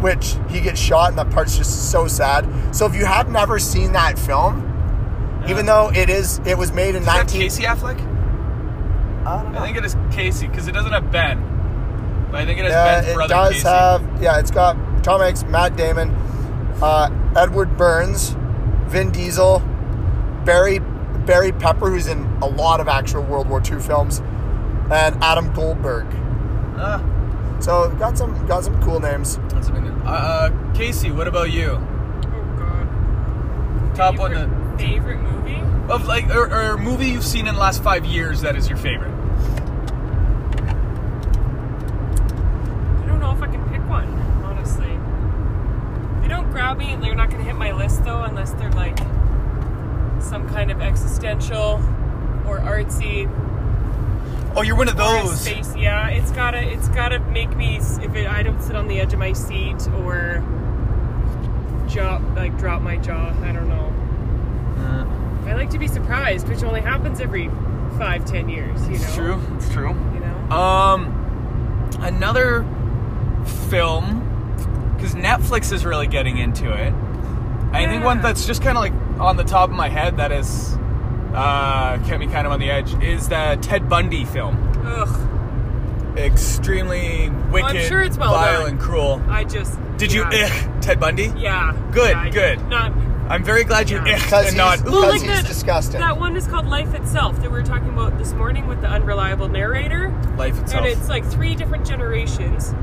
which 0.02 0.36
he 0.50 0.62
gets 0.62 0.80
shot, 0.80 1.10
and 1.10 1.18
that 1.18 1.30
part's 1.32 1.58
just 1.58 1.92
so 1.92 2.08
sad. 2.08 2.48
So, 2.76 2.86
if 2.86 2.96
you 2.96 3.06
have 3.06 3.30
never 3.30 3.60
seen 3.60 3.92
that 3.94 4.18
film, 4.20 4.68
even 5.48 5.66
though 5.66 5.90
it 5.94 6.10
is, 6.10 6.40
it 6.46 6.58
was 6.58 6.72
made 6.72 6.90
in 6.96 7.02
is 7.02 7.06
that 7.06 7.18
19. 7.18 7.42
Casey 7.42 7.64
Affleck? 7.64 8.00
I 9.26 9.44
don't 9.44 9.52
know. 9.54 9.60
I 9.60 9.66
think 9.66 9.78
it 9.78 9.86
is 9.86 9.96
Casey 10.12 10.48
because 10.48 10.68
it 10.68 10.72
doesn't 10.74 10.92
have 10.92 11.12
Ben. 11.12 11.48
But 12.32 12.42
I 12.42 12.46
think 12.46 12.60
it 12.60 12.64
has 12.66 12.72
Yeah, 12.72 12.96
Ben's 13.02 13.08
it 13.08 13.16
brother 13.16 13.34
does 13.34 13.54
Casey. 13.54 13.68
have. 13.68 14.04
Yeah, 14.22 14.40
it's 14.40 14.52
got 14.52 14.76
Tom 15.04 15.22
Hanks, 15.22 15.44
Matt 15.44 15.76
Damon, 15.76 16.10
uh, 16.82 17.10
Edward 17.36 17.76
Burns, 17.78 18.36
Vin 18.92 19.10
Diesel, 19.12 19.60
Barry 20.46 20.80
Barry 21.26 21.52
Pepper, 21.52 21.90
who's 21.90 22.08
in 22.08 22.24
a 22.42 22.48
lot 22.48 22.80
of 22.80 22.88
actual 22.88 23.24
World 23.24 23.48
War 23.48 23.62
II 23.64 23.80
films, 23.80 24.20
and 24.92 25.16
Adam 25.24 25.54
Goldberg. 25.54 26.08
Ah, 26.78 27.02
So 27.60 27.90
got 28.00 28.18
some 28.18 28.46
got 28.48 28.64
some 28.64 28.82
cool 28.84 29.00
names. 29.00 29.38
that's 29.50 29.70
a 29.70 29.72
good 29.72 29.84
name. 29.84 30.02
Uh, 30.06 30.10
uh, 30.10 30.50
Kasey, 30.74 31.16
what 31.16 31.28
about 31.28 31.52
you? 31.52 31.78
Oh 31.80 32.56
god. 32.60 33.96
Top 33.96 34.18
one 34.18 34.32
favorite, 34.32 34.50
that- 34.50 34.80
favorite 34.80 35.20
movie? 35.20 35.62
Of 35.94 36.06
like, 36.08 36.30
or, 36.34 36.52
or 36.74 36.78
movie 36.78 37.08
you've 37.08 37.26
seen 37.26 37.48
in 37.48 37.54
the 37.56 37.60
last 37.62 37.84
five 37.84 38.06
years 38.06 38.42
that 38.42 38.56
is 38.56 38.68
your 38.70 38.78
favorite. 38.78 39.12
I 43.02 43.06
don't 43.08 43.20
know 43.20 43.32
if 43.32 43.42
I 43.42 43.48
can 43.48 43.68
pick 43.70 43.88
one, 43.90 44.08
honestly. 44.44 44.98
They 46.52 46.60
don't 46.60 46.76
grab 46.76 46.78
me, 46.78 46.98
they're 46.98 47.16
not 47.16 47.30
gonna 47.30 47.44
hit 47.44 47.56
my 47.56 47.72
list 47.72 48.04
though, 48.04 48.24
unless 48.24 48.52
they're 48.54 48.72
like 48.72 48.98
some 50.22 50.48
kind 50.50 50.70
of 50.70 50.82
existential 50.82 51.76
or 52.46 52.60
artsy 52.60 53.30
Oh, 54.54 54.62
you're 54.62 54.76
one 54.76 54.90
of 54.90 54.98
those. 54.98 55.40
space. 55.40 55.74
Yeah, 55.78 56.10
it's 56.10 56.32
gotta 56.32 56.62
it's 56.62 56.90
gotta 56.90 57.20
make 57.20 57.56
me 57.56 57.78
if 57.78 58.16
it, 58.16 58.28
I 58.28 58.44
don't 58.44 58.62
sit 58.62 58.76
on 58.76 58.90
the 58.90 59.00
edge 59.00 59.14
of 59.14 59.20
my 59.20 59.32
seat 59.32 59.88
or 60.04 60.44
jaw 61.88 62.18
like 62.36 62.58
drop 62.58 62.82
my 62.82 62.98
jaw. 62.98 63.34
I 63.44 63.54
don't 63.54 63.70
know. 63.70 63.94
Uh, 64.84 65.50
I 65.50 65.54
like 65.54 65.70
to 65.70 65.80
be 65.80 65.88
surprised, 65.88 66.50
which 66.50 66.64
only 66.64 66.82
happens 66.82 67.22
every 67.22 67.50
five 67.98 68.26
ten 68.26 68.50
years. 68.50 68.82
You 68.90 68.98
know. 68.98 69.04
it's 69.04 69.16
true. 69.16 69.42
It's 69.56 69.70
true. 69.70 69.90
You 70.14 70.20
know. 70.20 70.52
Um, 70.54 71.90
another 72.02 72.66
film 73.70 74.21
because 75.02 75.16
Netflix 75.16 75.74
is 75.74 75.84
really 75.84 76.06
getting 76.06 76.38
into 76.38 76.72
it. 76.72 76.94
I 77.74 77.88
think 77.88 78.04
one 78.04 78.22
that's 78.22 78.46
just 78.46 78.62
kind 78.62 78.78
of 78.78 78.82
like 78.84 78.94
on 79.20 79.38
the 79.38 79.44
top 79.44 79.70
of 79.70 79.76
my 79.76 79.90
head 79.90 80.18
that 80.18 80.32
is 80.32 80.76
uh, 81.34 81.98
kept 82.06 82.20
me 82.20 82.28
kind 82.28 82.46
of 82.46 82.54
on 82.54 82.60
the 82.60 82.70
edge 82.70 82.94
is 83.02 83.30
the 83.30 83.58
Ted 83.62 83.90
Bundy 83.90 84.26
film. 84.26 84.58
Ugh. 84.86 86.18
Extremely 86.18 87.30
wicked, 87.52 87.78
I'm 87.78 87.88
sure 87.88 88.04
it's 88.04 88.18
well 88.18 88.34
vile, 88.34 88.62
done. 88.64 88.72
and 88.72 88.80
cruel. 88.80 89.22
I 89.28 89.44
just. 89.46 89.80
Did 89.98 90.12
you 90.12 90.22
yeah. 90.32 90.50
ugh 90.52 90.82
Ted 90.82 91.00
Bundy? 91.00 91.32
Yeah. 91.38 91.76
Good, 91.92 92.12
yeah, 92.12 92.30
good. 92.30 92.68
Not. 92.68 92.92
I'm 93.30 93.44
very 93.46 93.64
glad 93.64 93.90
you 93.90 93.98
Yeah. 94.06 94.20
ugh 94.32 94.46
and 94.46 94.58
not. 94.58 94.80
because 94.80 94.92
Well, 94.92 95.10
like 95.10 95.22
he's 95.22 95.30
that- 95.30 95.48
disgusting. 95.48 96.02
That 96.02 96.20
one 96.20 96.36
is 96.36 96.46
called 96.48 96.68
Life 96.68 96.94
Itself 96.94 97.38
that 97.38 97.50
we 97.50 97.58
were 97.58 97.64
talking 97.64 97.90
about 97.90 98.18
this 98.18 98.34
morning 98.34 98.68
with 98.68 98.82
the 98.82 98.88
unreliable 98.88 99.48
narrator. 99.48 100.14
Life 100.38 100.60
itself. 100.60 100.84
And 100.84 100.92
it's 100.92 101.08
like 101.10 101.26
three 101.26 101.56
different 101.56 101.88
generations. 101.88 102.76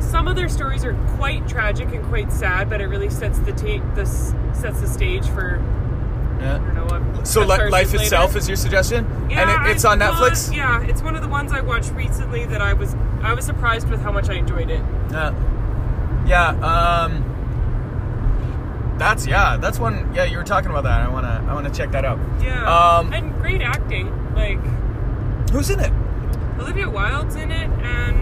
Some 0.00 0.28
of 0.28 0.36
their 0.36 0.48
stories 0.48 0.84
are 0.84 0.94
quite 1.16 1.46
tragic 1.48 1.88
and 1.92 2.04
quite 2.06 2.32
sad, 2.32 2.68
but 2.70 2.80
it 2.80 2.86
really 2.86 3.10
sets 3.10 3.38
the 3.40 3.52
ta- 3.52 3.84
this 3.94 4.34
sets 4.52 4.80
the 4.80 4.86
stage 4.88 5.26
for 5.28 5.60
I 6.38 6.42
Yeah. 6.42 6.52
don't 6.58 6.74
know 6.74 6.84
what. 6.84 7.26
So 7.26 7.40
li- 7.40 7.46
life 7.70 7.92
later. 7.92 8.02
itself 8.02 8.36
is 8.36 8.46
your 8.46 8.56
suggestion, 8.56 9.06
Yeah, 9.30 9.40
and 9.40 9.66
it, 9.68 9.70
it's 9.72 9.84
I- 9.84 9.92
on 9.92 9.98
well, 10.00 10.12
Netflix. 10.12 10.54
yeah, 10.54 10.82
it's 10.82 11.02
one 11.02 11.16
of 11.16 11.22
the 11.22 11.28
ones 11.28 11.50
I 11.52 11.60
watched 11.60 11.92
recently 11.94 12.44
that 12.46 12.60
I 12.60 12.72
was 12.74 12.94
I 13.22 13.32
was 13.32 13.44
surprised 13.46 13.88
with 13.88 14.02
how 14.02 14.12
much 14.12 14.28
I 14.28 14.34
enjoyed 14.34 14.70
it. 14.70 14.82
Yeah. 15.10 15.32
Yeah. 16.26 16.48
Um. 16.50 17.24
that's 18.98 19.26
yeah, 19.26 19.56
that's 19.56 19.78
one. 19.78 20.10
Yeah, 20.14 20.24
you 20.24 20.36
were 20.38 20.44
talking 20.44 20.70
about 20.70 20.84
that. 20.84 21.00
I 21.02 21.08
wanna 21.08 21.44
I 21.48 21.54
wanna 21.54 21.70
check 21.70 21.90
that 21.92 22.04
out. 22.04 22.18
Yeah. 22.42 22.64
Um, 22.98 23.12
and 23.12 23.34
great 23.40 23.62
acting. 23.62 24.12
Like 24.34 24.58
who's 25.50 25.70
in 25.70 25.80
it? 25.80 25.92
Olivia 26.58 26.88
Wilde's 26.88 27.36
in 27.36 27.50
it, 27.50 27.70
and 27.82 28.16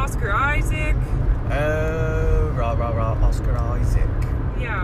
Oscar 0.00 0.32
Isaac. 0.32 0.96
Oh, 1.50 2.52
rah 2.56 2.72
rah 2.72 2.90
rah. 2.90 3.12
Oscar 3.26 3.56
Isaac. 3.56 4.08
Yeah. 4.58 4.82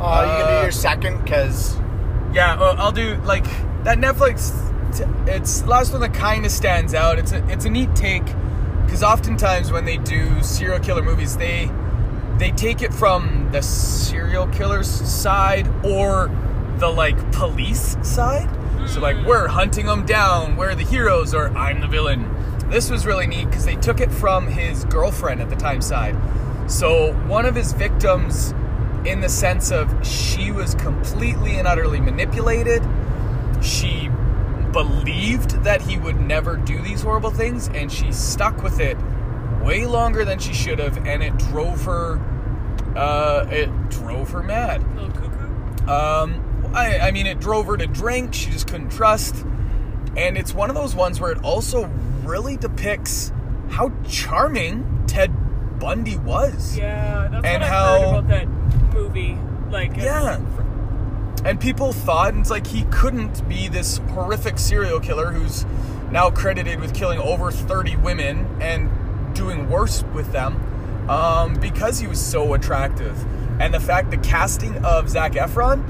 Uh, 0.00 0.22
you 0.22 0.32
gonna 0.32 0.44
Uh, 0.44 0.56
do 0.58 0.62
your 0.62 0.72
second? 0.72 1.22
Because 1.22 1.76
Yeah, 2.32 2.58
well, 2.58 2.74
I'll 2.78 2.92
do 2.92 3.16
like 3.24 3.44
that 3.84 3.98
Netflix. 3.98 4.52
T- 4.96 5.04
it's 5.30 5.60
the 5.60 5.68
last 5.68 5.92
one 5.92 6.00
that 6.00 6.14
kind 6.14 6.44
of 6.44 6.50
stands 6.50 6.94
out. 6.94 7.18
It's 7.18 7.32
a 7.32 7.44
it's 7.48 7.64
a 7.64 7.70
neat 7.70 7.94
take 7.94 8.24
because 8.84 9.02
oftentimes 9.02 9.70
when 9.70 9.84
they 9.84 9.98
do 9.98 10.42
serial 10.42 10.78
killer 10.80 11.02
movies, 11.02 11.36
they 11.36 11.70
they 12.38 12.50
take 12.52 12.82
it 12.82 12.92
from 12.92 13.48
the 13.52 13.60
serial 13.62 14.46
killer's 14.48 14.88
side 14.88 15.68
or 15.84 16.30
the 16.78 16.88
like 16.88 17.16
police 17.32 17.96
side. 18.02 18.48
So 18.88 19.00
like 19.00 19.24
we're 19.24 19.46
hunting 19.48 19.86
them 19.86 20.04
down, 20.04 20.56
we're 20.56 20.74
the 20.74 20.84
heroes, 20.84 21.34
or 21.34 21.48
I'm 21.56 21.80
the 21.80 21.86
villain. 21.86 22.33
This 22.74 22.90
was 22.90 23.06
really 23.06 23.28
neat 23.28 23.44
because 23.44 23.64
they 23.64 23.76
took 23.76 24.00
it 24.00 24.10
from 24.10 24.48
his 24.48 24.84
girlfriend 24.86 25.40
at 25.40 25.48
the 25.48 25.54
time 25.54 25.80
side. 25.80 26.16
So 26.68 27.12
one 27.28 27.46
of 27.46 27.54
his 27.54 27.72
victims, 27.72 28.52
in 29.04 29.20
the 29.20 29.28
sense 29.28 29.70
of 29.70 30.04
she 30.04 30.50
was 30.50 30.74
completely 30.74 31.56
and 31.58 31.68
utterly 31.68 32.00
manipulated. 32.00 32.82
She 33.62 34.10
believed 34.72 35.62
that 35.62 35.82
he 35.82 35.98
would 35.98 36.18
never 36.20 36.56
do 36.56 36.82
these 36.82 37.02
horrible 37.02 37.30
things, 37.30 37.68
and 37.68 37.92
she 37.92 38.10
stuck 38.10 38.60
with 38.60 38.80
it 38.80 38.96
way 39.62 39.86
longer 39.86 40.24
than 40.24 40.40
she 40.40 40.52
should 40.52 40.80
have, 40.80 41.06
and 41.06 41.22
it 41.22 41.36
drove 41.36 41.84
her. 41.84 42.20
Uh, 42.96 43.46
it 43.52 43.88
drove 43.88 44.30
her 44.30 44.42
mad. 44.42 44.82
Little 44.96 45.12
cuckoo. 45.12 45.88
Um, 45.88 46.72
I, 46.74 46.98
I 46.98 47.10
mean, 47.12 47.28
it 47.28 47.38
drove 47.38 47.66
her 47.66 47.76
to 47.76 47.86
drink. 47.86 48.34
She 48.34 48.50
just 48.50 48.66
couldn't 48.66 48.90
trust. 48.90 49.46
And 50.16 50.36
it's 50.36 50.52
one 50.52 50.70
of 50.70 50.74
those 50.74 50.96
ones 50.96 51.20
where 51.20 51.30
it 51.30 51.38
also 51.44 51.88
really 52.24 52.56
depicts 52.56 53.32
how 53.70 53.92
charming 54.08 55.04
Ted 55.06 55.32
Bundy 55.78 56.16
was. 56.18 56.76
Yeah, 56.76 57.28
that's 57.30 57.44
And 57.44 57.62
what 57.62 57.70
how- 57.70 57.94
I 57.94 57.98
heard 58.00 58.08
about 58.08 58.28
that 58.28 58.48
movie. 58.94 59.38
Like, 59.70 59.96
Yeah. 59.96 60.38
And 61.44 61.60
people 61.60 61.92
thought 61.92 62.34
it's 62.36 62.48
like 62.48 62.66
he 62.66 62.84
couldn't 62.84 63.46
be 63.48 63.68
this 63.68 63.98
horrific 64.12 64.58
serial 64.58 64.98
killer 64.98 65.30
who's 65.32 65.66
now 66.10 66.30
credited 66.30 66.80
with 66.80 66.94
killing 66.94 67.18
over 67.18 67.50
30 67.50 67.96
women 67.96 68.46
and 68.60 68.88
doing 69.34 69.68
worse 69.68 70.04
with 70.14 70.32
them 70.32 70.60
um, 71.10 71.54
because 71.54 71.98
he 71.98 72.06
was 72.06 72.18
so 72.20 72.54
attractive. 72.54 73.26
And 73.60 73.74
the 73.74 73.80
fact 73.80 74.10
the 74.10 74.16
casting 74.16 74.82
of 74.86 75.10
Zac 75.10 75.32
Efron, 75.32 75.82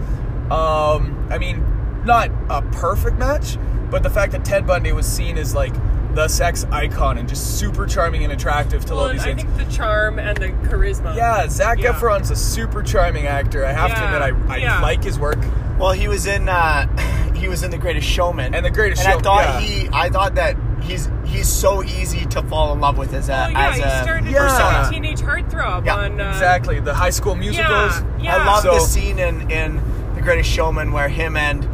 um, 0.51 1.29
I 1.31 1.39
mean, 1.39 1.63
not 2.05 2.31
a 2.51 2.63
perfect 2.63 3.19
match, 3.19 3.57
but 3.91 4.03
the 4.03 4.11
fact 4.11 4.33
that 4.33 4.45
Ted 4.45 4.67
Bundy 4.67 4.93
was 4.93 5.07
seen 5.07 5.39
as 5.39 5.55
like 5.55 5.73
the 6.15 6.29
sex 6.29 6.65
icon 6.71 7.19
and 7.19 7.29
just 7.29 7.59
super 7.59 7.87
charming 7.87 8.23
and 8.25 8.33
attractive 8.33 8.85
to 8.87 8.95
Well, 8.95 9.05
love 9.05 9.13
these 9.13 9.23
I 9.23 9.35
things. 9.35 9.43
think 9.43 9.57
the 9.57 9.73
charm 9.77 10.19
and 10.19 10.37
the 10.39 10.49
charisma. 10.69 11.15
Yeah, 11.17 11.49
Zac 11.49 11.81
Yeah. 11.81 11.93
Efron's 11.93 12.31
a 12.31 12.37
super 12.37 12.83
charming 12.83 13.27
actor. 13.27 13.65
I 13.65 13.73
have 13.73 13.95
to 13.95 14.05
admit, 14.05 14.23
I, 14.49 14.55
I 14.55 14.57
yeah. 14.59 14.81
like 14.81 15.03
his 15.03 15.19
work. 15.19 15.39
well, 15.79 15.93
he 15.93 16.07
was 16.09 16.27
in 16.27 16.49
uh, 16.49 16.87
he 17.35 17.49
was 17.49 17.63
in 17.65 17.71
The 17.71 17.79
Greatest 17.79 18.07
Showman, 18.09 18.55
And 18.55 18.65
The 18.65 18.71
Greatest 18.71 19.05
and 19.05 19.13
I 19.13 19.19
thought 19.21 19.45
yeah. 19.45 19.61
he 19.61 19.89
I 19.93 20.09
thought 20.09 20.35
that 20.37 20.57
he's 20.83 21.09
he's 21.25 21.49
so 21.49 21.83
easy 21.83 22.27
to 22.27 22.43
fall 22.45 22.73
in 22.73 22.81
love 22.81 22.97
with 22.99 23.13
as 23.15 23.29
a 23.29 23.47
Oh 23.47 23.49
yeah, 23.51 23.69
as 23.71 23.77
he 23.77 23.83
a 23.83 24.03
started 24.03 24.31
Yeah. 24.31 24.39
persona. 24.43 24.89
Teenage 24.91 25.21
Heartthrob 25.21 25.85
Yeah, 25.87 25.97
on 25.97 26.21
uh, 26.21 26.29
Exactly, 26.31 26.79
the 26.81 26.95
High 26.95 27.11
School 27.11 27.35
Musicals. 27.35 27.69
Yeah, 27.69 28.05
yeah. 28.21 28.37
I 28.37 28.47
love 28.47 28.63
So- 28.63 28.75
the 28.75 28.81
scene 28.81 29.19
in 29.19 29.51
in 29.51 29.81
The 30.15 30.21
Greatest 30.23 30.49
Showman 30.51 30.93
where 30.93 31.09
him 31.09 31.37
and 31.37 31.65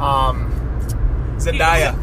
um 0.00 0.52
Zendaya. 1.38 1.94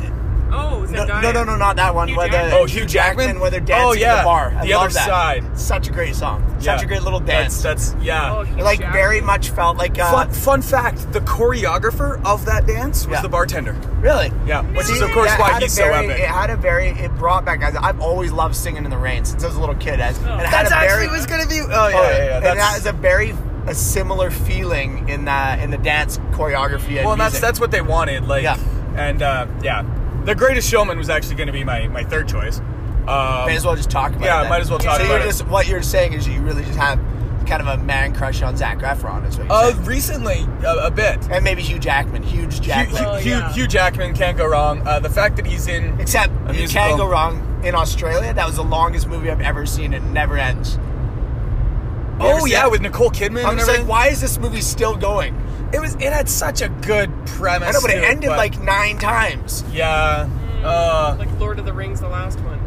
Oh, 0.55 0.79
no, 0.85 1.05
Zendaya. 1.05 1.21
no 1.21 1.31
no 1.31 1.43
no 1.43 1.55
not 1.57 1.75
that 1.75 1.93
one 1.93 2.07
Hugh 2.07 2.17
where 2.17 2.27
the 2.27 2.33
Jackman? 2.37 2.53
Oh, 2.59 2.65
Hugh 2.65 2.85
Jackman? 2.85 3.39
where 3.39 3.49
they're 3.51 3.59
dancing 3.59 3.87
Oh, 3.89 3.93
yeah, 3.93 4.11
in 4.13 4.17
the 4.19 4.23
bar 4.23 4.53
I 4.57 4.65
The 4.65 4.71
love 4.73 4.83
Other 4.85 4.93
that. 4.93 5.07
Side. 5.07 5.59
such 5.59 5.87
a 5.89 5.91
great 5.91 6.15
song 6.15 6.43
such 6.59 6.65
Yeah. 6.65 6.81
a 6.81 6.85
great 6.85 7.03
little 7.03 7.19
dance 7.19 7.61
That's 7.61 7.91
that's 7.91 8.03
yeah. 8.03 8.33
Oh, 8.33 8.43
Hugh 8.43 8.63
like 8.63 8.79
Jackman. 8.79 8.93
very 8.93 9.21
much 9.21 9.49
felt 9.49 9.77
like 9.77 9.99
uh, 9.99 10.09
fun, 10.11 10.29
fun 10.31 10.61
fact: 10.61 11.11
the 11.13 11.19
choreographer 11.21 12.23
of 12.25 12.45
that 12.45 12.65
dance 12.67 13.05
was 13.07 13.15
Yeah. 13.17 13.21
the 13.21 13.29
bartender. 13.29 13.73
really 13.99 14.31
Yeah, 14.45 14.61
which 14.63 14.89
is 14.89 15.01
of 15.01 15.11
course 15.11 15.31
why 15.37 15.49
had 15.51 15.61
a 15.61 15.65
he's 15.65 15.73
so 15.73 15.85
epic. 15.85 16.19
It 16.19 16.27
had 16.27 16.49
a 16.49 16.55
very, 16.55 16.89
it 16.89 17.11
brought 17.17 17.45
back. 17.45 17.59
guys, 17.59 17.75
I've 17.75 17.99
always 18.01 18.31
loved 18.31 18.55
singing 18.55 18.83
in 18.85 18.89
the 18.91 18.97
rain 18.97 19.25
since 19.25 19.43
I 19.43 19.47
was 19.47 19.55
a 19.55 19.59
little 19.59 19.75
kid. 19.75 19.99
As, 19.99 20.17
and 20.19 20.25
That's 20.41 20.71
actually 20.71 21.05
very, 21.07 21.07
was 21.09 21.25
gonna 21.25 21.47
be. 21.47 21.59
Oh 21.61 21.87
yeah, 21.87 21.97
oh, 21.97 22.01
yeah, 22.11 22.17
yeah. 22.25 22.35
and 22.37 22.59
That's, 22.59 22.85
a 22.85 22.91
very 22.93 23.35
a 23.67 23.73
similar 23.75 24.29
feeling 24.29 25.09
in 25.09 25.25
that 25.25 25.59
in 25.59 25.71
the 25.71 25.77
dance 25.77 26.17
choreography. 26.31 26.97
And 26.97 27.05
well, 27.07 27.15
that's 27.15 27.39
that's 27.39 27.59
what 27.59 27.71
they 27.71 27.81
wanted. 27.81 28.27
Like, 28.27 28.43
Yeah. 28.43 28.57
and 28.95 29.21
uh, 29.23 29.47
yeah, 29.63 29.83
the 30.25 30.35
Greatest 30.35 30.69
Showman 30.69 30.97
was 30.97 31.09
actually 31.09 31.35
going 31.35 31.47
to 31.47 31.53
be 31.53 31.63
my 31.63 31.88
my 31.88 32.03
third 32.03 32.27
choice. 32.27 32.59
Um, 33.07 33.45
May 33.45 33.55
as 33.55 33.63
well 33.65 33.75
just 33.75 33.91
talk 33.91 34.11
about. 34.11 34.25
yeah, 34.25 34.39
it 34.39 34.41
then. 34.43 34.49
might 34.49 34.61
as 34.61 34.69
well 34.69 34.79
talk 34.79 34.99
about 34.99 35.01
it. 35.01 35.03
so 35.03 35.05
about 35.05 35.17
you're 35.19 35.27
it. 35.27 35.31
just 35.31 35.47
what 35.47 35.67
you're 35.67 35.81
saying 35.83 36.13
is 36.13 36.27
you 36.27 36.41
really 36.41 36.63
just 36.63 36.77
have 36.79 36.99
kind 37.45 37.61
of 37.61 37.67
a 37.67 37.77
man 37.83 38.11
crush 38.15 38.41
on 38.41 38.57
Zac 38.57 38.79
Efron. 38.79 39.27
Is 39.27 39.38
what 39.38 39.45
you're 39.47 39.53
uh, 39.55 39.71
saying. 39.71 39.85
recently, 39.85 40.47
a, 40.65 40.88
a 40.88 40.91
bit. 40.91 41.19
And 41.29 41.43
maybe 41.43 41.61
Hugh 41.61 41.77
Jackman, 41.77 42.23
huge 42.23 42.55
Hugh, 42.55 42.61
Jackman. 42.63 42.95
Hugh, 43.03 43.05
Oh, 43.07 43.15
Hugh, 43.17 43.31
yeah. 43.31 43.53
Hugh 43.53 43.67
Jackman 43.67 44.15
can't 44.15 44.35
go 44.35 44.47
wrong. 44.47 44.81
Uh, 44.88 44.99
the 44.99 45.09
fact 45.11 45.35
that 45.35 45.45
he's 45.45 45.67
in 45.67 45.99
Except 45.99 46.33
a 46.47 46.53
you 46.53 46.59
musical. 46.59 46.81
can't 46.81 46.97
go 46.97 47.07
wrong 47.07 47.61
in 47.63 47.75
Australia. 47.75 48.33
That 48.33 48.47
was 48.47 48.55
the 48.55 48.63
longest 48.63 49.07
movie 49.07 49.29
I've 49.29 49.41
ever 49.41 49.67
seen. 49.67 49.93
It 49.93 50.01
never 50.01 50.38
ends. 50.39 50.77
You 50.77 50.81
Oh 52.21 52.45
yeah, 52.45 52.61
that? 52.63 52.71
with 52.71 52.81
Nicole 52.81 53.11
Kidman. 53.11 53.45
I'm 53.45 53.57
just 53.57 53.67
like, 53.69 53.85
why 53.88 54.07
is 54.07 54.21
this 54.21 54.39
movie 54.39 54.61
still 54.61 54.95
going? 54.95 55.35
It 55.75 55.81
was. 55.81 55.95
It 55.95 56.13
had 56.13 56.29
such 56.29 56.61
a 56.61 56.69
good 56.69 57.09
premise. 57.27 57.67
I 57.69 57.71
know, 57.73 57.81
but 57.81 57.91
it 57.91 57.99
to 58.01 58.07
ended 58.07 58.29
but- 58.29 58.38
like 58.38 58.59
nine 58.61 58.97
times. 58.97 59.63
Yeah. 59.71 60.29
Uh, 60.63 61.15
like 61.19 61.29
Lord 61.39 61.59
of 61.59 61.65
the 61.65 61.73
Rings, 61.73 61.99
the 62.01 62.07
last 62.07 62.39
one. 62.39 62.59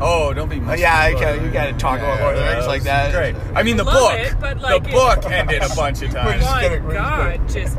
oh, 0.00 0.32
don't 0.32 0.48
be. 0.48 0.60
Oh, 0.66 0.72
yeah, 0.72 1.10
okay, 1.14 1.44
you 1.44 1.50
gotta 1.50 1.74
talk 1.74 1.98
about 1.98 2.20
Lord 2.20 2.36
of 2.36 2.40
the 2.44 2.50
Rings 2.50 2.66
like 2.66 2.84
that. 2.84 3.12
Great. 3.12 3.34
I 3.54 3.62
mean, 3.62 3.76
the 3.76 3.84
Love 3.84 4.12
book. 4.12 4.18
it, 4.20 4.34
but, 4.40 4.58
like, 4.60 4.82
the 4.84 4.88
it- 4.88 4.92
book 4.92 5.24
ended 5.30 5.62
a 5.62 5.68
bunch 5.76 6.00
of 6.02 6.10
times. 6.14 6.40
just 6.42 6.50
My 6.50 6.62
kidding, 6.62 6.84
we're 6.84 6.94
just 6.94 7.04
God, 7.04 7.48
just 7.48 7.78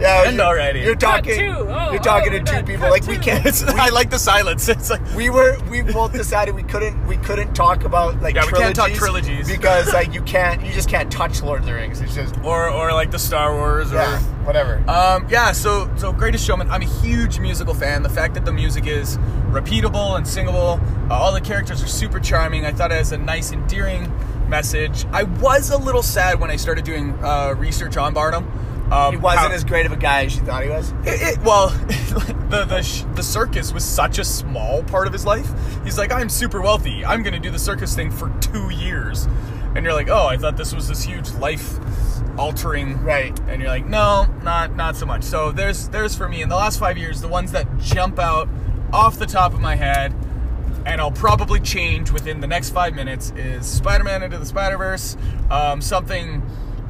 Yeah, 0.00 0.24
End 0.26 0.36
you- 0.36 0.42
already. 0.42 0.80
You're 0.80 0.94
talking. 0.94 1.38
two. 1.38 1.66
Oh, 1.68 1.90
you're 1.92 2.02
talking 2.02 2.32
oh, 2.34 2.38
to 2.38 2.44
two 2.44 2.52
cut 2.52 2.66
people. 2.66 2.90
Like 2.90 3.06
we 3.06 3.18
can't. 3.18 3.44
It's, 3.46 3.62
I 3.62 3.88
like 3.90 4.10
the 4.10 4.18
silence. 4.18 4.68
It's 4.74 4.90
like 4.90 5.02
we 5.14 5.30
were. 5.30 5.56
We 5.70 5.82
both 5.82 6.12
decided 6.12 6.54
we 6.54 6.62
couldn't. 6.62 7.06
We 7.06 7.16
couldn't 7.18 7.54
talk 7.54 7.84
about 7.84 8.20
like. 8.20 8.34
Yeah, 8.34 8.46
we 8.46 8.52
can't 8.52 8.74
talk 8.74 8.90
trilogies 8.92 9.46
trilogies. 9.46 9.48
because 9.48 9.92
like 9.92 10.12
you 10.12 10.22
can't. 10.22 10.64
You 10.64 10.72
just 10.72 10.88
can't 10.88 11.10
touch 11.10 11.42
Lord 11.42 11.60
of 11.60 11.66
the 11.66 11.74
Rings. 11.74 12.00
It's 12.00 12.14
just 12.14 12.36
or 12.38 12.68
or 12.68 12.92
like 12.92 13.10
the 13.10 13.18
Star 13.18 13.54
Wars 13.54 13.92
or. 13.92 13.96
yeah, 13.96 14.18
whatever. 14.44 14.82
Um, 14.88 15.26
yeah, 15.28 15.52
so 15.52 15.90
so 15.96 16.12
Greatest 16.12 16.44
Showman. 16.44 16.70
I'm 16.70 16.82
a 16.82 16.86
huge 17.02 17.38
musical 17.38 17.74
fan. 17.74 18.02
The 18.02 18.08
fact 18.08 18.34
that 18.34 18.44
the 18.44 18.52
music 18.52 18.86
is 18.86 19.18
repeatable 19.50 20.16
and 20.16 20.26
singable, 20.26 20.80
uh, 21.10 21.14
all 21.14 21.32
the 21.32 21.40
characters 21.40 21.82
are 21.82 21.86
super 21.88 22.18
charming. 22.18 22.64
I 22.64 22.72
thought 22.72 22.90
it 22.90 22.96
has 22.96 23.12
a 23.12 23.18
nice, 23.18 23.52
endearing 23.52 24.12
message. 24.48 25.06
I 25.12 25.22
was 25.22 25.70
a 25.70 25.78
little 25.78 26.02
sad 26.02 26.40
when 26.40 26.50
I 26.50 26.56
started 26.56 26.84
doing 26.84 27.12
uh, 27.24 27.54
research 27.56 27.96
on 27.96 28.14
Barnum. 28.14 28.44
Um, 28.94 29.12
he 29.14 29.16
wasn't 29.18 29.48
how- 29.48 29.52
as 29.54 29.64
great 29.64 29.86
of 29.86 29.92
a 29.92 29.96
guy 29.96 30.24
as 30.24 30.36
you 30.36 30.42
thought 30.42 30.62
he 30.62 30.68
was. 30.70 30.92
It, 31.04 31.38
it, 31.38 31.38
well, 31.44 31.68
the 32.50 32.64
the 32.68 32.82
sh- 32.82 33.02
the 33.14 33.22
circus 33.22 33.72
was 33.72 33.84
such 33.84 34.18
a 34.18 34.24
small 34.24 34.82
part 34.84 35.06
of 35.06 35.12
his 35.12 35.24
life. 35.26 35.48
He's 35.84 35.98
like, 35.98 36.12
I'm 36.12 36.28
super 36.28 36.60
wealthy. 36.60 37.04
I'm 37.04 37.22
going 37.22 37.34
to 37.34 37.40
do 37.40 37.50
the 37.50 37.58
circus 37.58 37.94
thing 37.94 38.10
for 38.10 38.30
two 38.40 38.70
years, 38.70 39.26
and 39.74 39.84
you're 39.84 39.94
like, 39.94 40.08
oh, 40.08 40.26
I 40.26 40.36
thought 40.36 40.56
this 40.56 40.74
was 40.74 40.86
this 40.88 41.02
huge 41.02 41.30
life 41.32 41.78
altering 42.38 43.00
Right. 43.04 43.38
and 43.48 43.60
you're 43.60 43.70
like, 43.70 43.86
no, 43.86 44.26
not 44.42 44.74
not 44.74 44.96
so 44.96 45.06
much. 45.06 45.22
So 45.24 45.52
there's 45.52 45.88
there's 45.88 46.16
for 46.16 46.28
me 46.28 46.42
in 46.42 46.48
the 46.48 46.56
last 46.56 46.78
five 46.78 46.98
years 46.98 47.20
the 47.20 47.28
ones 47.28 47.52
that 47.52 47.66
jump 47.78 48.18
out 48.18 48.48
off 48.92 49.18
the 49.18 49.26
top 49.26 49.54
of 49.54 49.60
my 49.60 49.76
head, 49.76 50.12
and 50.86 51.00
I'll 51.00 51.10
probably 51.12 51.60
change 51.60 52.10
within 52.10 52.40
the 52.40 52.46
next 52.46 52.70
five 52.70 52.94
minutes 52.94 53.32
is 53.36 53.66
Spider-Man 53.66 54.22
into 54.22 54.38
the 54.38 54.46
Spider-Verse, 54.46 55.16
um, 55.50 55.80
something 55.80 56.42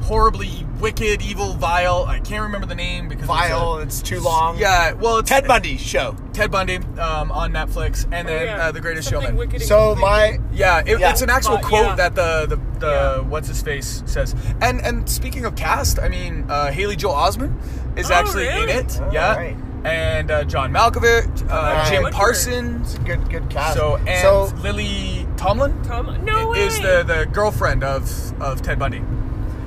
horribly 0.05 0.65
wicked, 0.79 1.21
evil, 1.21 1.53
vile. 1.53 2.05
I 2.07 2.19
can't 2.19 2.43
remember 2.43 2.67
the 2.67 2.75
name 2.75 3.07
because 3.07 3.23
it's 3.23 3.29
a- 3.31 3.33
Vile. 3.33 3.77
It's 3.79 4.01
too 4.01 4.19
long. 4.19 4.57
yeah, 4.57 4.93
well, 4.93 5.17
it's 5.17 5.29
Ted 5.29 5.47
Bundy 5.47 5.77
show. 5.77 6.15
Ted 6.33 6.51
Bundy 6.51 6.77
um, 6.99 7.31
on 7.31 7.51
Netflix, 7.51 8.03
and 8.11 8.27
then 8.27 8.41
Oh, 8.41 8.45
yeah. 8.45 8.67
uh, 8.67 8.71
The 8.71 8.81
Greatest 8.81 9.09
Something 9.09 9.31
Showman. 9.35 9.59
So 9.61 9.95
completely- 9.95 10.01
my 10.01 10.39
Yeah, 10.53 10.83
it, 10.85 10.99
Yeah. 10.99 11.09
it's 11.11 11.21
an 11.21 11.29
actual 11.29 11.55
But, 11.57 11.63
quote 11.65 11.85
yeah. 11.85 11.95
that 11.95 12.15
the 12.15 12.45
the, 12.47 12.79
the 12.79 12.87
Yeah. 12.91 13.19
what's 13.21 13.47
his 13.47 13.61
face 13.61 14.03
says. 14.05 14.35
And 14.61 14.81
and 14.81 15.09
speaking 15.09 15.45
of 15.45 15.55
cast, 15.55 15.99
I 15.99 16.07
mean 16.09 16.45
uh, 16.49 16.71
Haley 16.71 16.95
Joel 16.95 17.13
Osment 17.15 17.53
is 17.97 18.11
Oh, 18.11 18.13
actually 18.13 18.47
in 18.47 18.69
it. 18.69 18.99
Oh, 19.01 19.09
yeah, 19.11 19.35
right. 19.35 19.57
and 19.85 20.29
uh, 20.29 20.43
John 20.43 20.71
Malkovich, 20.71 21.49
uh, 21.49 21.53
Right. 21.55 21.87
Jim 21.89 22.03
Parsons. 22.11 22.99
good 23.05 23.27
good 23.29 23.49
cast. 23.49 23.77
So 23.77 23.95
and 24.05 24.21
so 24.21 24.53
Lily 24.61 25.25
Tomlin 25.37 25.81
Tom, 25.83 26.23
no 26.25 26.49
way. 26.49 26.59
is 26.67 26.79
the 26.81 27.03
the 27.07 27.25
girlfriend 27.31 27.83
of 27.83 28.03
of 28.41 28.61
Ted 28.61 28.77
Bundy. 28.77 29.01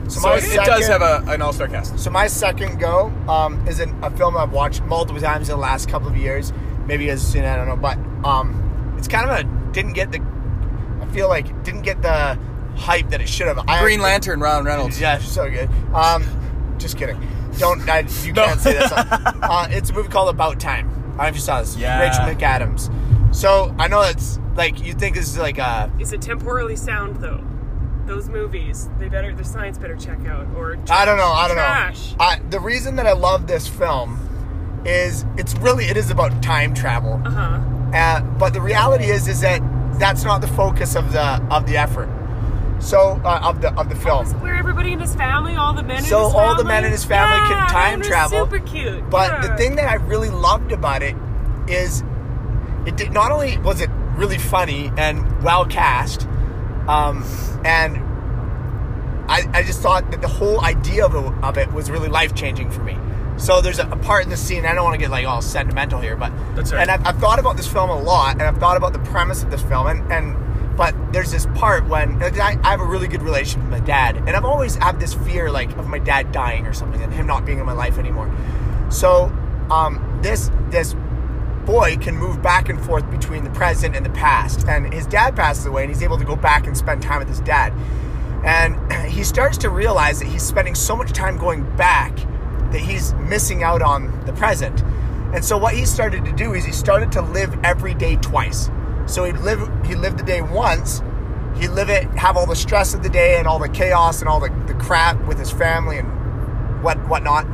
So 0.09 0.21
So 0.21 0.29
my 0.29 0.37
it, 0.37 0.45
it 0.45 0.65
does 0.65 0.87
have 0.89 1.03
a, 1.03 1.23
an 1.29 1.43
all 1.43 1.53
star 1.53 1.69
cast. 1.69 1.99
So 1.99 2.11
my 2.11 2.27
second 2.27 2.79
go 2.79 3.07
um, 3.29 3.67
is 3.69 3.81
in 3.81 3.91
a 4.03 4.11
film 4.11 4.37
I've 4.37 4.53
watched 4.53 4.83
multiple 4.83 5.21
times 5.21 5.49
in 5.49 5.55
the 5.55 5.61
last 5.61 5.89
couple 5.89 6.09
of 6.09 6.17
years. 6.17 6.53
Maybe 6.87 7.11
as 7.11 7.27
soon 7.27 7.45
have 7.45 7.59
I 7.61 7.65
don't 7.65 7.69
know, 7.69 7.77
but 7.77 7.99
um, 8.27 8.95
it's 8.97 9.09
kind 9.09 9.29
of 9.31 9.39
a 9.39 9.73
didn't 9.73 9.93
get 9.93 10.11
the. 10.13 10.21
I 11.03 11.07
feel 11.13 11.29
like 11.29 11.63
didn't 11.65 11.83
get 11.83 12.03
the 12.03 12.39
hype 12.77 13.11
that 13.11 13.21
it 13.21 13.29
should 13.29 13.47
have. 13.47 13.59
I 13.69 13.81
Green 13.83 14.01
Lantern, 14.01 14.41
Ryan 14.41 14.65
Reynolds. 14.65 15.01
Yeah, 15.01 15.19
so 15.19 15.51
good. 15.51 15.69
Um, 15.95 16.25
just 16.79 16.97
kidding. 16.97 17.21
Don't 17.59 17.87
I, 17.89 18.01
you 18.23 18.33
No. 18.33 18.45
can't 18.47 18.61
say 18.61 18.75
that. 18.75 18.93
uh, 19.43 19.67
it's 19.71 19.91
a 19.91 19.93
movie 19.93 20.09
called 20.09 20.29
About 20.29 20.61
Time. 20.61 20.89
I 20.89 20.93
don't 20.93 21.17
know 21.17 21.25
if 21.27 21.35
you 21.35 21.41
saw 21.41 21.61
this. 21.61 21.77
Yeah. 21.77 22.01
Rachel 22.01 22.25
McAdams. 22.25 23.35
So 23.35 23.75
I 23.79 23.89
know 23.89 24.03
it's 24.03 24.39
like 24.55 24.81
you 24.85 24.93
think 24.95 25.17
this 25.17 25.29
is 25.29 25.39
like 25.39 25.59
a 25.59 25.91
Is 25.99 26.13
it 26.13 26.23
temporally 26.23 26.77
sound 26.77 27.17
though? 27.17 27.45
Those 28.09 28.31
movies, 28.31 28.89
they 28.99 29.11
better 29.11 29.35
the 29.35 29.45
science 29.45 29.77
better 29.77 29.95
check 29.95 30.25
out 30.27 30.47
or 30.57 30.79
I 30.91 31.05
don't 31.05 31.19
know. 31.19 31.31
I 31.31 31.47
don't 31.47 31.57
Trash. 31.59 32.13
know. 32.13 32.17
I, 32.21 32.39
the 32.51 32.59
reason 32.59 32.97
that 32.97 33.07
I 33.07 33.13
love 33.13 33.47
this 33.47 33.69
film 33.69 34.19
is 34.87 35.27
it's 35.37 35.55
really 35.57 35.85
it 35.85 35.97
is 35.99 36.11
about 36.11 36.43
time 36.43 36.73
travel. 36.73 37.21
Uh 37.25 37.31
huh. 37.31 37.97
Uh, 37.97 38.21
but 38.39 38.55
the 38.55 38.63
reality 38.63 39.05
is 39.05 39.29
is 39.29 39.43
that 39.43 39.61
that's 39.99 40.25
not 40.25 40.41
the 40.41 40.49
focus 40.49 40.97
of 40.97 41.13
the 41.13 41.47
of 41.51 41.67
the 41.67 41.77
effort. 41.77 42.09
So 42.81 43.21
uh, 43.25 43.41
of 43.43 43.61
the 43.61 43.75
of 43.79 43.91
the 43.91 43.97
film. 43.97 44.27
Where 44.41 44.55
everybody 44.55 44.93
in 44.93 45.01
his 45.01 45.15
family, 45.15 45.57
all 45.57 45.75
the 45.75 45.83
men. 45.83 46.03
So 46.03 46.21
in 46.21 46.25
his 46.27 46.35
all 46.35 46.57
the 46.57 46.65
men 46.65 46.85
in 46.85 46.93
his 46.93 47.05
family 47.05 47.47
can 47.47 47.69
time 47.69 48.01
travel. 48.01 48.45
Super 48.45 48.61
cute. 48.61 49.11
But 49.11 49.33
yeah. 49.33 49.49
the 49.49 49.57
thing 49.57 49.77
that 49.77 49.89
I 49.89 49.97
really 49.97 50.31
loved 50.31 50.73
about 50.73 51.03
it 51.03 51.15
is 51.67 52.03
it 52.87 52.97
did 52.97 53.13
not 53.13 53.33
only 53.33 53.59
was 53.59 53.81
it 53.83 53.91
really 54.17 54.39
funny 54.39 54.91
and 54.97 55.43
well 55.43 55.67
cast, 55.67 56.27
um, 56.89 57.23
and 57.65 57.99
I, 59.31 59.49
I 59.53 59.63
just 59.63 59.81
thought 59.81 60.11
that 60.11 60.23
the 60.23 60.29
whole 60.29 60.61
idea 60.63 61.05
of 61.05 61.15
it, 61.15 61.45
of 61.45 61.59
it 61.59 61.73
was 61.73 61.91
really 61.91 62.09
life 62.09 62.35
changing 62.35 62.71
for 62.71 62.83
me. 62.83 62.97
So 63.37 63.61
there's 63.61 63.79
a, 63.79 63.87
a 63.89 63.97
part 63.97 64.25
in 64.25 64.31
the 64.31 64.37
scene. 64.37 64.67
I 64.67 64.75
don't 64.75 64.85
want 64.85 64.95
to 64.95 64.99
get 64.99 65.11
like 65.11 65.27
all 65.27 65.43
sentimental 65.43 66.01
here, 66.01 66.17
but 66.17 66.33
That's 66.57 66.73
right. 66.73 66.81
and 66.81 66.91
I've, 66.91 67.07
I've 67.07 67.19
thought 67.19 67.39
about 67.39 67.57
this 67.57 67.69
film 67.69 67.91
a 67.91 68.01
lot, 68.01 68.33
and 68.33 68.43
I've 68.43 68.59
thought 68.59 68.77
about 68.77 68.93
the 68.93 68.99
premise 69.01 69.43
of 69.43 69.51
this 69.51 69.63
film, 69.63 69.87
and 69.87 70.13
and 70.13 70.77
but 70.77 70.95
there's 71.13 71.31
this 71.31 71.47
part 71.57 71.87
when 71.89 72.23
I, 72.23 72.59
I 72.63 72.71
have 72.71 72.81
a 72.81 72.85
really 72.85 73.09
good 73.09 73.23
relation 73.23 73.61
with 73.61 73.71
my 73.71 73.81
dad, 73.81 74.17
and 74.17 74.31
I've 74.31 74.45
always 74.45 74.77
had 74.77 74.99
this 74.99 75.15
fear 75.15 75.51
like 75.51 75.71
of 75.77 75.87
my 75.89 75.99
dad 75.99 76.33
dying 76.33 76.67
or 76.67 76.73
something, 76.73 77.03
and 77.03 77.13
him 77.13 77.27
not 77.27 77.45
being 77.45 77.59
in 77.59 77.67
my 77.67 77.73
life 77.73 77.99
anymore. 77.99 78.33
So 78.91 79.25
um, 79.71 80.21
this 80.23 80.51
this 80.71 80.95
boy 81.69 81.99
can 81.99 82.17
move 82.17 82.41
back 82.41 82.71
and 82.71 82.83
forth 82.83 83.09
between 83.11 83.45
the 83.45 83.51
present 83.51 83.95
and 83.95 84.05
the 84.05 84.11
past, 84.11 84.67
and 84.67 84.91
his 84.91 85.07
dad 85.07 85.37
passes 85.37 85.67
away, 85.67 85.83
and 85.83 85.91
he's 85.93 86.03
able 86.03 86.17
to 86.17 86.25
go 86.25 86.35
back 86.35 86.67
and 86.67 86.75
spend 86.75 87.03
time 87.03 87.19
with 87.19 87.29
his 87.29 87.41
dad, 87.41 87.75
and 88.43 88.91
he 89.13 89.23
starts 89.23 89.59
to 89.59 89.69
realize 89.69 90.19
that 90.19 90.29
he's 90.29 90.43
spending 90.43 90.75
so 90.75 90.97
much 90.97 91.13
time 91.13 91.37
going 91.37 91.63
back 91.77 92.17
that 92.73 92.81
he's 92.81 93.13
missing 93.15 93.63
out 93.63 93.83
on 93.83 94.25
the 94.25 94.33
present. 94.33 94.83
And 95.35 95.45
so 95.45 95.59
what 95.59 95.75
he 95.75 95.85
started 95.85 96.25
to 96.25 96.33
do 96.33 96.55
is 96.55 96.65
he 96.65 96.73
started 96.73 97.13
to 97.13 97.21
live 97.21 97.55
every 97.63 97.93
day 97.93 98.17
twice. 98.17 98.71
So 99.07 99.25
he'd 99.25 99.37
live 99.37 99.61
he 99.85 99.95
lived 99.95 100.19
the 100.19 100.23
day 100.23 100.41
once, 100.41 101.03
he'd 101.59 101.69
live 101.69 101.91
it, 101.91 102.05
have 102.13 102.39
all 102.39 102.47
the 102.47 102.57
stress 102.57 102.95
of 102.95 103.03
the 103.03 103.11
day 103.11 103.39
and 103.39 103.47
all 103.47 103.59
the 103.59 103.69
chaos 103.69 104.21
and 104.21 104.29
all 104.29 104.41
the, 104.41 104.49
the 104.67 104.75
crap 104.75 105.23
with 105.27 105.39
his 105.39 105.51
family 105.51 105.99
and 105.99 106.83
what 106.83 106.97
whatnot. 107.09 107.45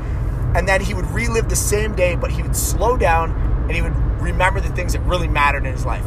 And 0.55 0.69
then 0.69 0.81
he 0.81 0.95
would 0.95 1.07
relive 1.07 1.49
the 1.49 1.57
same 1.57 1.97
day, 1.97 2.15
but 2.15 2.31
he 2.31 2.43
would 2.43 2.55
slow 2.55 2.97
down 2.97 3.33
and 3.65 3.73
he 3.73 3.83
would 3.83 4.04
remember 4.25 4.61
the 4.61 4.71
things 4.71 4.93
that 4.95 5.01
really 5.03 5.29
mattered 5.29 5.67
in 5.67 5.73
his 5.73 5.85
life. 5.87 6.05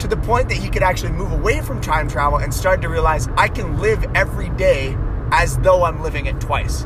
To 0.00 0.08
the 0.08 0.16
point 0.16 0.48
that 0.48 0.56
he 0.56 0.68
could 0.70 0.82
actually 0.82 1.12
move 1.12 1.30
away 1.32 1.60
from 1.60 1.80
time 1.80 2.08
travel 2.08 2.38
and 2.38 2.52
start 2.52 2.80
to 2.82 2.88
realize 2.88 3.28
I 3.36 3.48
can 3.48 3.78
live 3.78 4.04
every 4.14 4.48
day 4.50 4.96
as 5.30 5.58
though 5.58 5.84
I'm 5.84 6.02
living 6.02 6.26
it 6.26 6.40
twice. 6.40 6.84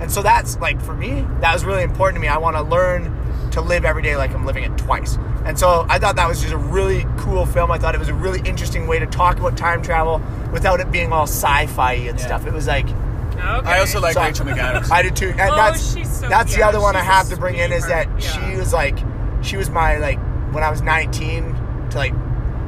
And 0.00 0.10
so 0.10 0.22
that's 0.22 0.58
like 0.58 0.80
for 0.82 0.94
me, 0.94 1.24
that 1.40 1.52
was 1.54 1.64
really 1.64 1.82
important 1.82 2.16
to 2.16 2.20
me. 2.20 2.28
I 2.28 2.38
want 2.38 2.56
to 2.56 2.62
learn 2.62 3.14
to 3.52 3.60
live 3.60 3.84
every 3.84 4.02
day 4.02 4.16
like 4.16 4.32
I'm 4.34 4.44
living 4.44 4.64
it 4.64 4.76
twice. 4.76 5.16
And 5.44 5.58
so 5.58 5.86
I 5.88 5.98
thought 5.98 6.16
that 6.16 6.28
was 6.28 6.40
just 6.40 6.52
a 6.52 6.58
really 6.58 7.06
cool 7.18 7.46
film. 7.46 7.70
I 7.70 7.78
thought 7.78 7.94
it 7.94 7.98
was 7.98 8.08
a 8.08 8.14
really 8.14 8.40
interesting 8.40 8.86
way 8.86 8.98
to 8.98 9.06
talk 9.06 9.38
about 9.38 9.56
time 9.56 9.80
travel 9.82 10.20
without 10.52 10.80
it 10.80 10.90
being 10.90 11.12
all 11.12 11.22
sci-fi 11.26 11.92
and 11.94 12.18
Yeah. 12.18 12.26
stuff. 12.26 12.46
It 12.46 12.52
was 12.52 12.66
like 12.66 12.86
Okay. 12.88 13.70
I 13.70 13.78
also 13.78 14.00
like 14.00 14.14
So- 14.14 14.22
Rachel 14.22 14.46
McAdams. 14.46 14.90
I 14.90 15.02
did 15.02 15.14
too. 15.14 15.30
And 15.38 15.52
Oh, 15.52 15.54
that's 15.56 15.94
she's 15.94 16.10
so- 16.20 16.28
that's 16.28 16.54
the 16.56 16.62
other 16.64 16.80
one 16.80 16.96
I 16.96 17.00
she's 17.02 17.08
a 17.08 17.12
have 17.12 17.28
to 17.30 17.36
bring 17.36 17.54
in 17.54 17.70
is 17.72 17.86
that 17.86 18.08
sweetheart, 18.20 18.50
she 18.52 18.56
was 18.58 18.72
like 18.72 18.98
she 19.42 19.56
was 19.56 19.70
my 19.70 19.96
like 19.98 20.18
when 20.52 20.62
I 20.64 20.70
was 20.70 20.82
19 20.82 21.88
to 21.90 21.96
like 21.98 22.14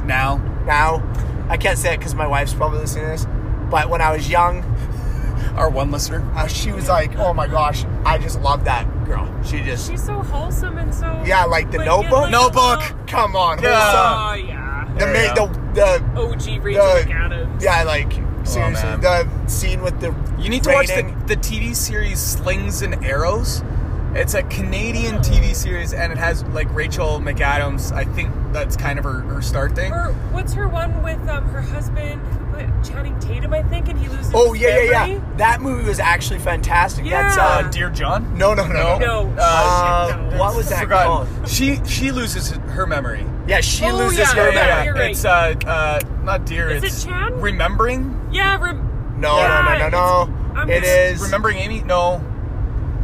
now, 0.05 0.37
now. 0.67 1.03
I 1.49 1.57
can't 1.57 1.79
say 1.79 1.95
it 1.95 1.99
because 1.99 2.15
my 2.15 2.27
wife's 2.27 2.55
probably 2.55 2.79
listening 2.81 3.05
to 3.07 3.11
this. 3.11 3.27
But 3.71 3.89
when 3.89 4.01
I 4.01 4.13
was 4.13 4.29
young, 4.31 4.63
our 5.57 5.69
one 5.71 5.91
listener. 5.91 6.29
uh, 6.35 6.47
she 6.47 6.73
was 6.73 6.89
like, 6.89 7.17
"Oh 7.19 7.33
my 7.35 7.47
gosh, 7.49 7.85
I 8.05 8.19
just 8.19 8.41
love 8.41 8.65
that 8.65 8.87
girl." 9.05 9.29
She 9.45 9.63
just 9.63 9.91
She's 9.91 10.05
so 10.05 10.21
wholesome 10.23 10.79
and 10.79 10.95
so. 10.95 11.23
Yeah, 11.25 11.45
like 11.45 11.71
The 11.71 11.79
but 11.79 11.87
Notebook? 11.87 12.13
yet, 12.13 12.21
like, 12.23 12.31
Notebook. 12.31 12.79
oh, 12.83 13.05
come 13.07 13.37
on, 13.37 13.63
Yeah. 13.63 13.75
wholesome. 13.75 14.45
Oh 14.45 14.49
yeah. 14.49 14.89
The, 14.95 15.05
There 15.07 15.29
ma- 15.29 15.35
the 15.35 15.61
the 15.75 16.21
OG 16.21 16.63
Rachel 16.65 16.83
the 16.95 17.01
McAdams. 17.03 17.63
yeah, 17.63 17.83
like 17.85 18.13
seriously, 18.45 18.89
man. 18.89 19.01
the 19.01 19.29
scene 19.49 19.83
with 19.83 20.01
the 20.01 20.15
You 20.39 20.49
need 20.51 20.63
to 20.65 20.71
watch 20.73 20.89
the, 20.89 21.03
the 21.27 21.37
TV 21.37 21.75
series 21.77 22.19
Slings 22.21 22.83
and 22.83 23.05
Arrows. 23.05 23.63
It's 24.13 24.35
a 24.35 24.43
Canadian 24.45 25.17
TV 25.19 25.55
series, 25.55 25.93
and 25.93 26.11
it 26.13 26.19
has 26.19 26.43
like 26.47 26.73
Rachel 26.75 27.21
McAdams. 27.21 27.93
I 27.93 28.05
think 28.05 28.33
that's 28.53 28.77
kind 28.77 28.99
of 28.99 29.05
her, 29.05 29.21
her 29.21 29.41
start 29.41 29.77
thing. 29.77 29.93
Or 29.93 30.13
what's 30.33 30.53
her 30.55 30.69
one 30.69 31.03
with 31.05 31.21
um, 31.29 31.45
her 31.51 31.61
husband, 31.63 32.21
who 32.21 32.53
played 32.53 32.69
Channing 32.85 33.17
Tatum, 33.21 33.53
I 33.55 33.63
think, 33.63 33.89
and 33.89 33.97
he 33.97 34.09
loses. 34.09 34.33
Oh 34.35 34.53
his 34.53 34.63
yeah, 34.63 34.81
yeah, 34.83 35.07
yeah. 35.07 35.21
That 35.37 35.61
movie 35.61 35.85
was 35.89 36.01
actually 36.01 36.41
fantastic. 36.41 37.05
That's 37.05 37.37
Yeah. 37.37 37.45
uh, 37.47 37.49
Uh, 37.61 37.71
Dear 37.71 37.89
John. 37.91 38.37
no, 38.37 38.53
no, 38.53 38.67
no, 38.67 38.99
No. 38.99 39.33
Uh, 39.39 40.09
shit, 40.09 40.33
no. 40.33 40.39
what 40.41 40.57
was 40.57 40.69
that 40.71 40.83
Forgot. 40.83 41.07
called? 41.07 41.49
She 41.49 41.79
she 41.85 42.11
loses 42.11 42.51
her 42.51 42.87
memory. 42.87 43.25
Yeah, 43.47 43.61
she 43.61 43.85
Oh, 43.87 43.97
loses 43.97 44.19
yeah, 44.19 44.27
her 44.35 44.49
yeah, 44.51 44.55
memory. 44.67 44.85
you're 44.87 44.95
right. 44.95 45.11
It's 45.13 45.25
uh 45.25 45.55
uh 45.67 46.01
not 46.25 46.47
dear. 46.47 46.69
Is 46.69 46.83
it 46.83 46.87
it's 46.89 47.05
Chan? 47.05 47.41
remembering. 47.41 48.29
Yeah, 48.33 48.61
rem- 48.61 49.15
No, 49.21 49.37
Yeah, 49.39 49.65
no, 49.79 49.79
no, 49.79 49.89
no, 49.89 50.35
no. 50.35 50.61
I'm 50.61 50.69
It 50.69 50.81
just- 50.81 50.93
is. 50.93 51.23
Remembering 51.23 51.59
Amy? 51.59 51.83
No. 51.83 52.25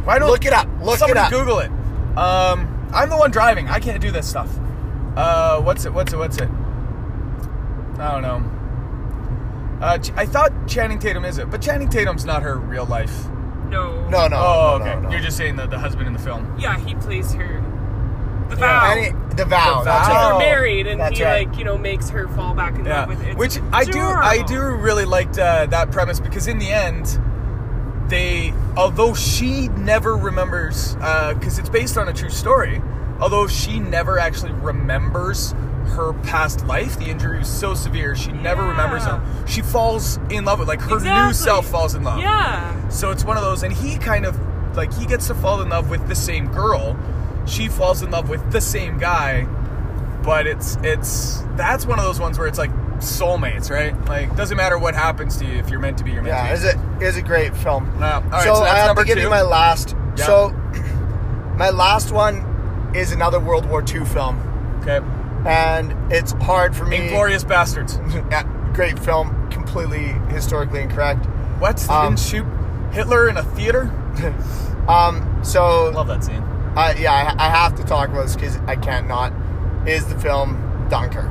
Why 0.07 0.19
don't 0.19 0.29
Look 0.29 0.45
it 0.45 0.53
up. 0.53 0.67
Look 0.81 1.01
it 1.01 1.17
up. 1.17 1.29
Google 1.29 1.59
it. 1.59 1.69
Um, 2.17 2.89
I'm 2.93 3.09
the 3.09 3.17
one 3.17 3.29
driving. 3.29 3.67
I 3.67 3.79
can't 3.79 3.99
do 4.01 4.09
this 4.09 4.25
stuff. 4.25 4.49
Uh, 5.17 5.59
what's 5.61 5.83
it? 5.83 5.93
What's 5.93 6.13
it? 6.13 6.17
What's 6.17 6.37
it? 6.37 6.49
I 7.99 8.11
don't 8.13 8.21
know. 8.21 9.85
Uh, 9.85 9.97
Ch- 9.97 10.11
I 10.15 10.25
thought 10.25 10.51
Channing 10.65 10.99
Tatum 10.99 11.25
is 11.25 11.37
it, 11.39 11.49
but 11.51 11.61
Channing 11.61 11.89
Tatum's 11.89 12.23
not 12.23 12.41
her 12.41 12.57
real 12.57 12.85
life. 12.85 13.25
no. 13.69 14.07
No, 14.07 14.27
no. 14.29 14.37
oh, 14.37 14.77
no, 14.79 14.85
okay. 14.85 14.93
No, 14.95 14.99
no. 15.01 15.09
You're 15.11 15.19
just 15.19 15.35
saying 15.35 15.57
the, 15.57 15.67
the 15.67 15.77
husband 15.77 16.07
in 16.07 16.13
the 16.13 16.19
film. 16.19 16.55
Yeah, 16.57 16.79
he 16.79 16.95
plays 16.95 17.33
her. 17.33 17.61
The 18.49 18.55
vow. 18.55 18.91
Any, 18.95 19.09
the 19.35 19.43
vow. 19.43 19.79
The 19.79 19.85
That's 19.85 20.07
Vow. 20.07 20.31
right. 20.31 20.39
They're 20.39 20.49
married, 20.51 20.87
and 20.87 21.01
That's 21.01 21.17
he 21.17 21.25
right. 21.25 21.47
like 21.49 21.57
you 21.59 21.65
know 21.65 21.77
makes 21.77 22.09
her 22.11 22.29
fall 22.29 22.53
back 22.53 22.75
in 22.75 22.85
Yeah, 22.85 23.01
love 23.01 23.09
with 23.09 23.23
it. 23.23 23.35
which 23.35 23.59
I 23.73 23.83
do. 23.83 23.99
I 23.99 24.41
do 24.43 24.61
really 24.61 25.03
liked 25.03 25.37
uh, 25.37 25.65
that 25.65 25.91
premise 25.91 26.21
because 26.21 26.47
in 26.47 26.59
the 26.59 26.69
end, 26.71 27.19
they 28.09 28.53
although 28.75 29.13
she 29.13 29.67
never 29.69 30.15
remembers 30.15 30.95
uh, 31.01 31.33
because 31.33 31.59
it's 31.59 31.69
based 31.69 31.97
on 31.97 32.07
a 32.07 32.13
true 32.13 32.29
story. 32.29 32.81
Although 33.19 33.47
she 33.47 33.79
never 33.79 34.19
actually 34.19 34.51
remembers 34.51 35.53
her 35.87 36.13
past 36.13 36.65
life, 36.67 36.99
the 36.99 37.05
injury 37.05 37.39
was 37.39 37.47
so 37.47 37.73
severe 37.73 38.15
she 38.15 38.31
never 38.31 38.63
remembers 38.63 39.05
them. 39.05 39.47
She 39.47 39.61
falls 39.61 40.17
in 40.29 40.45
love 40.45 40.59
with 40.59 40.67
like 40.67 40.81
her 40.81 40.99
new 40.99 41.33
self 41.33 41.65
falls 41.67 41.95
in 41.95 42.03
love. 42.03 42.19
Yeah. 42.19 42.89
So 42.89 43.09
it's 43.11 43.23
one 43.23 43.37
of 43.37 43.43
those, 43.43 43.63
and 43.63 43.73
he 43.73 43.97
kind 43.97 44.25
of 44.25 44.37
like 44.75 44.93
he 44.93 45.05
gets 45.05 45.27
to 45.27 45.35
fall 45.35 45.61
in 45.61 45.69
love 45.69 45.89
with 45.89 46.07
the 46.07 46.15
same 46.15 46.47
girl. 46.51 46.97
She 47.47 47.67
falls 47.69 48.03
in 48.03 48.11
love 48.11 48.29
with 48.29 48.51
the 48.51 48.61
same 48.61 48.97
guy, 48.99 49.45
but 50.23 50.45
it's 50.45 50.77
it's 50.83 51.41
that's 51.55 51.85
one 51.85 51.97
of 51.97 52.05
those 52.05 52.19
ones 52.19 52.37
where 52.37 52.47
it's 52.47 52.59
like 52.59 52.71
soulmates, 52.99 53.69
right? 53.69 53.93
Like 54.05 54.35
doesn't 54.35 54.57
matter 54.57 54.77
what 54.77 54.95
happens 54.95 55.37
to 55.37 55.45
you 55.45 55.53
if 55.57 55.69
you're 55.69 55.79
meant 55.79 55.97
to 55.99 56.03
be, 56.03 56.11
you're 56.11 56.21
meant 56.21 56.35
Yeah, 56.35 56.47
to 56.47 56.53
is 56.53 56.63
it 56.65 56.77
is 57.01 57.17
a 57.17 57.21
great 57.21 57.55
film. 57.55 57.89
be. 57.91 57.99
No. 57.99 58.07
All 58.07 58.21
right, 58.21 58.43
so, 58.43 58.53
so, 58.55 58.59
that's 58.63 58.73
I 58.73 58.77
have 58.77 58.87
number 58.87 59.01
to 59.03 59.07
give 59.07 59.17
two. 59.17 59.23
you 59.23 59.29
my 59.29 59.41
last. 59.41 59.95
Yeah. 60.17 60.25
So 60.25 60.49
my 61.55 61.69
last 61.69 62.11
one 62.11 62.91
is 62.95 63.11
another 63.11 63.39
World 63.39 63.65
War 63.65 63.81
II 63.83 64.05
film, 64.05 64.39
okay. 64.81 64.99
and 65.45 65.93
it's 66.11 66.31
hard 66.33 66.75
for 66.75 66.85
me. 66.85 66.97
Inglourious 67.09 67.43
Basterds. 67.45 67.97
Yeah, 68.31 68.43
great 68.73 68.97
film, 68.99 69.49
completely 69.51 70.09
historically 70.33 70.81
incorrect. 70.81 71.25
What? 71.59 71.77
They 71.77 71.93
Um, 71.93 72.15
didn't 72.15 72.19
shoot 72.19 72.45
Hitler 72.93 73.29
in 73.29 73.37
a 73.37 73.43
theater? 73.43 73.91
Um, 74.87 75.41
so 75.43 75.89
Love 75.89 76.07
that 76.07 76.23
scene. 76.23 76.41
uh, 76.77 76.93
yeah, 76.97 77.11
I, 77.37 77.47
I 77.47 77.49
have 77.49 77.75
to 77.75 77.83
talk 77.83 78.07
about 78.07 78.21
this 78.23 78.35
because 78.37 78.55
I 78.67 78.77
can't 78.77 79.05
not. 79.05 79.33
Is 79.85 80.05
the 80.05 80.17
film 80.17 80.87
Dunkirk? 80.89 81.29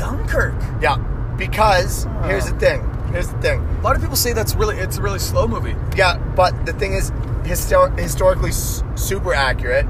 Dunkirk. 0.00 0.54
Yeah, 0.82 0.96
because 1.36 2.04
here's 2.24 2.46
the 2.50 2.58
thing. 2.58 2.82
Here's 3.12 3.28
the 3.28 3.38
thing. 3.38 3.60
A 3.60 3.80
lot 3.82 3.94
of 3.96 4.02
people 4.02 4.16
say 4.16 4.32
that's 4.32 4.54
really 4.54 4.76
it's 4.78 4.96
a 4.98 5.02
really 5.02 5.18
slow 5.18 5.46
movie. 5.46 5.74
Yeah, 5.96 6.16
but 6.34 6.64
the 6.66 6.72
thing 6.72 6.94
is, 6.94 7.10
histor- 7.42 7.96
historically 7.98 8.50
s- 8.50 8.82
super 8.96 9.34
accurate 9.34 9.86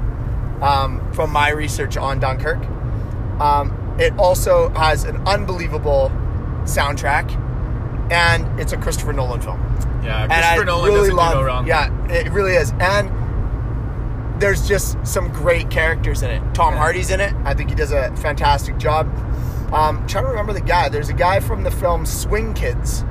um, 0.61 1.01
from 1.13 1.31
my 1.31 1.49
research 1.49 1.97
on 1.97 2.19
Dunkirk. 2.19 2.59
Um, 3.39 3.95
it 3.99 4.13
also 4.19 4.69
has 4.69 5.03
an 5.05 5.17
unbelievable 5.27 6.11
soundtrack, 6.65 7.31
and 8.11 8.59
it's 8.59 8.73
a 8.73 8.77
Christopher 8.77 9.13
Nolan 9.13 9.41
film. 9.41 9.59
Yeah, 10.03 10.25
Christopher 10.27 10.61
I 10.61 10.63
Nolan 10.65 10.85
really 10.85 10.99
doesn't 11.01 11.15
love, 11.15 11.33
do 11.33 11.39
no 11.39 11.45
wrong. 11.45 11.67
Yeah, 11.67 12.07
it 12.11 12.29
really 12.31 12.53
is, 12.53 12.73
and 12.79 13.09
there's 14.41 14.67
just 14.67 14.97
some 15.05 15.29
great 15.31 15.69
characters 15.69 16.23
in 16.23 16.31
it. 16.31 16.41
Tom 16.55 16.73
Yeah. 16.73 16.79
Hardy's 16.79 17.11
in 17.11 17.19
it. 17.21 17.33
I 17.45 17.53
think 17.53 17.69
he 17.69 17.75
does 17.75 17.91
a 17.91 18.11
fantastic 18.17 18.77
job. 18.79 19.07
Um, 19.73 20.05
trying 20.07 20.23
to 20.25 20.29
remember 20.29 20.53
the 20.53 20.61
guy. 20.61 20.89
There's 20.89 21.09
a 21.09 21.13
guy 21.13 21.39
from 21.39 21.63
the 21.63 21.71
film 21.71 22.05
Swing 22.05 22.53
Kids. 22.53 23.03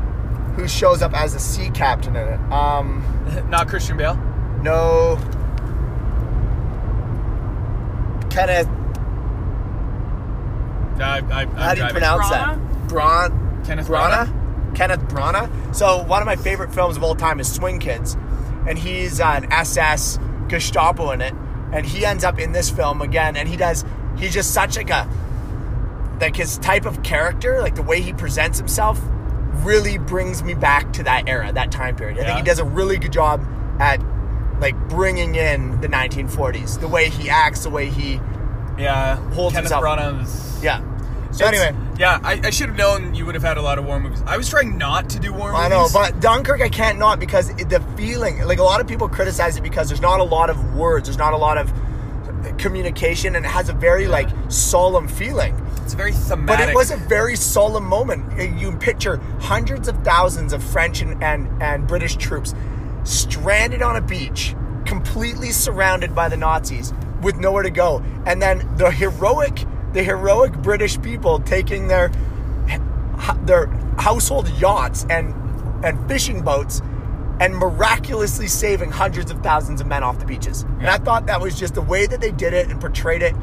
who 0.57 0.67
shows 0.69 1.01
up 1.01 1.15
as 1.15 1.35
a 1.35 1.41
sea 1.41 1.71
captain 1.71 2.17
in 2.17 2.27
it. 2.29 2.41
Um, 2.53 3.03
Not 3.49 3.69
Christian 3.69 3.97
Bale. 3.97 4.17
no. 4.63 5.17
Kenneth, 8.31 8.69
No, 10.99 11.05
I, 11.05 11.19
I, 11.33 11.45
how 11.47 11.75
do 11.75 11.81
you 11.81 11.89
driving. 11.89 11.91
pronounce 11.91 12.27
Branagh? 12.27 12.31
that? 12.31 12.89
Bron. 12.89 13.63
Kenneth 13.65 13.89
Branagh? 13.89 14.75
Kenneth 14.77 15.01
Branagh. 15.09 15.75
So 15.75 16.05
one 16.05 16.23
of 16.23 16.27
my 16.27 16.37
favorite 16.37 16.73
films 16.73 16.97
of 16.97 17.03
all 17.03 17.15
time 17.17 17.41
is 17.41 17.53
Swing 17.53 17.81
Kids, 17.81 18.17
and 18.69 18.79
he's 18.79 19.19
an 19.21 19.51
SS 19.53 20.19
Gestapo 20.49 21.11
in 21.11 21.21
it, 21.23 21.35
and 21.73 21.85
he 21.85 22.05
ends 22.05 22.23
up 22.23 22.39
in 22.39 22.53
this 22.53 22.71
film 22.71 23.01
again, 23.03 23.37
and 23.37 23.49
he 23.49 23.57
does. 23.57 23.85
He's 24.17 24.33
just 24.35 24.53
such 24.55 24.77
like 24.77 24.91
a 24.91 25.09
like 26.21 26.37
his 26.37 26.59
type 26.59 26.85
of 26.87 27.03
character, 27.03 27.61
like 27.61 27.75
the 27.75 27.83
way 27.83 28.01
he 28.01 28.13
presents 28.13 28.59
himself, 28.59 29.01
really 29.65 29.99
brings 29.99 30.43
me 30.43 30.55
back 30.55 30.93
to 30.95 31.03
that 31.05 31.29
era, 31.29 31.53
that 31.53 31.71
time 31.73 31.97
period. 31.97 32.19
I 32.19 32.25
think 32.25 32.39
he 32.39 32.45
does 32.45 32.59
a 32.59 32.65
really 32.65 32.99
good 32.99 33.13
job 33.13 33.45
at 33.79 34.01
like 34.61 34.77
bringing 34.89 35.35
in 35.35 35.81
the 35.81 35.89
1940s, 35.89 36.81
the 36.81 36.89
way 36.89 37.09
he 37.09 37.31
acts, 37.31 37.63
the 37.65 37.71
way 37.71 37.89
he 37.89 38.21
Yeah, 38.79 39.17
Holds 39.35 39.55
Kenneth 39.55 39.71
himself. 39.71 39.83
Branagh 39.85 40.63
yeah. 40.63 40.81
So 41.33 41.47
It's- 41.47 41.61
anyway, 41.61 41.77
yeah, 41.99 42.19
I, 42.25 42.41
I 42.45 42.51
should 42.51 42.69
have 42.69 42.77
known 42.79 43.15
you 43.15 43.25
would 43.25 43.35
have 43.35 43.45
had 43.45 43.57
a 43.57 43.63
lot 43.63 43.79
of 43.79 43.85
war 43.85 44.01
movies. 44.01 44.23
I 44.27 44.37
was 44.37 44.49
trying 44.49 44.77
not 44.79 45.09
to 45.11 45.19
do 45.21 45.33
war 45.33 45.53
movies. 45.53 45.65
I 45.67 45.69
know, 45.69 45.87
but 45.93 46.21
Dunkirk 46.21 46.61
I 46.61 46.69
can't 46.69 46.99
not 46.99 47.21
because 47.21 47.51
it, 47.51 47.69
the 47.69 47.81
feeling, 47.97 48.41
like 48.47 48.59
a 48.59 48.63
lot 48.65 48.81
of 48.81 48.89
people 48.89 49.09
criticize 49.09 49.57
it 49.57 49.63
because 49.63 49.89
there's 49.89 50.01
not 50.01 50.19
a 50.21 50.25
lot 50.25 50.51
of 50.51 50.75
words, 50.75 51.09
there's 51.09 51.19
not 51.19 51.33
a 51.33 51.37
lot 51.37 51.57
of 51.57 51.73
communication, 52.59 53.37
and 53.37 53.45
it 53.45 53.49
has 53.49 53.69
a 53.69 53.73
very 53.73 54.07
like 54.07 54.29
solemn 54.49 55.09
feeling. 55.09 55.55
It's 55.91 55.97
very 55.97 56.13
But 56.47 56.61
it 56.61 56.75
was 56.75 56.91
a 56.91 56.97
very 56.97 57.35
solemn 57.37 57.85
moment. 57.85 58.39
Uh, 58.39 58.43
you 58.43 58.71
picture 58.77 59.17
hundreds 59.41 59.89
of 59.89 59.97
thousands 60.05 60.53
of 60.53 60.63
French 60.63 61.01
and, 61.01 61.23
and, 61.23 61.63
and 61.63 61.87
British 61.87 62.17
troops 62.17 62.55
stranded 63.05 63.83
on 63.83 63.97
a 63.97 64.01
beach, 64.01 64.55
completely 64.85 65.51
surrounded 65.51 66.15
by 66.15 66.29
the 66.29 66.37
Nazis, 66.37 66.93
with 67.23 67.37
nowhere 67.39 67.65
to 67.65 67.71
go. 67.71 68.03
And 68.25 68.41
then 68.41 68.77
the 68.77 68.91
heroic, 68.91 69.65
the 69.93 70.03
heroic 70.03 70.53
British 70.59 71.01
people 71.01 71.41
taking 71.41 71.89
their 71.89 72.13
their 73.43 73.67
household 73.99 74.49
yachts 74.59 75.05
and 75.11 75.35
and 75.85 76.09
fishing 76.09 76.43
boats 76.43 76.81
and 77.41 77.57
miraculously 77.57 78.47
saving 78.47 78.91
hundreds 78.91 79.31
of 79.31 79.43
thousands 79.43 79.81
of 79.81 79.87
men 79.87 80.03
off 80.03 80.19
the 80.19 80.27
beaches. 80.27 80.63
And 80.79 80.89
I 80.89 80.99
thought 80.99 81.27
that 81.27 81.41
was 81.41 81.59
just 81.59 81.75
the 81.75 81.83
way 81.83 82.07
that 82.07 82.21
they 82.21 82.31
did 82.31 82.53
it 82.53 82.69
and 82.69 82.81
portrayed 82.81 83.23
it 83.23 83.35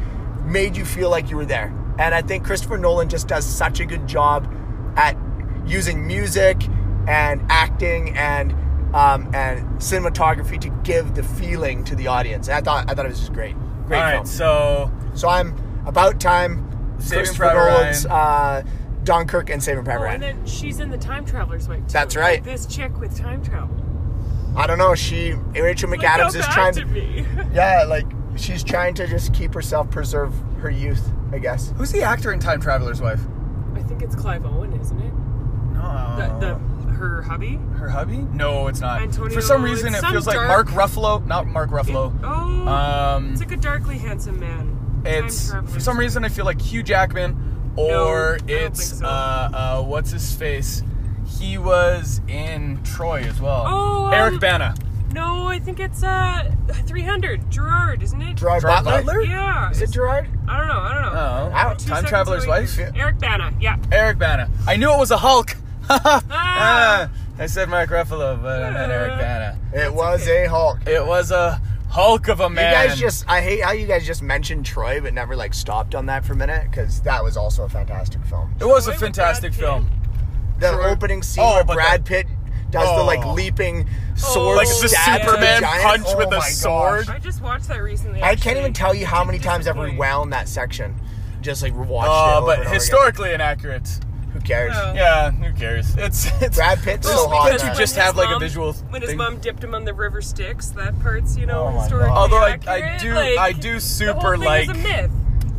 made 0.46 0.78
you 0.78 0.86
feel 0.86 1.10
like 1.10 1.30
you 1.30 1.36
were 1.36 1.46
there. 1.46 1.74
And 2.00 2.14
I 2.14 2.22
think 2.22 2.46
Christopher 2.46 2.78
Nolan 2.78 3.10
just 3.10 3.28
does 3.28 3.46
such 3.46 3.80
a 3.80 3.86
good 3.86 4.08
job 4.08 4.48
at 4.96 5.18
using 5.66 6.06
music 6.06 6.62
and 7.08 7.42
acting 7.50 8.16
and 8.18 8.54
um, 8.96 9.30
and 9.34 9.66
cinematography 9.80 10.60
to 10.62 10.70
give 10.84 11.16
the 11.16 11.24
feeling 11.24 11.84
to 11.86 11.96
the 11.96 12.08
audience. 12.08 12.48
And 12.48 12.58
I 12.58 12.62
thought 12.62 12.90
I 12.90 12.94
thought 12.94 13.06
it 13.06 13.10
was 13.10 13.20
just 13.20 13.34
great. 13.34 13.56
Great 13.88 13.98
All 13.98 14.04
right, 14.04 14.14
film. 14.14 14.26
so 14.26 14.92
So 15.14 15.28
I'm 15.30 15.56
about 15.86 16.20
time. 16.20 16.64
Saving 17.00 17.18
Christopher 17.26 17.44
Private 17.52 17.70
Nolan's 17.80 18.06
uh, 18.08 18.64
Dunkirk 19.04 19.50
and 19.52 19.62
Saving 19.64 19.84
Private 19.84 20.02
Oh, 20.02 20.06
Ryan. 20.06 20.24
and 20.24 20.40
then 20.40 20.46
she's 20.48 20.80
in 20.80 20.90
the 20.90 20.98
Time 20.98 21.26
Traveler's 21.26 21.68
Wife. 21.68 21.80
Too. 21.86 21.94
That's 21.94 22.16
right. 22.16 22.38
Like 22.40 22.44
this 22.44 22.66
chick 22.66 22.98
with 23.00 23.16
time 23.16 23.44
travel. 23.44 23.76
I 24.56 24.66
don't 24.66 24.80
know. 24.80 24.96
She 24.96 25.34
Rachel 25.34 25.90
Like, 25.90 26.00
McAdams 26.00 26.36
is 26.36 26.46
trying 26.48 26.74
to 26.74 26.86
me. 26.86 27.26
Yeah, 27.54 27.84
like 27.88 28.06
she's 28.36 28.64
trying 28.64 28.96
to 28.96 29.06
just 29.08 29.34
keep 29.34 29.54
herself 29.54 29.90
preserve 29.92 30.34
her 30.62 30.70
youth. 30.72 31.12
I 31.32 31.40
guess. 31.40 31.74
who's 31.78 31.92
the 31.92 32.04
actor 32.04 32.32
in 32.32 32.40
Time 32.40 32.60
Traveler's 32.62 33.02
Wife? 33.02 33.22
I 33.76 33.82
think 33.84 34.02
it's 34.02 34.16
Clive 34.16 34.46
Owen, 34.46 34.74
isn't 34.80 35.00
it? 35.00 35.14
No, 35.74 36.16
The, 36.40 36.48
the 36.88 36.94
her 36.94 37.22
hubby. 37.22 37.58
her 37.76 37.90
hubby? 37.90 38.18
No, 38.34 38.68
it's 38.68 38.80
not. 38.80 39.02
Antonio- 39.02 39.34
For 39.34 39.42
some 39.42 39.62
reason, 39.62 39.94
it 39.94 40.00
some 40.02 40.12
feels 40.12 40.26
like 40.26 40.38
Mark 40.48 40.68
Ruffalo. 40.70 41.24
Not 41.28 41.46
Mark 41.48 41.70
Ruffalo. 41.70 42.12
Oh, 42.24 42.68
Um, 42.68 43.32
it's 43.32 43.42
like 43.42 43.52
a 43.52 43.58
darkly 43.58 43.98
handsome 43.98 44.40
man. 44.40 45.02
It's 45.06 45.52
for 45.68 45.80
some 45.80 45.98
reason 46.00 46.26
I 46.26 46.30
feel 46.30 46.46
like 46.46 46.60
Hugh 46.60 46.82
Jackman, 46.84 47.72
or 47.76 48.36
I 48.36 48.38
don't 48.40 48.50
it's 48.50 48.98
so. 49.00 49.06
uh, 49.06 49.50
uh, 49.54 49.84
what's 49.84 50.12
his 50.12 50.34
face? 50.34 50.82
He 51.40 51.58
was 51.58 52.20
in 52.28 52.82
Troy 52.84 53.22
as 53.22 53.40
well. 53.40 53.66
Oh, 53.68 54.08
Eric 54.12 54.34
um, 54.36 54.40
Bana. 54.40 54.76
No, 55.18 55.48
I 55.48 55.60
think 55.60 55.80
it's 55.80 56.04
uh 56.04 56.54
300 56.86 57.50
Gerard, 57.50 58.04
isn't 58.04 58.22
it? 58.22 58.36
Gerard, 58.36 58.62
Gerard 58.62 58.84
Butler? 58.86 59.02
Butler? 59.04 59.22
Yeah. 59.24 59.72
Is 59.72 59.82
it 59.82 59.90
Gerard? 59.92 60.28
I 60.48 60.58
don't 60.58 60.68
know. 60.68 60.80
I 60.80 60.94
don't 60.94 61.02
know. 61.14 61.20
Oh, 61.20 61.52
I- 61.54 61.74
Two 61.74 61.90
Time 61.90 62.06
Traveler's 62.06 62.46
away. 62.46 62.62
Wife. 62.62 62.80
Eric 62.96 63.18
Bana. 63.20 63.52
Yeah. 63.60 63.78
Eric 63.92 64.20
Bana. 64.20 64.50
I 64.68 64.76
knew 64.78 64.94
it 64.94 64.98
was 65.00 65.12
a 65.12 65.18
Hulk. 65.18 65.56
Ah. 65.90 66.22
Ah, 66.30 67.10
I 67.40 67.46
said 67.46 67.70
Mark 67.70 67.90
Ruffalo, 67.90 68.42
but 68.42 68.62
I 68.62 68.72
meant 68.72 68.92
Eric 68.92 69.14
Uh, 69.14 69.18
Bana. 69.18 69.58
It 69.74 69.94
was 69.94 70.28
a 70.28 70.46
Hulk. 70.48 70.80
It 70.86 71.06
was 71.06 71.32
a 71.32 71.62
Hulk 71.90 72.28
of 72.28 72.42
a 72.42 72.50
man. 72.50 72.72
You 72.84 72.90
guys 72.90 73.00
just, 73.00 73.24
I 73.30 73.40
hate 73.42 73.64
how 73.64 73.72
you 73.72 73.88
guys 73.88 74.06
just 74.06 74.22
mentioned 74.22 74.66
Troy, 74.66 75.00
but 75.00 75.14
never 75.14 75.36
like 75.38 75.54
stopped 75.54 75.96
on 75.96 76.06
that 76.08 76.26
for 76.26 76.34
a 76.34 76.36
minute 76.36 76.70
because 76.70 77.02
that 77.04 77.24
was 77.24 77.38
also 77.38 77.64
a 77.64 77.70
fantastic 77.70 78.22
film. 78.26 78.54
It 78.60 78.66
was 78.66 78.88
a 78.88 78.92
Troy 78.92 78.94
with 78.96 79.00
fantastic 79.16 79.54
film. 79.54 79.90
The 80.60 80.72
Troy- 80.74 80.90
opening 80.90 81.24
scene 81.24 81.44
Oh, 81.46 81.54
where 81.64 81.64
Brad 81.64 82.04
the- 82.04 82.10
Pitt 82.10 82.28
does 82.72 82.88
the 82.98 83.04
like 83.04 83.26
Oh. 83.26 83.34
leaping 83.34 83.88
sword 84.16 84.58
Like 84.58 84.68
the 84.68 84.90
stab 84.90 85.22
to 85.22 85.26
the 85.26 85.32
Superman 85.32 85.64
punch 85.64 86.04
Oh 86.08 86.18
with 86.18 86.28
a 86.28 86.32
my 86.32 86.38
gosh. 86.38 86.54
sword. 86.54 87.10
I 87.10 87.20
just 87.20 87.42
watched 87.42 87.68
that 87.70 87.82
recently. 87.82 88.22
I 88.24 88.36
can't 88.36 88.58
even 88.58 88.74
tell 88.74 88.94
you 88.94 89.06
how 89.06 89.24
many 89.24 89.40
times 89.40 89.68
I've 89.68 89.78
rewound 89.78 90.34
that 90.34 90.48
section. 90.50 90.96
Just 91.42 91.62
like 91.64 91.74
watched 91.76 92.08
it. 92.08 92.12
Uh, 92.12 92.38
over 92.38 92.46
but 92.48 92.52
and 92.52 92.60
over 92.60 92.62
again. 92.62 92.74
historically 92.74 93.34
inaccurate. 93.34 93.88
who 94.34 94.40
cares? 94.42 94.74
Oh. 94.76 94.94
Yeah, 94.94 95.32
who 95.32 95.54
cares? 95.54 95.96
It's 95.98 96.28
it's 96.42 96.58
Brad 96.58 96.80
Pitt's 96.80 97.08
Well, 97.08 97.24
so 97.26 97.30
hot. 97.30 97.46
because 97.52 97.64
you 97.64 97.70
just 97.70 97.80
When 97.80 97.86
his 97.88 97.96
have, 98.06 98.18
like, 98.18 98.28
a 98.28 98.32
mom- 98.32 98.40
visual 98.42 98.74
When 98.74 99.02
his 99.02 99.10
thing. 99.12 99.18
mom 99.18 99.38
dipped 99.38 99.64
him 99.64 99.74
on 99.74 99.86
the 99.86 99.94
river 99.94 100.22
Styx, 100.22 100.70
that 100.72 101.00
part's 101.02 101.38
you 101.38 101.46
know 101.46 101.68
Oh 101.68 101.80
historically 101.80 102.10
God. 102.10 102.18
Although 102.18 102.38
I- 102.44 102.60
I 102.68 102.98
do- 102.98 103.14
like, 103.14 103.38
I 103.40 103.52
do 103.54 103.76
the 103.76 103.80
super 103.82 104.14
whole 104.20 104.32
thing 104.32 104.42
like- 104.42 104.64
is 104.64 104.70
a 104.70 104.74
myth. 104.74 105.12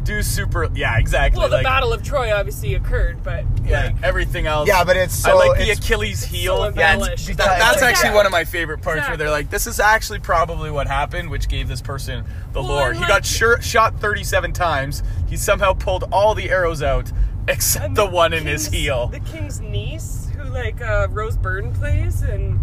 Do 0.08 0.22
super. 0.22 0.68
Yeah, 0.74 0.98
exactly. 0.98 1.38
Well, 1.38 1.48
the 1.50 1.56
like, 1.56 1.64
Battle 1.64 1.92
of 1.92 2.02
Troy 2.02 2.32
obviously 2.34 2.74
occurred, 2.74 3.22
but 3.22 3.44
Yeah, 3.64 3.86
like, 3.86 4.02
everything 4.02 4.46
else. 4.46 4.66
Yeah, 4.66 4.82
but 4.82 4.96
it's 4.96 5.14
so 5.14 5.30
I 5.32 5.34
like 5.34 5.58
the 5.58 5.62
it's- 5.64 5.78
Achilles 5.78 6.24
heel. 6.24 6.56
so 6.56 6.70
That- 6.70 6.94
embellished. 6.94 7.26
because- 7.26 7.46
that's 7.46 7.74
it's 7.74 7.82
actually 7.82 8.08
Yeah. 8.10 8.14
one 8.14 8.26
of 8.26 8.32
my 8.32 8.44
favorite 8.44 8.80
parts 8.82 9.06
where 9.06 9.16
they're 9.18 9.30
like, 9.30 9.50
"This 9.50 9.66
is 9.66 9.78
actually 9.78 10.18
probably 10.20 10.70
what 10.70 10.86
happened," 10.86 11.28
which 11.30 11.48
gave 11.48 11.68
this 11.68 11.82
person 11.82 12.24
the 12.52 12.60
Well, 12.62 12.68
lore. 12.70 12.88
and 12.88 12.96
He 12.96 13.00
like- 13.02 13.08
got 13.08 13.26
shir- 13.26 13.60
shot 13.60 14.00
37 14.00 14.52
times. 14.52 15.02
He 15.28 15.36
somehow 15.36 15.74
pulled 15.74 16.04
all 16.10 16.34
the 16.34 16.50
arrows 16.50 16.82
out 16.82 17.12
except 17.48 17.84
and 17.86 17.96
the 17.96 18.06
one 18.06 18.32
in 18.32 18.46
his 18.46 18.68
heel. 18.68 19.08
The 19.08 19.20
king's 19.20 19.60
niece, 19.60 20.28
who 20.36 20.44
like 20.44 20.80
uh, 20.80 21.08
Rose 21.10 21.36
Byrne 21.36 21.72
plays, 21.72 22.22
and 22.22 22.58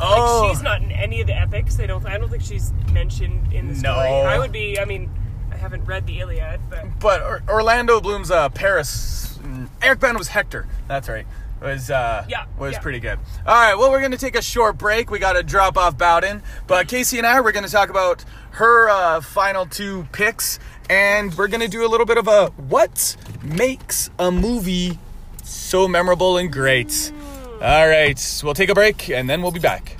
oh, 0.00 0.40
like 0.46 0.54
she's 0.54 0.62
not 0.62 0.80
in 0.82 0.90
any 0.90 1.20
of 1.20 1.26
the 1.26 1.38
epics. 1.38 1.78
I 1.78 1.86
don't. 1.86 2.04
I 2.06 2.16
don't 2.18 2.30
think 2.30 2.42
she's 2.42 2.72
mentioned 2.92 3.52
in 3.52 3.68
the 3.68 3.74
story. 3.74 3.94
No. 4.10 4.22
I 4.22 4.38
would 4.38 4.52
be. 4.52 4.78
I 4.80 4.84
mean, 4.86 5.10
I 5.16 5.21
haven't 5.62 5.84
read 5.84 6.06
the 6.06 6.18
Iliad, 6.20 6.60
but 6.68 6.84
but 6.98 7.22
Or- 7.22 7.42
Orlando 7.48 8.00
Bloom's 8.00 8.30
uh, 8.30 8.48
Paris. 8.48 9.38
Eric 9.80 10.00
Bana 10.00 10.18
was 10.18 10.28
Hector. 10.28 10.66
That's 10.88 11.08
right. 11.08 11.26
Was 11.60 11.88
uh, 11.90 12.24
Yeah, 12.28 12.46
was 12.58 12.72
yeah. 12.72 12.78
pretty 12.80 12.98
good. 12.98 13.18
All 13.46 13.54
right, 13.54 13.74
well, 13.76 13.90
we're 13.92 14.00
gonna 14.00 14.16
take 14.16 14.34
a 14.36 14.42
short 14.42 14.76
break. 14.76 15.10
We 15.10 15.20
got 15.20 15.34
to 15.34 15.42
drop 15.44 15.76
off 15.78 15.96
Bowden, 15.96 16.42
but 16.66 16.88
Kasey 16.88 17.18
and 17.18 17.26
I 17.26 17.40
we're 17.40 17.52
gonna 17.52 17.68
talk 17.68 17.88
about 17.90 18.24
her 18.52 18.88
uh, 18.88 19.20
final 19.20 19.66
two 19.66 20.06
picks, 20.12 20.58
and 20.90 21.32
we're 21.38 21.46
gonna 21.48 21.68
do 21.68 21.86
a 21.86 21.88
little 21.88 22.06
bit 22.06 22.18
of 22.18 22.26
a 22.26 22.46
what 22.56 23.16
makes 23.44 24.10
a 24.18 24.32
movie 24.32 24.98
so 25.44 25.86
memorable 25.86 26.36
and 26.38 26.52
great. 26.52 27.12
All 27.60 27.88
right, 27.88 28.40
we'll 28.42 28.54
take 28.54 28.68
a 28.68 28.74
break 28.74 29.08
and 29.08 29.30
then 29.30 29.40
we'll 29.42 29.52
be 29.52 29.60
back. 29.60 29.96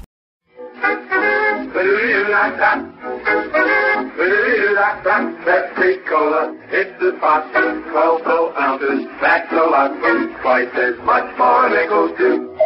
Pepsi 4.73 6.01
Cola, 6.09 6.57
it's 6.73 6.99
the 6.99 7.13
pot, 7.21 7.45
12 7.53 8.25
full 8.25 8.57
ounces, 8.57 9.05
that's 9.21 9.53
a 9.53 9.69
lot, 9.69 9.93
twice 10.41 10.73
as 10.73 10.97
much 11.05 11.29
for 11.37 11.67
a 11.67 11.77
nickel 11.77 12.09
too. 12.17 12.57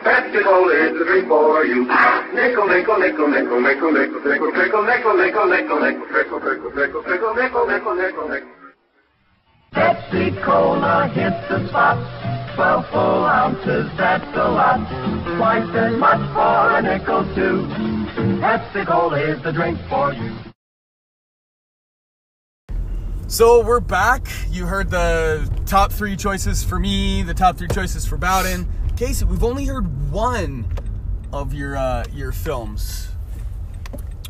Pepsi 0.00 0.40
Cola 0.42 0.72
is 0.72 0.96
the 0.96 1.04
drink 1.04 1.28
for 1.28 1.62
you. 1.66 1.84
Nickel, 2.32 2.64
nickel, 2.64 2.96
nickel, 2.96 3.28
nickel, 3.28 3.60
nickel, 3.60 3.92
nickel, 3.92 4.24
nickel, 4.24 4.24
nickel, 4.24 4.84
nickel, 4.84 4.84
nickel, 4.88 5.20
nickel, 5.20 5.46
nickel, 5.52 5.80
nickel, 5.80 6.40
nickel, 6.40 6.72
nickel, 6.72 7.02
nickel, 7.04 7.34
nickel, 7.36 7.66
nickel, 7.68 7.94
nickel, 7.94 8.28
nickel. 8.28 8.48
Pepsi 9.74 10.42
Cola 10.42 11.12
hits 11.12 11.44
the 11.52 11.68
spot. 11.68 12.00
Twelve 12.56 12.88
full 12.88 13.24
ounces, 13.28 13.90
that's 13.98 14.24
a 14.32 14.48
lot. 14.48 14.80
Twice 15.36 15.68
as 15.76 15.92
much 16.00 16.24
for 16.32 16.72
a 16.72 16.80
nickel 16.80 17.28
too. 17.36 17.68
Pepsi 18.40 18.86
Cola 18.86 19.20
is 19.20 19.42
the 19.44 19.52
drink 19.52 19.78
for 19.90 20.14
you. 20.14 20.50
So 23.30 23.62
we're 23.64 23.78
back. 23.78 24.26
You 24.50 24.66
heard 24.66 24.90
the 24.90 25.48
top 25.64 25.92
three 25.92 26.16
choices 26.16 26.64
for 26.64 26.80
me, 26.80 27.22
the 27.22 27.32
top 27.32 27.56
three 27.56 27.68
choices 27.68 28.04
for 28.04 28.16
Bowden. 28.16 28.66
Kasey, 28.96 29.22
we've 29.22 29.44
only 29.44 29.66
heard 29.66 30.10
one 30.10 30.66
of 31.32 31.54
your 31.54 31.76
uh, 31.76 32.04
your 32.12 32.32
films, 32.32 33.08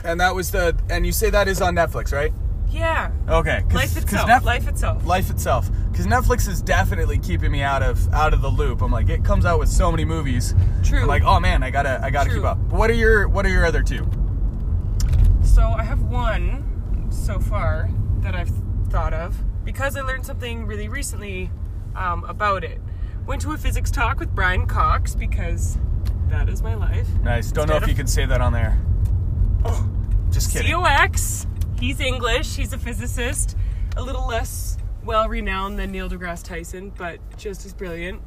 and 0.05 0.21
that 0.21 0.35
was 0.35 0.51
the. 0.51 0.77
And 0.91 1.07
you 1.07 1.13
say 1.13 1.31
that 1.31 1.49
is 1.49 1.63
on 1.63 1.75
Netflix, 1.75 2.13
right? 2.13 2.31
yeah, 2.69 3.11
Okay. 3.29 3.63
'cause- 3.63 3.75
life 3.75 3.97
itself. 3.97 4.29
Nef- 4.29 4.45
life 4.45 4.69
itself. 4.69 5.05
Life 5.07 5.31
itself. 5.31 5.71
because 5.91 6.07
Netflix 6.07 6.47
is 6.47 6.61
definitely 6.63 7.19
keeping 7.19 7.51
me 7.51 7.63
out 7.63 7.83
of 7.83 8.07
out 8.13 8.33
of 8.35 8.43
the 8.43 8.49
loop. 8.51 8.81
I'm 8.83 8.93
like, 8.93 9.09
it 9.09 9.25
comes 9.25 9.45
out 9.47 9.59
with 9.59 9.71
so 9.71 9.91
many 9.91 10.05
movies. 10.05 10.55
True. 10.85 11.01
I'm 11.01 11.09
like, 11.09 11.25
oh 11.25 11.41
man, 11.41 11.63
I 11.63 11.71
gotta 11.71 11.99
I 12.05 12.11
gotta 12.11 12.29
True. 12.31 12.41
keep 12.41 12.47
up. 12.47 12.59
But 12.69 12.79
what 12.79 12.91
are 12.91 12.95
your 12.95 13.29
what 13.29 13.47
are 13.47 13.49
your 13.49 13.65
other 13.65 13.83
two? 13.83 14.07
So 15.43 15.63
I 15.63 15.83
have 15.85 16.03
one 16.03 17.09
so 17.11 17.41
far 17.41 17.89
that 18.21 18.35
I've 18.37 18.53
thought 18.91 19.15
of 19.15 19.37
because 19.65 19.97
I 19.97 20.01
learned 20.01 20.27
something 20.27 20.67
really 20.67 20.89
recently 20.89 21.51
um, 21.95 22.25
about 22.25 22.65
it. 22.65 22.81
Went 23.27 23.41
to 23.43 23.53
a 23.53 23.57
physics 23.57 23.91
talk 23.91 24.19
with 24.19 24.35
Brian 24.35 24.67
Cox 24.67 25.15
because 25.15 25.79
that 26.29 26.49
is 26.49 26.63
my 26.63 26.75
life. 26.75 27.09
Nice. 27.23 27.53
Don't 27.53 27.69
know 27.69 27.77
if 27.77 27.83
Instead 27.83 27.89
you 27.91 27.97
can 27.97 28.07
say 28.07 28.27
that 28.27 28.41
on 28.41 28.53
there. 28.53 28.81
Oh. 29.65 29.89
Just 30.31 30.53
kidding. 30.53 30.73
COX. 30.73 31.47
He's 31.79 32.01
English. 32.01 32.57
He's 32.57 32.73
a 32.73 32.79
physicist. 32.79 33.57
A 33.97 34.03
little 34.03 34.27
less 34.27 34.77
well 35.05 35.29
renowned 35.29 35.79
than 35.79 35.93
Neil 35.93 36.09
deGrasse 36.09 36.45
Tyson, 36.45 36.93
but 36.97 37.19
just 37.37 37.65
as 37.67 37.73
brilliant. 37.73 38.23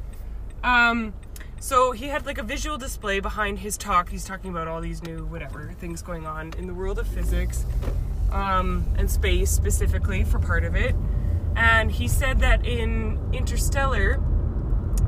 Um, 0.62 1.14
so 1.60 1.92
he 1.92 2.06
had 2.06 2.26
like 2.26 2.38
a 2.38 2.42
visual 2.42 2.78
display 2.78 3.20
behind 3.20 3.58
his 3.58 3.76
talk. 3.76 4.08
He's 4.08 4.24
talking 4.24 4.50
about 4.50 4.68
all 4.68 4.80
these 4.80 5.02
new 5.02 5.24
whatever 5.26 5.72
things 5.78 6.02
going 6.02 6.26
on 6.26 6.52
in 6.58 6.66
the 6.66 6.74
world 6.74 6.98
of 6.98 7.06
physics 7.06 7.64
um, 8.34 8.84
and 8.98 9.10
space 9.10 9.50
specifically 9.50 10.24
for 10.24 10.38
part 10.38 10.64
of 10.64 10.74
it. 10.74 10.94
And 11.56 11.90
he 11.90 12.08
said 12.08 12.40
that 12.40 12.66
in 12.66 13.18
Interstellar, 13.32 14.20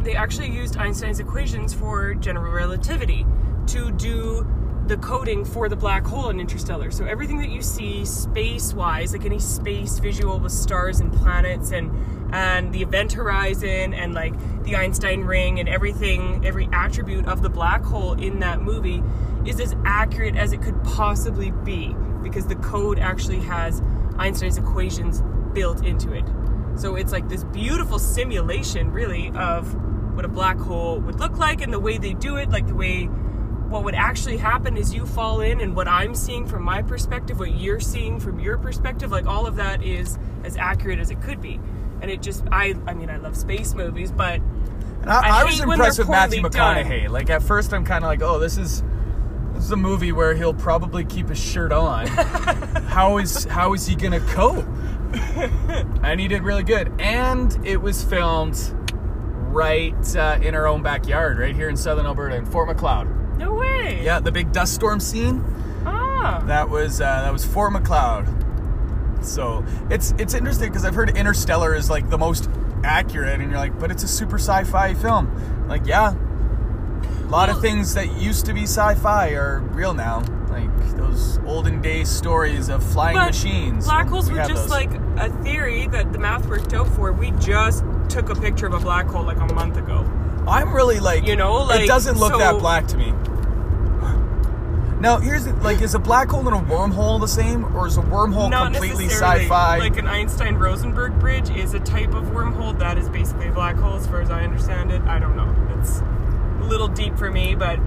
they 0.03 0.15
actually 0.15 0.51
used 0.51 0.77
Einstein's 0.77 1.19
equations 1.19 1.75
for 1.75 2.15
general 2.15 2.53
relativity 2.53 3.27
to 3.67 3.91
do 3.91 4.47
the 4.89 4.97
coding 4.99 5.45
for 5.45 5.69
the 5.69 5.77
black 5.77 6.05
hole 6.05 6.31
in 6.31 6.39
Interstellar. 6.41 6.91
So 6.91 7.05
everything 7.05 7.39
that 7.39 7.51
you 7.51 7.63
see 7.63 8.05
space-wise, 8.05 9.13
like 9.13 9.25
any 9.25 9.39
space 9.39 9.99
visual 9.99 10.39
with 10.39 10.53
stars 10.53 11.01
and 11.01 11.13
planets 11.13 11.73
and 11.73 11.91
and 12.33 12.73
the 12.73 12.83
event 12.83 13.13
horizon 13.13 13.95
and 13.95 14.15
like 14.15 14.35
the 14.65 14.77
Einstein 14.77 15.23
ring 15.23 15.61
and 15.61 15.69
everything, 15.69 16.45
every 16.45 16.69
attribute 16.73 17.27
of 17.27 17.43
the 17.43 17.49
black 17.49 17.83
hole 17.83 18.15
in 18.15 18.41
that 18.41 18.61
movie 18.61 19.03
is 19.47 19.61
as 19.61 19.77
accurate 19.85 20.37
as 20.37 20.53
it 20.53 20.61
could 20.61 20.83
possibly 20.83 21.51
be 21.51 21.95
because 22.23 22.47
the 22.47 22.57
code 22.57 22.99
actually 22.99 23.39
has 23.39 23.81
Einstein's 24.19 24.59
equations 24.59 25.23
built 25.53 25.85
into 25.85 26.13
it. 26.13 26.25
So 26.75 26.97
it's 26.97 27.13
like 27.13 27.29
this 27.29 27.45
beautiful 27.45 27.99
simulation, 27.99 28.91
really, 28.91 29.31
of 29.37 29.75
what 30.15 30.25
a 30.25 30.29
black 30.29 30.59
hole 30.59 30.99
would 31.01 31.21
look 31.21 31.39
like 31.39 31.61
and 31.61 31.73
the 31.73 31.79
way 31.79 31.97
they 31.97 32.13
do 32.15 32.37
it, 32.37 32.51
like 32.51 32.67
the 32.67 32.75
way 32.75 33.09
what 33.69 33.85
would 33.85 33.95
actually 33.95 34.37
happen 34.37 34.77
is 34.77 34.95
you 34.95 35.07
fall 35.07 35.41
in, 35.41 35.61
and 35.61 35.75
what 35.75 35.89
I'm 35.89 36.15
seeing 36.15 36.47
from 36.47 36.63
my 36.63 36.83
perspective, 36.83 37.39
what 37.39 37.57
you're 37.57 37.81
seeing 37.81 38.21
from 38.21 38.39
your 38.39 38.59
perspective, 38.59 39.11
like 39.11 39.27
all 39.27 39.47
of 39.47 39.57
that 39.57 39.83
is 39.83 40.19
as 40.45 40.57
accurate 40.57 40.99
as 40.99 41.11
it 41.11 41.21
could 41.21 41.41
be. 41.41 41.61
And 42.01 42.11
it 42.11 42.23
just, 42.23 42.45
I, 42.53 42.75
I 42.87 42.95
mean, 42.95 43.11
I 43.11 43.17
love 43.17 43.37
space 43.37 43.75
movies, 43.75 44.13
but 44.13 44.41
And 45.01 45.11
I, 45.11 45.39
I 45.39 45.41
I 45.41 45.45
was 45.45 45.61
impressed 45.61 45.99
with 45.99 46.09
Matthew 46.09 46.41
poorly 46.43 46.57
done. 46.57 46.77
McConaughey. 46.77 47.09
Like 47.09 47.31
at 47.31 47.43
first, 47.43 47.73
I'm 47.73 47.85
kind 47.85 48.05
of 48.05 48.09
like, 48.09 48.23
oh, 48.23 48.39
this 48.39 48.57
is 48.59 48.83
this 49.55 49.65
is 49.65 49.71
a 49.71 49.77
movie 49.77 50.13
where 50.13 50.35
he'll 50.35 50.55
probably 50.55 51.05
keep 51.05 51.29
his 51.29 51.39
shirt 51.39 51.73
on. 51.73 52.07
how 52.89 53.19
is 53.19 53.45
how 53.45 53.73
is 53.73 53.87
he 53.87 53.97
gonna 53.97 54.21
cope? 54.21 54.67
and 56.03 56.21
he 56.21 56.29
did 56.29 56.43
really 56.43 56.63
good. 56.63 56.93
And 57.01 57.59
it 57.67 57.81
was 57.81 58.05
filmed 58.05 58.59
right 59.49 60.17
uh, 60.17 60.39
in 60.43 60.55
our 60.55 60.67
own 60.67 60.83
backyard, 60.83 61.39
right 61.39 61.55
here 61.55 61.69
in 61.69 61.77
southern 61.77 62.07
Alberta, 62.07 62.37
in 62.37 62.45
Fort 62.45 62.69
Macleod. 62.69 63.09
Yeah, 64.03 64.21
the 64.21 64.33
big 64.33 64.53
dust 64.53 64.75
storm 64.75 65.01
scene. 65.01 65.45
Ah. 65.85 66.43
That 66.47 66.69
was 66.71 67.01
uh, 67.01 67.05
that 67.23 67.33
was 67.33 67.45
Fort 67.45 67.73
Macleod. 67.73 68.27
So 69.25 69.65
it's 69.91 70.13
it's 70.19 70.35
interesting 70.35 70.69
because 70.71 70.85
I've 70.85 70.95
heard 70.95 71.17
Interstellar 71.17 71.75
is 71.75 71.91
like 71.91 72.11
the 72.11 72.19
most 72.19 72.49
accurate, 72.85 73.41
and 73.41 73.51
you're 73.51 73.59
like, 73.59 73.79
but 73.79 73.91
it's 73.91 74.03
a 74.03 74.09
super 74.09 74.37
sci-fi 74.37 74.95
film. 74.95 75.67
Like, 75.69 75.87
yeah, 75.87 76.15
a 76.15 77.29
lot 77.29 77.49
of 77.49 77.61
things 77.61 77.95
that 77.95 78.17
used 78.21 78.47
to 78.47 78.53
be 78.55 78.63
sci-fi 78.65 79.31
are 79.33 79.59
real 79.73 79.95
now. 79.95 80.23
Like 80.49 80.71
those 80.97 81.39
olden 81.45 81.83
days 81.83 82.09
stories 82.09 82.69
of 82.69 82.83
flying 82.93 83.17
machines. 83.17 83.85
Black 83.85 84.07
holes 84.09 84.31
We 84.31 84.39
were 84.39 84.47
just 84.47 84.69
those. 84.69 84.71
like 84.71 84.91
a 85.19 85.29
theory 85.43 85.87
that 85.89 86.13
the 86.13 86.19
math 86.19 86.47
worked 86.47 86.73
out 86.73 86.89
for. 86.95 87.13
We 87.13 87.33
just 87.33 87.85
took 88.09 88.31
a 88.31 88.35
picture 88.35 88.67
of 88.67 88.75
a 88.75 88.81
black 88.81 89.07
hole 89.07 89.25
like 89.25 89.39
a 89.39 89.53
month 89.53 89.77
ago. 89.77 90.11
I'm 90.49 90.73
really 90.73 91.01
like, 91.01 91.27
You 91.27 91.35
know, 91.37 91.69
it 91.71 91.87
doesn't 91.89 92.17
look 92.19 92.33
so- 92.33 92.39
that 92.39 92.59
black 92.61 92.87
to 92.89 92.97
me. 92.97 93.13
Now, 95.01 95.19
here's 95.19 95.45
the, 95.45 95.53
like, 95.57 95.83
is 95.83 95.95
a 95.95 95.99
black 95.99 96.29
hole 96.31 96.49
and 96.49 96.57
a 96.57 96.73
wormhole 96.75 97.21
the 97.21 97.29
same, 97.29 97.77
or 97.77 97.87
is 97.87 97.99
a 97.99 98.03
wormhole 98.03 98.49
Not 98.51 98.73
completely 98.73 99.05
necessarily. 99.05 99.43
sci-fi? 99.43 99.79
Like 99.79 99.99
an 99.99 100.07
Einstein 100.07 100.55
Rosenberg 100.57 101.19
bridge 101.19 101.51
is 101.51 101.75
a 101.75 101.81
type 101.81 102.15
of 102.15 102.25
wormhole 102.27 102.79
that 102.79 102.97
is 102.97 103.09
basically 103.11 103.49
a 103.49 103.53
black 103.53 103.77
hole, 103.77 103.95
as 103.97 104.07
far 104.07 104.23
as 104.23 104.31
I 104.31 104.43
understand 104.43 104.91
it. 104.91 105.03
I 105.03 105.19
don't 105.19 105.37
know. 105.37 105.55
It's 105.79 105.99
a 106.01 106.65
little 106.65 106.89
deep 106.89 107.19
for 107.19 107.31
me, 107.31 107.55
but 107.55 107.79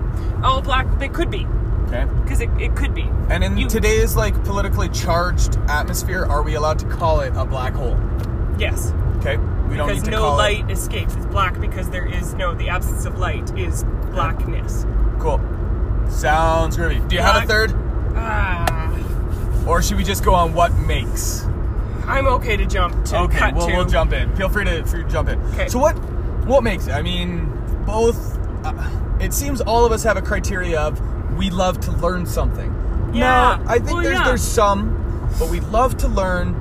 oh, 0.43 0.61
black. 0.61 0.85
They 0.99 1.09
could 1.09 1.31
be 1.31 1.47
okay. 1.87 2.05
because 2.23 2.41
it, 2.41 2.49
it 2.59 2.75
could 2.75 2.93
be. 2.93 3.09
And 3.29 3.43
in 3.43 3.57
You- 3.57 3.67
today's 3.67 4.15
like 4.15 4.41
politically 4.43 4.89
charged 4.89 5.57
atmosphere, 5.67 6.25
are 6.25 6.43
we 6.43 6.53
allowed 6.55 6.77
to 6.79 6.85
call 6.85 7.21
it 7.21 7.33
a 7.35 7.43
black 7.45 7.73
hole? 7.73 7.97
Yes, 8.59 8.93
Okay, 9.17 9.37
we 9.67 9.75
don't 9.77 9.87
because 9.87 10.03
need 10.03 10.11
to 10.11 10.17
call 10.17 10.39
it. 10.39 10.53
So 10.53 10.59
no 10.59 10.65
light 10.65 10.69
escapes. 10.71 11.15
It's 11.15 11.25
black 11.25 11.59
because 11.59 11.89
there 11.89 12.05
is 12.05 12.35
no 12.35 12.53
the 12.53 12.69
absence 12.69 13.05
of 13.05 13.17
light 13.17 13.57
is 13.57 13.83
blackness. 14.11 14.85
Cool. 15.17 15.39
Sounds 16.09 16.75
groovy. 16.77 17.07
Do 17.07 17.15
you 17.15 17.21
have 17.21 17.43
a 17.43 17.47
third, 17.47 17.73
Ah, 18.15 19.65
or 19.67 19.81
should 19.81 19.97
we 19.97 20.03
just 20.03 20.23
go 20.25 20.33
on 20.33 20.53
what 20.53 20.73
makes? 20.79 21.45
I'm 22.05 22.27
okay 22.27 22.57
to 22.57 22.65
jump 22.65 23.05
to 23.05 23.17
Okay, 23.19 23.37
cut 23.37 23.55
we'll, 23.55 23.67
to. 23.67 23.73
we'll 23.73 23.85
jump 23.85 24.13
in. 24.13 24.35
Feel 24.35 24.49
free 24.49 24.65
to, 24.65 24.83
free 24.85 25.03
to 25.03 25.09
jump 25.09 25.29
in. 25.29 25.39
Okay. 25.53 25.67
So 25.69 25.79
what 25.79 25.93
what 26.45 26.63
makes 26.63 26.87
it? 26.87 26.91
I 26.93 27.01
mean, 27.01 27.45
both. 27.85 28.37
Uh, 28.65 28.73
it 29.21 29.33
seems 29.33 29.61
all 29.61 29.85
of 29.85 29.91
us 29.91 30.03
have 30.03 30.17
a 30.17 30.21
criteria 30.21 30.79
of 30.79 30.99
we 31.37 31.49
love 31.49 31.79
to 31.81 31.91
learn 31.91 32.25
something. 32.25 32.73
Yeah, 33.13 33.59
No, 33.63 33.69
I 33.69 33.75
think 33.77 33.91
well, 33.91 34.03
there's 34.03 34.17
yeah. 34.17 34.23
there's 34.25 34.41
some, 34.41 35.29
but 35.39 35.49
we 35.49 35.59
love 35.61 35.95
to 35.97 36.07
learn 36.07 36.55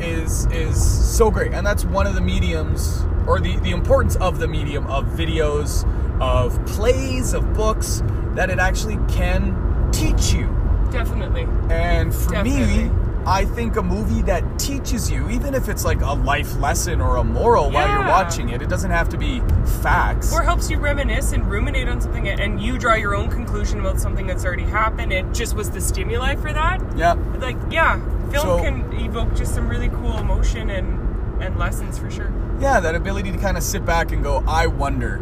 is 0.00 0.46
is 0.46 1.16
so 1.16 1.30
great, 1.30 1.52
and 1.52 1.64
that's 1.66 1.84
one 1.84 2.06
of 2.06 2.14
the 2.14 2.20
mediums 2.20 3.04
or 3.26 3.38
the 3.40 3.56
the 3.58 3.70
importance 3.70 4.16
of 4.16 4.38
the 4.40 4.48
medium 4.48 4.86
of 4.88 5.04
videos, 5.06 5.84
of 6.22 6.64
plays, 6.66 7.34
of 7.34 7.52
books 7.52 8.02
that 8.34 8.48
it 8.48 8.58
actually 8.60 8.96
can 9.12 9.90
teach 9.92 10.32
you. 10.32 10.46
Definitely. 10.90 11.46
And 11.68 12.14
for 12.14 12.30
Definitely. 12.32 12.84
me, 12.84 12.90
I 13.26 13.44
think 13.44 13.76
a 13.76 13.82
movie 13.82 14.22
that 14.22 14.58
teaches 14.58 15.10
you, 15.10 15.28
even 15.30 15.54
if 15.54 15.68
it's 15.68 15.84
like 15.84 16.00
a 16.00 16.12
life 16.12 16.56
lesson 16.56 17.00
or 17.00 17.16
a 17.16 17.24
moral 17.24 17.70
while 17.70 17.88
you're 17.88 18.06
watching 18.06 18.48
it, 18.50 18.62
it 18.62 18.68
doesn't 18.68 18.90
have 18.90 19.08
to 19.10 19.18
be 19.18 19.40
facts. 19.82 20.32
Or 20.32 20.42
helps 20.42 20.70
you 20.70 20.78
reminisce 20.78 21.32
and 21.32 21.48
ruminate 21.50 21.88
on 21.88 22.00
something, 22.00 22.28
and 22.28 22.60
you 22.60 22.78
draw 22.78 22.94
your 22.94 23.14
own 23.14 23.28
conclusion 23.30 23.80
about 23.80 24.00
something 24.00 24.26
that's 24.26 24.44
already 24.44 24.64
happened. 24.64 25.12
It 25.12 25.32
just 25.32 25.54
was 25.54 25.70
the 25.70 25.80
stimuli 25.80 26.34
for 26.36 26.52
that. 26.52 26.80
yeah. 26.96 27.12
Like, 27.38 27.56
yeah, 27.70 27.98
film 28.30 28.42
So- 28.58 28.62
can 28.62 28.92
evoke 28.92 29.34
just 29.34 29.54
some 29.54 29.68
really 29.68 29.88
cool 29.88 30.18
emotion 30.18 30.70
and 30.70 30.98
and 31.42 31.58
lessons 31.58 31.98
for 31.98 32.08
sure. 32.10 32.30
Yeah, 32.60 32.78
that 32.78 32.94
ability 32.94 33.32
to 33.32 33.38
kind 33.38 33.56
of 33.56 33.64
sit 33.64 33.84
back 33.84 34.12
and 34.12 34.22
go, 34.22 34.44
I 34.46 34.68
wonder. 34.68 35.20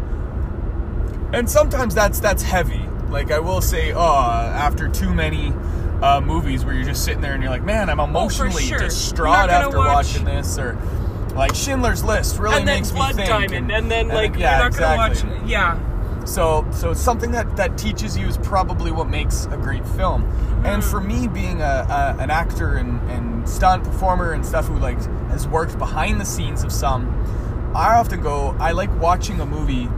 And 1.33 1.49
sometimes 1.49 1.95
that's 1.95 2.21
that's 2.21 2.43
heavy. 2.43 2.85
Like 3.09 3.31
I 3.31 3.39
will 3.39 3.61
say, 3.61 3.93
oh, 3.93 4.01
after 4.03 4.89
too 4.89 5.13
many 5.15 5.53
uh, 6.03 6.21
movies 6.21 6.65
where 6.65 6.75
you're 6.75 6.85
just 6.85 7.05
sitting 7.05 7.21
there 7.21 7.35
and 7.35 7.43
you're 7.43 7.51
like, 7.53 7.65
man, 7.65 7.91
I'm 7.91 8.01
emotionally 8.01 8.63
Oh, 8.65 8.67
sure. 8.67 8.79
Distraught 8.79 9.51
after 9.51 9.79
watch- 9.79 9.95
watching 10.15 10.25
this, 10.25 10.59
or 10.59 10.79
like 11.35 11.55
Schindler's 11.55 12.03
List 12.05 12.39
really 12.39 12.57
and 12.59 12.67
then 12.69 12.79
makes 12.79 12.91
Blood 12.91 13.17
me 13.17 13.25
think. 13.25 13.29
Diamond, 13.29 13.71
and, 13.73 13.91
then 13.91 14.09
like 14.09 14.37
yeah, 14.37 14.59
you're 14.61 14.71
not 14.71 14.79
gonna 14.79 15.05
exactly. 15.07 15.31
watch. 15.39 15.49
Yeah, 15.49 16.25
So, 16.25 16.67
so 16.73 16.93
something 16.95 17.31
that 17.33 17.57
that 17.57 17.77
teaches 17.79 18.17
you 18.17 18.27
is 18.27 18.37
probably 18.39 18.91
what 18.91 19.09
makes 19.09 19.47
a 19.47 19.57
great 19.57 19.87
film. 19.89 20.25
And 20.65 20.83
Hmm. 20.83 20.91
for 20.91 21.01
me, 21.01 21.29
being 21.29 21.63
a, 21.63 21.87
a 22.19 22.23
an 22.23 22.31
actor 22.31 22.75
and, 22.75 23.01
and 23.11 23.49
stunt 23.49 23.85
performer 23.85 24.33
and 24.33 24.45
stuff 24.45 24.67
who 24.67 24.79
like 24.79 24.99
has 25.31 25.47
worked 25.49 25.79
behind 25.79 26.21
the 26.21 26.25
scenes 26.27 26.63
of 26.65 26.73
some, 26.73 27.07
I 27.75 27.95
often 27.95 28.21
go, 28.21 28.57
I 28.59 28.73
like 28.73 28.95
watching 29.01 29.41
a 29.41 29.47
movie 29.47 29.89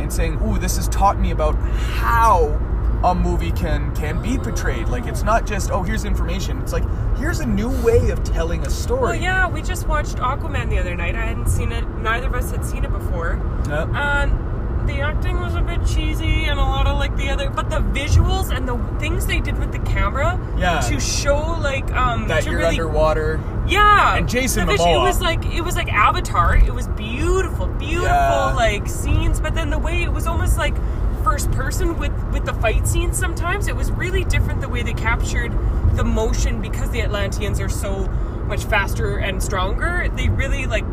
and 0.00 0.12
saying, 0.12 0.40
"Ooh, 0.42 0.58
this 0.58 0.76
has 0.76 0.88
taught 0.88 1.18
me 1.18 1.30
about 1.30 1.54
how 1.54 2.58
a 3.04 3.14
movie 3.14 3.52
can 3.52 3.94
can 3.94 4.20
be 4.20 4.38
portrayed. 4.38 4.88
Like 4.88 5.06
it's 5.06 5.22
not 5.22 5.46
just 5.46 5.70
oh, 5.70 5.82
here's 5.82 6.04
information. 6.04 6.60
It's 6.60 6.72
like 6.72 6.84
here's 7.16 7.40
a 7.40 7.46
new 7.46 7.70
way 7.82 8.10
of 8.10 8.22
telling 8.24 8.66
a 8.66 8.70
story." 8.70 9.02
Well, 9.02 9.14
yeah, 9.14 9.48
we 9.48 9.62
just 9.62 9.86
watched 9.86 10.16
Aquaman 10.16 10.70
the 10.70 10.78
other 10.78 10.94
night. 10.94 11.14
I 11.14 11.26
hadn't 11.26 11.48
seen 11.48 11.72
it. 11.72 11.86
Neither 11.98 12.26
of 12.26 12.34
us 12.34 12.50
had 12.50 12.64
seen 12.64 12.84
it 12.84 12.90
before. 12.92 13.40
Yeah. 13.68 13.84
And 14.22 14.32
um, 14.32 14.47
the 14.88 15.00
acting 15.00 15.38
was 15.40 15.54
a 15.54 15.60
bit 15.60 15.84
cheesy 15.86 16.44
and 16.44 16.58
a 16.58 16.62
lot 16.62 16.86
of 16.86 16.98
like 16.98 17.16
the 17.16 17.28
other, 17.30 17.48
but 17.50 17.70
the 17.70 17.76
visuals 17.76 18.50
and 18.54 18.66
the 18.68 18.76
things 18.98 19.26
they 19.26 19.40
did 19.40 19.58
with 19.58 19.70
the 19.72 19.78
camera 19.80 20.38
Yeah. 20.58 20.80
to 20.80 20.98
show 20.98 21.36
like 21.60 21.90
um 21.92 22.26
that 22.28 22.42
to 22.44 22.50
you're 22.50 22.58
really 22.60 22.80
underwater. 22.80 23.40
yeah 23.68 24.16
And 24.16 24.28
Jason 24.28 24.66
the 24.66 24.72
vis- 24.72 24.80
Momoa. 24.80 24.96
It 24.96 25.02
was 25.02 25.20
like 25.20 25.44
it 25.46 25.60
was 25.62 25.76
like 25.76 25.92
Avatar. 25.92 26.56
It 26.56 26.74
was 26.74 26.88
beautiful, 26.88 27.66
beautiful 27.66 28.06
Yeah. 28.08 28.54
like 28.54 28.88
scenes, 28.88 29.40
but 29.40 29.54
then 29.54 29.70
the 29.70 29.78
way 29.78 30.02
it 30.02 30.12
was 30.12 30.26
almost 30.26 30.58
like 30.58 30.74
first 31.22 31.50
person 31.52 31.98
with 31.98 32.12
with 32.32 32.44
the 32.46 32.54
fight 32.54 32.86
scenes. 32.88 33.18
Sometimes 33.18 33.68
it 33.68 33.76
was 33.76 33.90
really 33.92 34.24
different 34.24 34.60
the 34.60 34.68
way 34.68 34.82
they 34.82 34.94
captured 34.94 35.52
the 35.94 36.04
motion 36.04 36.60
because 36.60 36.90
the 36.90 37.02
Atlanteans 37.02 37.60
are 37.60 37.68
so 37.68 38.06
much 38.46 38.64
faster 38.64 39.18
and 39.18 39.42
stronger. 39.42 40.08
They 40.16 40.28
really 40.28 40.66
like 40.66 40.84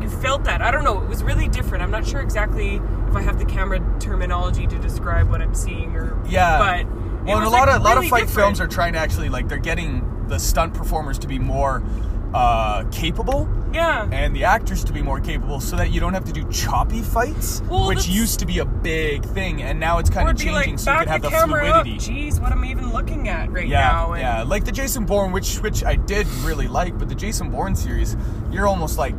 you 0.00 0.08
felt 0.08 0.44
that. 0.44 0.60
I 0.62 0.70
don't 0.70 0.84
know. 0.84 1.00
It 1.02 1.08
was 1.08 1.22
really 1.22 1.48
different. 1.48 1.82
I'm 1.82 1.90
not 1.90 2.06
sure 2.06 2.20
exactly 2.20 2.80
if 3.12 3.16
I 3.16 3.22
have 3.22 3.38
the 3.38 3.44
camera 3.44 3.78
terminology 4.00 4.66
to 4.66 4.78
describe 4.78 5.28
what 5.30 5.42
I'm 5.42 5.54
seeing 5.54 5.94
or 5.94 6.18
Yeah. 6.26 6.58
but 6.58 6.86
well, 7.26 7.36
and 7.38 7.46
a 7.46 7.50
lot 7.50 7.68
like, 7.68 7.76
of 7.76 7.82
a 7.82 7.84
lot 7.84 7.98
of 7.98 8.04
fight 8.06 8.20
different. 8.26 8.30
films 8.30 8.60
are 8.60 8.66
trying 8.66 8.94
to 8.94 8.98
actually 8.98 9.28
like 9.28 9.48
they're 9.48 9.58
getting 9.58 10.26
the 10.28 10.38
stunt 10.38 10.72
performers 10.74 11.18
to 11.20 11.28
be 11.28 11.38
more 11.38 11.82
uh, 12.34 12.84
capable 12.90 13.46
yeah. 13.74 14.08
and 14.10 14.34
the 14.34 14.44
actors 14.44 14.82
to 14.84 14.92
be 14.94 15.02
more 15.02 15.20
capable, 15.20 15.60
so 15.60 15.76
that 15.76 15.90
you 15.92 16.00
don't 16.00 16.14
have 16.14 16.24
to 16.24 16.32
do 16.32 16.50
choppy 16.50 17.02
fights, 17.02 17.60
Well, 17.68 17.86
which 17.86 18.08
used 18.08 18.38
to 18.40 18.46
be 18.46 18.58
a 18.60 18.64
big 18.64 19.22
thing, 19.24 19.62
and 19.62 19.78
now 19.78 19.98
it's 19.98 20.08
kind 20.08 20.28
of 20.30 20.36
changing, 20.38 20.54
like, 20.54 20.78
so 20.78 20.92
you 20.92 20.98
can 21.00 21.08
have 21.08 21.22
the 21.22 21.28
the, 21.28 21.36
fluidity. 21.36 21.92
up. 21.96 22.00
Jeez, 22.00 22.40
what 22.40 22.50
am 22.52 22.64
I 22.64 22.70
even 22.70 22.90
looking 22.92 23.28
at 23.28 23.50
right 23.52 23.68
Yeah, 23.68 23.80
now? 23.82 24.12
And 24.14 24.22
yeah, 24.22 24.42
like 24.44 24.64
the 24.64 24.72
Jason 24.72 25.04
Bourne, 25.04 25.30
which 25.32 25.56
which 25.58 25.84
I 25.84 25.96
did 25.96 26.26
really 26.42 26.68
like, 26.68 26.98
but 26.98 27.10
the 27.10 27.14
Jason 27.14 27.50
Bourne 27.50 27.74
series, 27.76 28.16
you're 28.50 28.66
almost 28.66 28.96
like, 28.96 29.16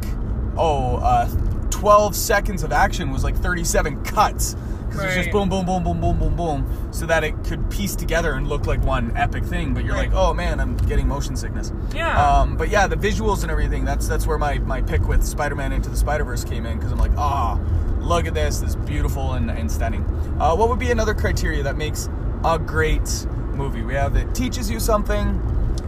oh, 0.58 0.98
uh, 0.98 1.30
12 1.74 2.16
seconds 2.16 2.64
of 2.64 2.72
action 2.72 3.12
was 3.12 3.24
like 3.24 3.36
37 3.36 4.04
cuts. 4.04 4.56
Because 4.88 5.06
it's 5.06 5.16
just 5.16 5.32
boom, 5.32 5.50
boom, 5.50 5.66
boom, 5.66 5.84
boom, 5.84 6.00
boom, 6.00 6.20
boom, 6.20 6.36
boom, 6.36 6.88
so 6.94 7.08
that 7.08 7.24
it 7.24 7.34
could 7.46 7.68
piece 7.72 7.96
together 7.96 8.34
and 8.34 8.48
look 8.48 8.68
like 8.68 8.80
one 8.84 9.12
epic 9.18 9.44
thing. 9.44 9.74
But 9.74 9.86
you're 9.86 9.96
Right. 9.96 10.08
like, 10.12 10.16
oh 10.16 10.36
man, 10.36 10.60
I'm 10.60 10.78
getting 10.78 11.08
motion 11.08 11.36
sickness. 11.36 11.74
Yeah. 11.96 12.16
Um, 12.24 12.58
but 12.58 12.70
yeah, 12.70 12.86
the 12.86 12.96
visuals 12.96 13.42
and 13.42 13.50
everything. 13.50 13.86
That's 13.86 14.08
that's 14.08 14.28
where 14.28 14.38
my 14.38 14.60
my 14.60 14.84
pick 14.84 15.08
with 15.08 15.24
Spider-Man 15.24 15.72
Into 15.74 15.90
the 15.90 15.98
Spider-Verse 15.98 16.44
came 16.44 16.68
in 16.68 16.78
because 16.78 16.92
I'm 16.92 17.00
like, 17.00 17.18
ah, 17.18 17.60
look 18.02 18.28
at 18.28 18.36
this, 18.36 18.60
this 18.60 18.70
is 18.72 18.76
beautiful 18.76 19.34
and, 19.34 19.50
and 19.50 19.72
stunning. 19.72 20.04
Uh, 20.40 20.56
what 20.56 20.70
would 20.70 20.78
be 20.80 20.92
another 20.92 21.16
criteria 21.16 21.64
that 21.64 21.76
makes 21.76 22.08
a 22.46 22.60
great 22.60 23.26
movie? 23.56 23.82
We 23.82 23.96
have 23.96 24.16
it 24.16 24.36
teaches 24.36 24.70
you 24.70 24.80
something. 24.80 25.42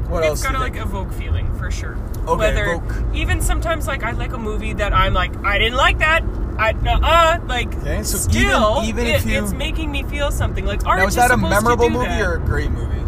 What 0.10 0.24
else? 0.24 0.39
it's 0.39 0.41
do 0.47 0.53
gotta 0.53 0.60
like 0.64 0.76
evoke 0.76 1.12
feeling 1.14 1.53
for 1.58 1.70
sure. 1.72 1.97
Okay, 2.28 2.36
Whether 2.38 2.66
evoke. 2.74 2.93
even 3.16 3.41
sometimes 3.41 3.88
like 3.88 4.03
I 4.03 4.12
like 4.12 4.34
a 4.34 4.38
movie 4.38 4.74
that 4.74 4.93
I'm 4.93 5.14
like 5.14 5.36
I 5.45 5.58
didn't 5.60 5.78
like 5.78 5.99
that. 5.99 6.24
I 6.58 6.72
uh 6.72 7.39
like 7.47 7.74
Okay, 7.80 8.01
so 8.03 8.18
still 8.18 8.78
even- 8.84 8.89
even 8.89 9.08
it, 9.08 9.16
if 9.18 9.26
you- 9.26 9.43
it's 9.43 9.51
making 9.53 9.91
me 9.91 10.03
feel 10.03 10.32
something. 10.32 10.66
Like 10.66 10.86
art 10.86 10.99
now, 10.99 11.06
is 11.08 11.10
is 11.10 11.16
that 11.18 11.32
a 11.32 11.38
memorable 11.38 11.89
movie 11.89 12.06
that. 12.08 12.22
or 12.22 12.36
a 12.36 12.39
great 12.39 12.72
movie? 12.72 13.01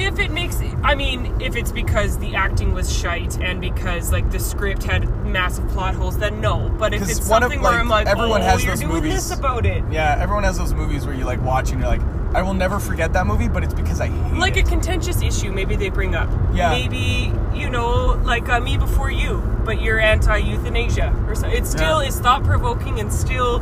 If 0.00 0.18
it 0.18 0.30
makes 0.30 0.60
I 0.82 0.94
mean 0.94 1.40
if 1.40 1.56
it's 1.56 1.72
because 1.72 2.18
the 2.18 2.34
acting 2.34 2.72
was 2.74 2.92
shite 2.96 3.38
and 3.40 3.60
because 3.60 4.12
like 4.12 4.30
the 4.30 4.38
script 4.40 4.82
had 4.84 5.08
massive 5.26 5.68
plot 5.68 5.94
holes 5.94 6.18
then 6.18 6.40
no. 6.40 6.68
But 6.78 6.94
if 6.94 7.02
it's 7.02 7.28
one 7.28 7.42
of, 7.42 7.50
something 7.50 7.60
where 7.62 7.72
like, 7.72 7.80
I'm 7.80 7.88
like 7.88 8.06
everyone 8.06 8.42
oh 8.42 8.44
has 8.44 8.62
you're 8.64 8.72
those 8.72 8.80
doing 8.80 8.92
movies- 8.94 9.28
this 9.28 9.38
about 9.38 9.66
it. 9.66 9.84
Yeah, 9.90 10.16
everyone 10.18 10.44
has 10.44 10.58
those 10.58 10.74
movies 10.74 11.06
where 11.06 11.14
you 11.14 11.24
like 11.24 11.40
watch 11.42 11.70
and 11.70 11.80
you're 11.80 11.88
like, 11.88 12.02
I 12.34 12.42
will 12.42 12.54
never 12.54 12.78
forget 12.78 13.12
that 13.14 13.26
movie, 13.26 13.48
but 13.48 13.64
it's 13.64 13.74
because 13.74 14.00
I 14.00 14.06
hate 14.08 14.38
like 14.38 14.56
it. 14.56 14.66
a 14.66 14.68
contentious 14.70 15.20
issue 15.22 15.50
maybe 15.52 15.76
they 15.76 15.88
bring 15.90 16.14
up 16.14 16.28
Yeah. 16.54 16.70
maybe 16.70 17.32
you 17.58 17.68
know 17.70 18.20
like 18.24 18.48
uh, 18.48 18.60
me 18.60 18.76
before 18.78 19.10
you 19.10 19.38
but 19.64 19.82
you're 19.82 19.98
anti-euthanasia 20.00 21.12
or 21.28 21.34
so 21.34 21.46
it 21.48 21.66
still 21.66 22.00
Yeah. 22.02 22.08
is 22.08 22.20
thought-provoking 22.20 23.00
and 23.00 23.12
still 23.12 23.60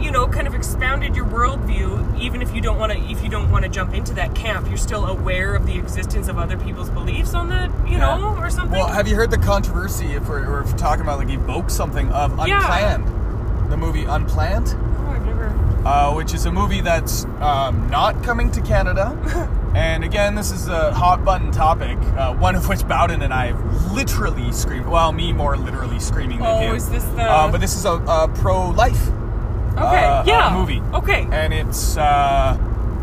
you 0.00 0.10
know 0.10 0.26
kind 0.26 0.46
of 0.46 0.54
expounded 0.54 1.14
your 1.14 1.26
worldview 1.26 2.18
even 2.20 2.40
if 2.42 2.54
you 2.54 2.60
don't 2.60 2.78
want 2.78 2.90
to 2.92 2.98
if 3.10 3.22
you 3.22 3.28
don't 3.28 3.50
want 3.50 3.64
to 3.64 3.68
jump 3.70 3.92
into 3.94 4.14
that 4.14 4.34
camp 4.34 4.66
you're 4.68 4.76
still 4.76 5.06
aware 5.06 5.54
of 5.54 5.66
the 5.66 5.76
existence 5.78 6.28
of 6.28 6.38
other 6.38 6.56
people's 6.56 6.90
beliefs 6.90 7.34
on 7.34 7.48
that 7.48 7.70
you 7.86 7.92
Yeah. 7.98 8.16
know 8.16 8.36
or 8.38 8.48
something 8.50 8.78
Well, 8.78 8.88
have 8.88 9.06
you 9.06 9.14
heard 9.16 9.30
the 9.30 9.38
controversy 9.38 10.12
if 10.12 10.28
we're, 10.28 10.42
if 10.62 10.72
we're 10.72 10.78
talking 10.78 11.02
about 11.02 11.18
like 11.18 11.30
evoke 11.30 11.70
something 11.70 12.10
of 12.12 12.36
Yeah. 12.48 12.58
Unplanned? 12.60 13.70
The 13.70 13.76
movie 13.76 14.04
Unplanned, 14.04 14.74
oh, 14.76 15.10
I've 15.12 15.24
never 15.26 15.48
uh, 15.86 16.12
which 16.14 16.34
is 16.34 16.44
a 16.46 16.52
movie 16.52 16.80
that's 16.80 17.24
um, 17.40 17.88
not 17.88 18.22
coming 18.22 18.50
to 18.50 18.60
Canada. 18.60 19.16
and 19.74 20.04
again, 20.04 20.34
this 20.34 20.50
is 20.50 20.68
a 20.68 20.92
hot 20.92 21.24
button 21.24 21.50
topic, 21.52 21.96
uh, 22.18 22.34
one 22.34 22.54
of 22.54 22.68
which 22.68 22.86
Bowden 22.86 23.22
and 23.22 23.32
I 23.32 23.46
have 23.46 23.92
literally 23.92 24.52
screamed. 24.52 24.86
Well, 24.86 25.10
me 25.12 25.32
more 25.32 25.56
literally 25.56 25.98
screaming 25.98 26.40
than 26.40 26.46
Oh, 26.48 26.58
him. 26.58 26.74
is 26.76 26.90
this 26.90 27.04
the- 27.04 27.22
Uh, 27.22 27.50
but 27.50 27.62
this 27.62 27.74
is 27.74 27.86
a, 27.86 27.92
a 27.92 28.28
pro-life 28.34 29.08
okay 29.80 30.04
uh, 30.04 30.24
yeah 30.24 30.54
movie. 30.54 30.80
okay 30.94 31.26
and 31.30 31.52
it's 31.52 31.96
uh, 31.96 32.56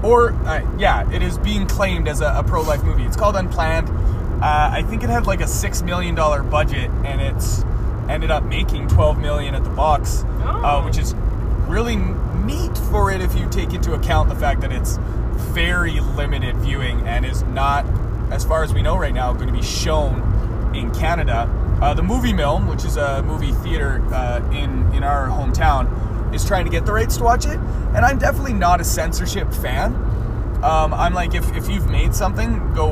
or 0.04 0.32
uh, 0.46 0.62
yeah, 0.78 1.10
it 1.12 1.24
is 1.24 1.38
being 1.40 1.66
claimed 1.66 2.08
as 2.08 2.22
a, 2.22 2.28
a 2.38 2.44
pro-life 2.44 2.84
movie. 2.84 3.04
It's 3.04 3.16
called 3.16 3.36
Unplanned. 3.36 3.90
Uh, 3.90 4.70
I 4.72 4.84
think 4.84 5.04
it 5.04 5.10
had 5.10 5.26
like 5.26 5.42
a 5.42 5.48
six 5.48 5.82
million 5.82 6.14
dollar 6.14 6.44
budget, 6.44 6.92
and 7.04 7.20
it's 7.20 7.64
ended 8.08 8.30
up 8.30 8.44
making 8.44 8.88
twelve 8.90 9.18
million 9.20 9.56
at 9.56 9.64
the 9.64 9.72
box, 9.72 10.24
uh, 10.24 10.62
Oh. 10.64 10.86
which 10.86 11.00
is 11.00 11.16
really 11.68 11.96
neat 11.96 12.78
for 12.92 13.12
it 13.12 13.22
if 13.22 13.36
you 13.36 13.50
take 13.50 13.74
into 13.74 13.94
account 13.94 14.30
the 14.30 14.36
fact 14.36 14.62
that 14.62 14.72
it's 14.72 14.98
very 15.54 16.00
limited 16.00 16.56
viewing 16.58 17.02
and 17.08 17.26
is 17.26 17.42
not, 17.44 17.84
as 18.32 18.46
far 18.46 18.64
as 18.64 18.74
we 18.76 18.84
know 18.84 18.98
right 18.98 19.14
now, 19.14 19.34
going 19.34 19.48
to 19.48 19.54
be 19.54 19.64
shown 19.64 20.72
in 20.76 20.94
Canada. 20.94 21.50
Uh, 21.82 21.94
the 21.96 22.04
Movie 22.04 22.34
Mill, 22.34 22.60
which 22.62 22.86
is 22.86 22.98
a 22.98 23.24
movie 23.24 23.52
theater 23.52 24.02
uh, 24.14 24.48
in 24.52 24.92
in 24.94 25.04
our 25.04 25.28
hometown, 25.28 25.88
is 26.34 26.46
trying 26.46 26.66
to 26.66 26.72
get 26.72 26.86
the 26.86 26.94
rights 26.94 27.18
to 27.18 27.24
watch 27.24 27.46
it, 27.46 27.58
and 27.96 28.00
I'm 28.06 28.18
definitely 28.20 28.54
not 28.54 28.82
a 28.82 28.84
censorship 28.84 29.52
fan. 29.54 29.94
Um, 30.64 30.94
I'm 30.94 31.14
like, 31.14 31.36
if, 31.36 31.56
if 31.56 31.70
you've 31.70 31.90
made 31.90 32.16
something, 32.16 32.74
go 32.74 32.90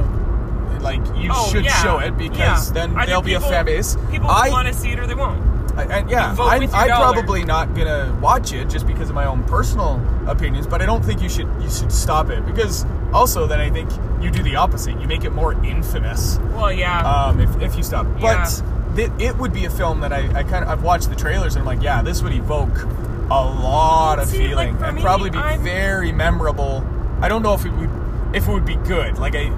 like 0.82 1.02
you 1.18 1.32
oh, 1.34 1.50
should 1.52 1.66
yeah. 1.66 1.82
show 1.82 1.98
it 2.00 2.16
because 2.18 2.68
Yeah. 2.68 2.74
then 2.74 2.94
there'll 3.06 3.22
be 3.22 3.34
a 3.34 3.40
people- 3.40 3.52
fan 3.52 3.66
base. 3.66 3.98
people 4.12 4.30
I, 4.30 4.50
want 4.50 4.68
to 4.68 4.74
see 4.74 4.92
it 4.92 5.00
or 5.00 5.08
they 5.08 5.16
won't 5.16 5.42
and 5.78 6.10
yeah, 6.10 6.34
vote 6.34 6.44
I'm, 6.48 6.62
with 6.62 6.72
your 6.72 6.80
I'm 6.80 6.88
dollar. 6.88 7.14
probably 7.14 7.44
not 7.46 7.74
gonna 7.76 8.18
watch 8.22 8.54
it 8.54 8.70
just 8.70 8.88
because 8.88 9.10
of 9.10 9.16
my 9.16 9.26
own 9.26 9.44
personal 9.46 10.02
opinions, 10.28 10.68
but 10.68 10.82
I 10.82 10.86
don't 10.86 11.04
think 11.04 11.22
you 11.22 11.30
should 11.30 11.48
you 11.62 11.70
should 11.70 11.92
stop 11.92 12.30
it 12.30 12.46
because 12.46 12.86
also 13.14 13.46
then 13.48 13.60
I 13.60 13.70
think 13.70 13.90
you 14.22 14.32
do 14.32 14.42
the 14.44 14.56
opposite. 14.56 15.00
You 15.00 15.08
make 15.08 15.24
it 15.26 15.32
more 15.32 15.54
infamous 15.66 16.38
well 16.54 16.72
yeah 16.72 17.00
um, 17.02 17.40
if, 17.40 17.62
if 17.62 17.76
you 17.76 17.84
stop. 17.84 18.06
Yeah. 18.20 18.46
But 18.90 18.96
th- 18.96 19.12
it 19.20 19.38
would 19.38 19.54
be 19.54 19.66
a 19.66 19.70
film 19.70 20.00
that 20.02 20.14
I, 20.14 20.20
I 20.40 20.44
kind 20.44 20.64
of 20.64 20.70
I've 20.70 20.84
watched 20.84 21.10
the 21.10 21.16
trailers 21.16 21.56
and 21.56 21.62
I'm 21.62 21.66
like, 21.66 21.82
yeah, 21.84 22.02
this 22.02 22.22
would 22.24 22.34
evoke 22.34 22.84
a 23.30 23.44
lot 23.44 24.20
of 24.20 24.28
See, 24.28 24.38
feeling 24.38 24.78
like, 24.78 24.88
and 24.88 24.96
me, 24.98 25.02
probably 25.02 25.30
be 25.30 25.38
I'm- 25.38 25.64
very 25.64 26.12
memorable. 26.12 26.86
I 27.22 27.28
don't 27.30 27.42
know 27.44 27.54
if 27.54 27.66
it 27.66 27.72
would 27.72 27.90
if 28.36 28.48
it 28.48 28.52
would 28.52 28.66
be 28.66 28.76
good. 28.76 29.18
Like 29.18 29.36
I 29.36 29.50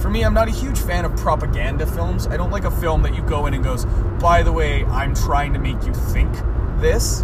for 0.00 0.10
me, 0.10 0.24
I'm 0.24 0.34
not 0.34 0.48
a 0.48 0.52
huge 0.52 0.78
fan 0.78 1.04
of 1.04 1.16
propaganda 1.16 1.86
films. 1.86 2.26
I 2.26 2.36
don't 2.36 2.50
like 2.50 2.64
a 2.64 2.70
film 2.70 3.02
that 3.02 3.14
you 3.14 3.22
go 3.22 3.46
in 3.46 3.54
and 3.54 3.62
goes, 3.64 3.84
by 4.20 4.42
the 4.42 4.52
way, 4.52 4.84
I'm 4.84 5.14
trying 5.14 5.52
to 5.54 5.58
make 5.58 5.84
you 5.84 5.92
think 5.94 6.32
this. 6.80 7.22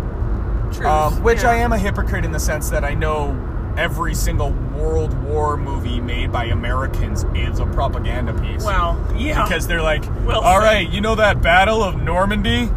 Um, 0.84 1.22
which 1.22 1.42
yeah. 1.42 1.50
I 1.50 1.54
am 1.56 1.72
a 1.72 1.78
hypocrite 1.78 2.24
in 2.24 2.32
the 2.32 2.40
sense 2.40 2.68
that 2.70 2.84
I 2.84 2.94
know 2.94 3.30
every 3.76 4.14
single 4.14 4.50
World 4.50 5.14
War 5.22 5.56
movie 5.56 6.00
made 6.00 6.32
by 6.32 6.46
Americans 6.46 7.24
is 7.34 7.60
a 7.60 7.66
propaganda 7.66 8.32
piece. 8.40 8.64
well 8.64 8.96
yeah 9.16 9.42
Because 9.44 9.66
they're 9.66 9.82
like, 9.82 10.04
Well 10.24 10.40
all 10.40 10.58
right, 10.58 10.88
you 10.90 11.00
know 11.00 11.14
that 11.16 11.42
Battle 11.42 11.82
of 11.82 12.00
Normandy? 12.02 12.68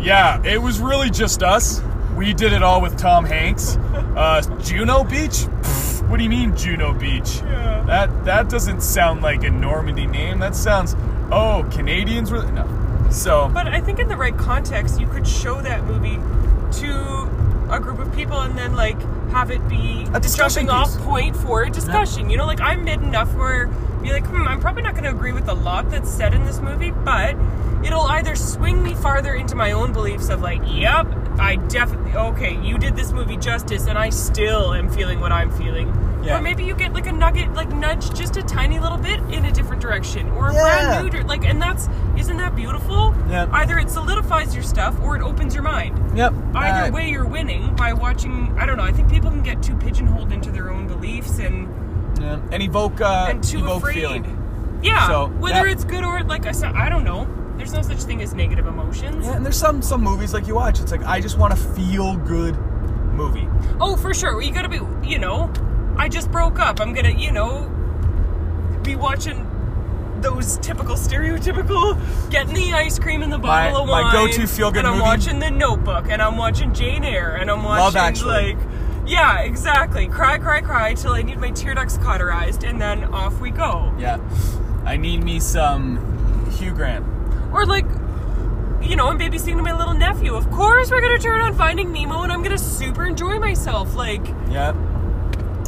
Yeah, 0.00 0.42
it 0.44 0.60
was 0.60 0.80
really 0.80 1.08
just 1.10 1.42
us. 1.42 1.80
We 2.14 2.34
did 2.34 2.52
it 2.52 2.62
all 2.62 2.80
with 2.82 2.96
Tom 2.98 3.24
Hanks. 3.24 3.78
Uh, 4.16 4.40
Juno 4.62 5.04
Beach? 5.04 5.44
Pfft, 5.44 5.85
what 6.08 6.18
do 6.18 6.24
you 6.24 6.30
mean 6.30 6.56
Juno 6.56 6.92
Beach? 6.92 7.40
Yeah. 7.44 7.84
That 7.86 8.24
that 8.24 8.48
doesn't 8.48 8.80
sound 8.80 9.22
like 9.22 9.44
a 9.44 9.50
Normandy 9.50 10.06
name. 10.06 10.38
That 10.38 10.54
sounds, 10.54 10.94
oh, 11.30 11.68
Canadians 11.72 12.30
were 12.30 12.44
no. 12.52 12.66
So 13.10 13.48
But 13.52 13.68
I 13.68 13.80
think 13.80 13.98
in 13.98 14.08
the 14.08 14.16
right 14.16 14.36
context, 14.36 15.00
you 15.00 15.06
could 15.06 15.26
show 15.26 15.60
that 15.62 15.84
movie 15.84 16.16
to 16.80 17.28
a 17.70 17.80
group 17.80 17.98
of 17.98 18.14
people 18.14 18.40
and 18.40 18.56
then 18.56 18.74
like 18.74 19.00
have 19.30 19.50
it 19.50 19.66
be 19.68 20.06
A 20.14 20.20
discussion 20.20 20.70
off 20.70 20.96
point 20.98 21.36
for 21.36 21.62
a 21.64 21.70
discussion. 21.70 22.30
You 22.30 22.36
know, 22.36 22.46
like 22.46 22.60
I'm 22.60 22.84
mid 22.84 23.02
enough 23.02 23.32
where 23.34 23.70
you're 24.04 24.14
like, 24.14 24.26
hmm, 24.26 24.46
I'm 24.46 24.60
probably 24.60 24.82
not 24.82 24.92
going 24.92 25.04
to 25.04 25.10
agree 25.10 25.32
with 25.32 25.48
a 25.48 25.54
lot 25.54 25.90
that's 25.90 26.10
said 26.10 26.32
in 26.32 26.44
this 26.44 26.60
movie, 26.60 26.90
but 26.92 27.36
it'll 27.84 28.02
either 28.02 28.36
swing 28.36 28.82
me 28.82 28.94
farther 28.94 29.34
into 29.34 29.56
my 29.56 29.72
own 29.72 29.92
beliefs 29.92 30.28
of 30.28 30.40
like, 30.42 30.60
yep, 30.64 31.06
I 31.38 31.56
definitely 31.56 32.12
okay, 32.14 32.56
you 32.62 32.78
did 32.78 32.96
this 32.96 33.12
movie 33.12 33.36
justice, 33.36 33.86
and 33.86 33.98
I 33.98 34.10
still 34.10 34.74
am 34.74 34.90
feeling 34.90 35.20
what 35.20 35.32
I'm 35.32 35.50
feeling. 35.50 35.88
Yeah. 36.24 36.38
Or 36.38 36.42
maybe 36.42 36.64
you 36.64 36.74
get 36.74 36.92
like 36.92 37.06
a 37.06 37.12
nugget, 37.12 37.52
like 37.54 37.68
nudge 37.70 38.12
just 38.14 38.36
a 38.36 38.42
tiny 38.42 38.80
little 38.80 38.98
bit 38.98 39.20
in 39.30 39.44
a 39.44 39.52
different 39.52 39.80
direction, 39.80 40.28
or 40.32 40.48
a 40.48 40.54
Yeah. 40.54 41.00
brand 41.00 41.12
new, 41.12 41.20
like, 41.22 41.44
and 41.44 41.60
that's 41.60 41.88
isn't 42.16 42.36
that 42.38 42.56
beautiful? 42.56 43.14
Yeah. 43.28 43.46
Either 43.52 43.78
it 43.78 43.90
solidifies 43.90 44.54
your 44.54 44.64
stuff 44.64 44.98
or 45.02 45.16
it 45.16 45.22
opens 45.22 45.54
your 45.54 45.62
mind. 45.62 46.16
yep. 46.16 46.32
Either 46.54 46.88
uh, 46.88 46.90
way, 46.90 47.10
you're 47.10 47.26
winning 47.26 47.74
by 47.76 47.92
watching. 47.92 48.54
I 48.58 48.66
don't 48.66 48.76
know. 48.76 48.82
I 48.82 48.92
think 48.92 49.10
people 49.10 49.30
can 49.30 49.42
get 49.42 49.62
too 49.62 49.76
pigeonholed 49.76 50.32
into 50.32 50.50
their 50.50 50.70
own 50.70 50.86
beliefs 50.88 51.38
and 51.38 51.68
yeah. 52.20 52.40
and 52.50 52.62
evoke 52.62 53.00
uh, 53.00 53.26
and 53.30 53.44
too 53.44 53.58
evoke 53.58 53.82
afraid. 53.82 53.94
feeling. 53.94 54.80
Yeah. 54.82 55.06
So, 55.08 55.26
whether 55.28 55.66
it's 55.66 55.84
good 55.84 56.04
or 56.04 56.22
like 56.24 56.46
I 56.46 56.52
said, 56.52 56.74
I 56.74 56.88
don't 56.88 57.04
know. 57.04 57.26
There's 57.66 57.88
no 57.88 57.94
such 57.96 58.04
thing 58.04 58.22
as 58.22 58.32
negative 58.32 58.66
emotions. 58.68 59.26
Yeah, 59.26 59.34
and 59.34 59.44
there's 59.44 59.56
some 59.58 59.82
some 59.82 60.00
movies 60.00 60.32
like 60.32 60.46
you 60.46 60.54
watch. 60.54 60.78
It's 60.78 60.92
like 60.92 61.02
I 61.02 61.20
just 61.20 61.36
want 61.36 61.52
a 61.52 61.56
feel 61.56 62.16
good 62.16 62.56
movie. 63.12 63.48
Oh, 63.80 63.96
for 63.96 64.14
sure. 64.14 64.40
You 64.40 64.52
gotta 64.52 64.68
be. 64.68 64.78
You 65.08 65.18
know, 65.18 65.52
I 65.96 66.08
just 66.08 66.30
broke 66.30 66.60
up. 66.60 66.80
I'm 66.80 66.94
gonna. 66.94 67.10
You 67.10 67.32
know, 67.32 67.68
be 68.84 68.94
watching. 68.94 69.50
Those 70.20 70.56
typical 70.58 70.94
stereotypical 70.94 72.30
getting 72.30 72.54
the 72.54 72.72
ice 72.72 72.98
cream 72.98 73.22
in 73.22 73.30
the 73.30 73.36
My- 73.38 73.70
bottle 73.70 73.82
of 73.82 73.88
my 73.88 74.12
go-to 74.12 74.46
feel-good 74.46 74.78
And 74.78 74.86
I'm 74.86 74.94
movie? 74.94 75.02
watching 75.02 75.38
The 75.40 75.50
Notebook, 75.50 76.06
and 76.08 76.22
I'm 76.22 76.38
watching 76.38 76.72
Jane 76.72 77.04
Eyre, 77.04 77.34
and 77.34 77.50
I'm 77.50 77.62
watching 77.62 78.24
like, 78.26 78.56
yeah, 79.06 79.40
exactly. 79.40 80.06
Cry, 80.06 80.38
cry, 80.38 80.62
cry 80.62 80.94
till 80.94 81.12
I 81.12 81.20
need 81.22 81.38
my 81.38 81.50
tear 81.50 81.74
ducts 81.74 81.98
cauterized, 81.98 82.64
and 82.64 82.80
then 82.80 83.04
off 83.04 83.38
we 83.40 83.50
go. 83.50 83.92
Yeah, 83.98 84.18
I 84.86 84.96
need 84.96 85.22
me 85.22 85.38
some 85.38 86.48
Hugh 86.52 86.72
Grant. 86.72 87.04
Or 87.56 87.64
like, 87.64 87.86
you 88.82 88.96
know, 88.96 89.08
I'm 89.08 89.18
babysitting 89.18 89.62
my 89.62 89.76
little 89.76 89.94
nephew. 89.94 90.34
Of 90.34 90.50
course, 90.50 90.90
we're 90.90 91.00
gonna 91.00 91.18
turn 91.18 91.40
on 91.40 91.54
Finding 91.54 91.90
Nemo, 91.90 92.20
and 92.22 92.30
I'm 92.30 92.42
gonna 92.42 92.58
super 92.58 93.06
enjoy 93.06 93.38
myself. 93.38 93.94
Like, 93.94 94.26
Yeah. 94.50 94.74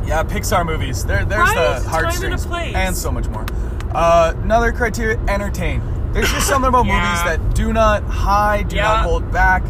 Yeah, 0.07 0.23
Pixar 0.23 0.65
movies. 0.67 1.05
There, 1.05 1.25
there's 1.25 1.41
Right, 1.41 1.55
the 1.55 1.77
and 1.77 1.87
heartstrings 1.87 2.47
and 2.75 2.97
so 2.97 3.11
much 3.11 3.27
more. 3.29 3.45
Uh, 3.93 4.35
another 4.43 4.71
criteria: 4.73 5.19
entertain. 5.29 5.81
There's 6.13 6.31
just 6.31 6.47
something 6.47 6.69
about 6.69 6.85
Yeah. 6.87 6.95
movies 7.01 7.25
that 7.25 7.55
do 7.55 7.73
not 7.73 8.03
hide, 8.05 8.69
do 8.69 8.77
Yeah. 8.77 8.83
not 8.85 9.01
hold 9.05 9.33
back. 9.33 9.63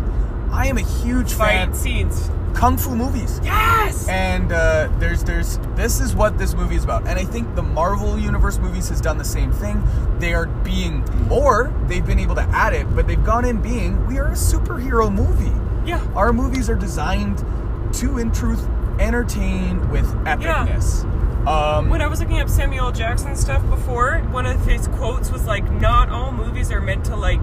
I 0.53 0.67
am 0.67 0.77
a 0.77 0.81
huge 0.83 1.33
fan 1.33 1.69
fight 1.69 1.77
scenes. 1.77 2.31
Kung 2.55 2.77
fu 2.77 2.95
movies. 2.95 3.41
Yes. 3.43 4.09
And 4.09 4.53
uh, 4.53 4.89
there's 4.99 5.25
there's 5.25 5.59
this 5.77 6.01
is 6.01 6.15
what 6.15 6.39
this 6.39 6.55
movie 6.55 6.77
is 6.77 6.85
about, 6.85 7.07
and 7.07 7.19
I 7.19 7.25
think 7.25 7.55
the 7.55 7.63
Marvel 7.63 8.19
Universe 8.19 8.59
movies 8.59 8.89
has 8.89 9.01
done 9.01 9.19
the 9.19 9.25
same 9.25 9.53
thing. 9.53 9.83
They 10.19 10.35
are 10.35 10.47
being 10.47 11.05
more. 11.29 11.73
They've 11.87 12.05
been 12.07 12.19
able 12.19 12.35
to 12.37 12.43
add 12.53 12.73
it, 12.75 12.87
but 12.95 13.07
they've 13.07 13.25
gone 13.25 13.45
in 13.45 13.61
being 13.61 14.07
we 14.07 14.19
are 14.19 14.29
a 14.29 14.33
superhero 14.33 15.13
movie. 15.13 15.55
Yeah. 15.89 16.05
Our 16.15 16.33
movies 16.33 16.69
are 16.69 16.75
designed 16.77 17.39
to, 17.95 18.19
in 18.19 18.31
truth, 18.33 18.67
entertain 18.99 19.89
with 19.91 20.07
epicness. 20.25 21.05
Um, 21.47 21.89
When 21.89 22.03
I 22.03 22.09
was 22.09 22.21
looking 22.21 22.41
up 22.41 22.49
Samuel 22.51 22.93
Jackson 22.93 23.35
stuff 23.37 23.67
before, 23.71 24.19
one 24.33 24.45
of 24.45 24.67
his 24.67 24.89
quotes 24.89 25.31
was 25.31 25.47
like, 25.47 25.65
"Not 25.71 26.11
all 26.11 26.33
movies 26.33 26.71
are 26.71 26.81
meant 26.81 27.05
to 27.07 27.17
like." 27.17 27.41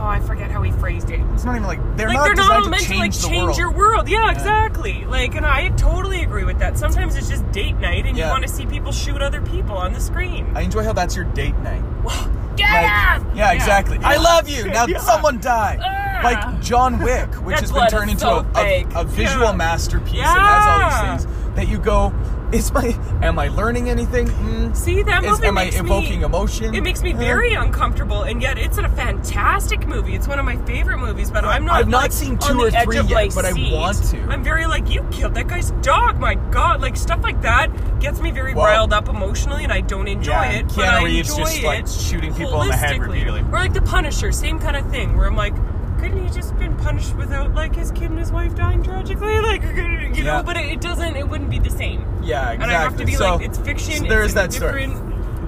Oh, 0.00 0.06
I 0.06 0.18
forget 0.20 0.50
how 0.50 0.62
he 0.62 0.72
phrased 0.72 1.10
it. 1.10 1.20
it's 1.34 1.44
not 1.44 1.56
even 1.56 1.66
like 1.68 1.78
they're 1.96 2.08
like 2.08 2.16
not 2.16 2.24
they're 2.24 2.34
designed 2.34 2.48
not 2.48 2.56
all 2.58 2.64
to 2.64 2.70
meant 2.70 2.82
to 2.84 2.96
like 2.96 3.12
change 3.12 3.44
world. 3.44 3.58
your 3.58 3.70
world. 3.70 4.08
Yeah, 4.08 4.30
exactly. 4.32 5.04
Like, 5.04 5.34
and 5.34 5.44
I 5.44 5.68
totally 5.76 6.22
agree 6.22 6.44
with 6.44 6.58
that. 6.60 6.78
Sometimes 6.78 7.16
it's 7.16 7.28
just 7.28 7.50
date 7.52 7.76
night, 7.78 8.06
and 8.06 8.16
Yeah. 8.16 8.26
you 8.26 8.30
want 8.30 8.42
to 8.44 8.48
see 8.48 8.64
people 8.64 8.92
shoot 8.92 9.20
other 9.20 9.42
people 9.42 9.76
on 9.76 9.92
the 9.92 10.00
screen. 10.00 10.50
I 10.54 10.62
enjoy 10.62 10.84
how 10.84 10.94
that's 10.94 11.14
your 11.14 11.26
date 11.26 11.56
night. 11.58 11.82
Get 12.56 12.64
Like, 12.70 13.36
yeah, 13.36 13.52
exactly. 13.52 13.98
I 14.02 14.16
love 14.16 14.48
you. 14.48 14.68
Now 14.68 14.86
Yeah. 14.88 14.98
someone 15.00 15.38
die. 15.40 15.78
Ah. 15.80 16.20
Like 16.24 16.60
John 16.62 16.98
Wick, 16.98 17.32
which 17.44 17.60
has 17.60 17.70
been 17.72 17.86
turned 17.88 18.10
into 18.10 18.20
so 18.22 18.46
a, 18.56 18.84
a, 18.94 19.00
a 19.00 19.04
visual 19.04 19.46
Yeah. 19.46 19.52
masterpiece 19.52 20.14
and 20.14 20.24
has 20.24 20.66
all 20.66 20.78
Yeah. 20.80 21.16
these 21.16 21.24
things 21.24 21.54
that 21.56 21.68
you 21.68 21.78
go, 21.78 22.12
is 22.52 22.72
my 22.72 22.96
am 23.22 23.38
I 23.38 23.48
learning 23.48 23.88
anything? 23.90 24.26
Mm. 24.28 24.76
See 24.76 25.02
that 25.02 25.24
Is- 25.24 25.30
movie 25.30 25.46
am 25.46 25.58
I 25.58 25.64
makes 25.64 25.78
evoking 25.80 26.18
me, 26.20 26.24
emotion? 26.24 26.74
It 26.74 26.82
makes 26.82 27.02
me 27.02 27.12
Eh. 27.12 27.16
very 27.16 27.54
uncomfortable, 27.54 28.22
and 28.22 28.40
yet 28.42 28.58
it's 28.58 28.78
a 28.78 28.88
fantastic 28.90 29.86
movie. 29.86 30.14
It's 30.14 30.26
one 30.28 30.38
of 30.38 30.44
my 30.44 30.56
favorite 30.58 30.98
movies, 30.98 31.30
but 31.30 31.44
I'm 31.44 31.64
not. 31.64 31.76
I've 31.76 31.88
not 31.88 32.02
like, 32.02 32.12
seen 32.12 32.38
two 32.38 32.60
or 32.60 32.70
three 32.70 32.98
of 32.98 33.08
yet, 33.08 33.14
my 33.14 33.28
but 33.34 33.44
I 33.44 33.52
seat. 33.52 33.72
want 33.72 34.02
to. 34.10 34.20
I'm 34.28 34.42
very 34.42 34.66
like, 34.66 34.88
you 34.90 35.02
killed 35.10 35.34
that 35.34 35.48
guy's 35.48 35.70
dog. 35.82 36.18
My 36.18 36.34
God, 36.50 36.80
like 36.80 36.96
stuff 36.96 37.22
like 37.22 37.40
that 37.42 37.70
gets 38.00 38.20
me 38.20 38.30
very 38.30 38.54
Well, 38.54 38.64
riled 38.66 38.92
up 38.92 39.08
emotionally, 39.08 39.64
and 39.64 39.72
I 39.72 39.80
don't 39.80 40.08
enjoy 40.08 40.32
yeah, 40.32 40.50
it. 40.52 40.66
but 40.68 40.74
Keanu 40.76 41.04
I 41.04 41.08
enjoy 41.08 41.36
just, 41.38 41.58
it 41.58 41.64
like, 41.64 41.86
shooting 41.86 42.34
people 42.34 42.62
in 42.62 42.68
the 42.68 42.76
head 42.76 42.98
repeatedly. 43.00 43.40
Or 43.40 43.58
like 43.58 43.72
The 43.74 43.82
Punisher, 43.82 44.32
same 44.32 44.58
kind 44.58 44.76
of 44.76 44.90
thing, 44.90 45.16
where 45.16 45.26
I'm 45.26 45.36
like. 45.36 45.54
Couldn't 46.00 46.26
he 46.26 46.32
just 46.34 46.56
been 46.58 46.76
punished 46.78 47.14
without 47.16 47.54
like 47.54 47.74
his 47.74 47.90
kid 47.92 48.10
and 48.10 48.18
his 48.18 48.32
wife 48.32 48.54
dying 48.54 48.82
tragically? 48.82 49.40
Like 49.40 49.62
you 49.62 50.24
know, 50.24 50.36
Yeah. 50.36 50.42
but 50.42 50.56
it, 50.56 50.66
it 50.72 50.80
doesn't. 50.80 51.16
It 51.16 51.28
wouldn't 51.28 51.50
be 51.50 51.58
the 51.58 51.70
same. 51.70 52.00
Yeah, 52.22 52.52
exactly. 52.52 52.62
And 52.64 52.64
I 52.72 52.82
have 52.82 52.96
to 52.96 53.04
be 53.04 53.12
so, 53.12 53.36
like, 53.36 53.46
it's 53.46 53.58
fiction. 53.58 53.94
so 53.94 54.04
there 54.04 54.20
it's 54.22 54.28
is 54.30 54.34
that 54.34 54.52
story. 54.52 54.86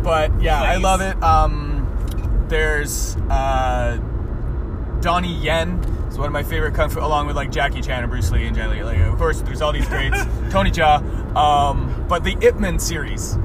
But 0.02 0.40
yeah, 0.42 0.60
I 0.62 0.76
love 0.76 1.00
it. 1.00 1.20
Um, 1.22 2.46
there's 2.48 3.16
uh, 3.30 3.96
Donnie 5.00 5.34
Yen 5.34 5.78
is 6.08 6.18
one 6.18 6.26
of 6.26 6.32
my 6.32 6.42
favorite 6.42 6.74
kung 6.74 6.90
fu, 6.90 7.00
along 7.00 7.26
with 7.26 7.36
like 7.36 7.50
Jackie 7.50 7.80
Chan 7.80 8.02
and 8.02 8.10
Bruce 8.10 8.30
Lee 8.30 8.46
and 8.46 8.54
Jet 8.56 8.68
Li. 8.70 8.82
Like, 8.84 8.98
of 8.98 9.16
course, 9.16 9.40
there's 9.42 9.62
all 9.62 9.72
these 9.72 9.88
greats. 9.88 10.18
Tony 10.50 10.70
Jaa. 10.70 11.00
Um, 11.36 12.04
but 12.08 12.24
the 12.24 12.36
Ip 12.42 12.58
Man 12.60 12.78
series 12.78 13.38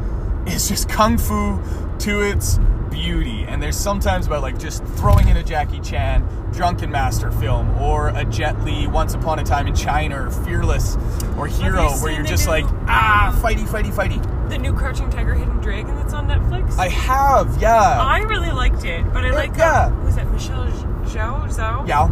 is 0.45 0.67
just 0.67 0.89
kung 0.89 1.17
fu 1.17 1.61
to 1.99 2.21
its 2.21 2.59
beauty. 3.01 3.43
And 3.47 3.61
there's 3.61 3.77
sometimes 3.77 4.27
about 4.27 4.41
like 4.41 4.57
just 4.59 4.83
throwing 4.95 5.27
in 5.27 5.37
a 5.37 5.43
Jackie 5.43 5.79
Chan 5.79 6.27
drunken 6.51 6.89
master 6.91 7.31
film 7.31 7.69
or 7.79 8.09
a 8.09 8.25
Jet 8.25 8.59
Li 8.63 8.87
Once 8.87 9.13
Upon 9.13 9.39
a 9.39 9.43
Time 9.43 9.67
in 9.67 9.75
China 9.75 10.27
or 10.27 10.31
Fearless 10.31 10.97
or 11.37 11.47
Hero, 11.47 11.91
where 11.99 12.11
you're 12.11 12.23
just 12.23 12.45
new- 12.45 12.51
like 12.51 12.65
ah 12.87 13.37
fighty 13.43 13.65
fighty 13.67 13.91
fighty. 13.93 14.49
The 14.49 14.57
new 14.57 14.73
Crouching 14.73 15.09
Tiger, 15.09 15.33
Hidden 15.33 15.59
Dragon 15.59 15.95
that's 15.95 16.13
on 16.13 16.27
Netflix. 16.27 16.77
I 16.77 16.87
have, 16.87 17.61
yeah. 17.61 17.99
I 18.01 18.19
really 18.19 18.51
liked 18.51 18.83
it, 18.85 19.03
but 19.13 19.25
I 19.25 19.31
like 19.31 19.55
yeah. 19.57 19.87
um, 19.87 19.93
who's 20.01 20.15
that? 20.15 20.31
Michelle 20.31 20.65
Zhao? 21.03 21.43
Zhao? 21.47 21.87
Yao. 21.87 22.07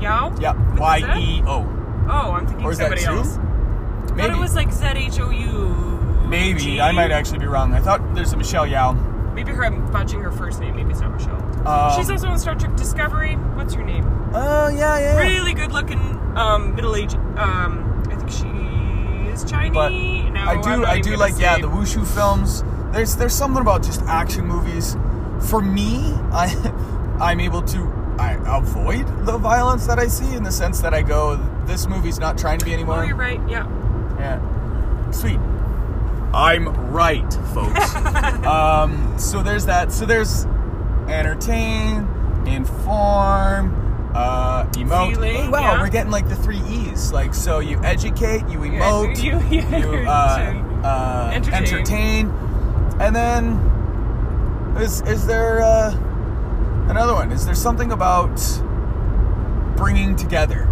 Yao? 0.00 0.34
Yeah. 0.40 0.76
Y 0.78 1.00
that? 1.00 1.16
E 1.18 1.42
O. 1.46 1.60
Oh, 2.08 2.32
I'm 2.32 2.46
thinking 2.46 2.64
Or 2.66 2.72
is 2.72 2.78
that 2.78 2.84
somebody 2.98 3.02
two? 3.02 3.10
else. 3.10 3.36
But 4.08 4.16
Maybe. 4.16 4.34
it 4.34 4.38
was 4.38 4.54
like 4.54 4.72
Z 4.72 4.86
H 4.94 5.20
O 5.20 5.30
U. 5.30 6.26
Maybe. 6.28 6.60
G? 6.60 6.80
I 6.80 6.90
might 6.92 7.10
actually 7.10 7.38
be 7.38 7.46
wrong. 7.46 7.74
I 7.74 7.80
thought 7.80 8.14
there's 8.14 8.32
a 8.32 8.36
Michelle 8.36 8.66
Yao. 8.66 8.94
Maybe 9.34 9.52
her. 9.52 9.64
I'm 9.64 9.90
botching 9.90 10.20
her 10.20 10.30
first 10.30 10.60
name. 10.60 10.76
Maybe 10.76 10.90
it's 10.90 11.00
not 11.00 11.12
Michelle. 11.12 11.68
Um, 11.68 11.96
She's 11.96 12.10
also 12.10 12.28
on 12.28 12.38
Star 12.38 12.54
Trek 12.54 12.76
Discovery. 12.76 13.34
What's 13.34 13.74
her 13.74 13.82
name? 13.82 14.04
Oh, 14.34 14.68
yeah, 14.68 14.98
yeah. 14.98 15.18
Really 15.18 15.54
good 15.54 15.72
looking, 15.72 15.98
um, 16.36 16.74
middle 16.74 16.94
aged. 16.96 17.16
Um, 17.36 18.02
I 18.10 18.16
think 18.16 18.30
she 18.30 19.30
is 19.30 19.44
Chinese. 19.44 19.74
But 19.74 19.90
no, 19.90 20.40
I 20.40 20.60
do, 20.60 20.84
I 20.84 21.00
do 21.00 21.16
like, 21.16 21.38
yeah, 21.38 21.58
the 21.58 21.68
wushu 21.68 22.06
films. 22.14 22.62
There's, 22.92 23.16
there's 23.16 23.34
something 23.34 23.60
about 23.60 23.82
just 23.82 24.02
action 24.02 24.46
movies. 24.46 24.96
For 25.50 25.60
me, 25.60 25.98
I, 26.32 27.16
I'm 27.20 27.40
able 27.40 27.62
to, 27.62 28.14
I 28.18 28.38
avoid 28.58 29.06
the 29.26 29.38
violence 29.38 29.86
that 29.86 29.98
I 29.98 30.06
see 30.06 30.34
in 30.34 30.42
the 30.44 30.52
sense 30.52 30.80
that 30.80 30.94
I 30.94 31.02
go, 31.02 31.36
this 31.66 31.86
movie's 31.88 32.18
not 32.20 32.38
trying 32.38 32.58
to 32.58 32.64
be 32.64 32.72
anymore. 32.72 33.00
Oh, 33.00 33.02
you're 33.02 33.16
right. 33.16 33.40
Yeah. 33.48 33.66
Yeah. 34.18 35.10
Sweet. 35.10 35.38
I'm 36.34 36.68
right, 36.90 37.32
folks. 37.54 37.94
um, 38.44 39.14
so 39.18 39.42
there's 39.42 39.66
that. 39.66 39.92
So 39.92 40.04
there's 40.04 40.44
entertain, 41.08 42.06
inform, 42.46 44.12
uh, 44.14 44.64
emote. 44.72 45.14
Feeling, 45.14 45.50
wow, 45.50 45.60
yeah. 45.60 45.80
we're 45.80 45.88
getting 45.90 46.10
like 46.10 46.28
the 46.28 46.36
three 46.36 46.60
E's. 46.68 47.12
Like, 47.12 47.34
so 47.34 47.60
you 47.60 47.78
educate, 47.84 48.48
you 48.48 48.58
emote, 48.58 49.22
you- 49.22 49.40
you, 49.58 50.08
uh, 50.08 50.80
uh, 50.84 51.30
Entertain. 51.32 51.62
entertain. 51.64 52.28
and 53.00 53.14
then 53.14 54.76
is 54.80 55.00
is 55.02 55.26
there 55.26 55.62
uh, 55.62 55.92
another 56.88 57.14
one? 57.14 57.30
Is 57.32 57.46
there 57.46 57.54
something 57.54 57.92
about 57.92 58.36
bringing 59.76 60.16
together? 60.16 60.68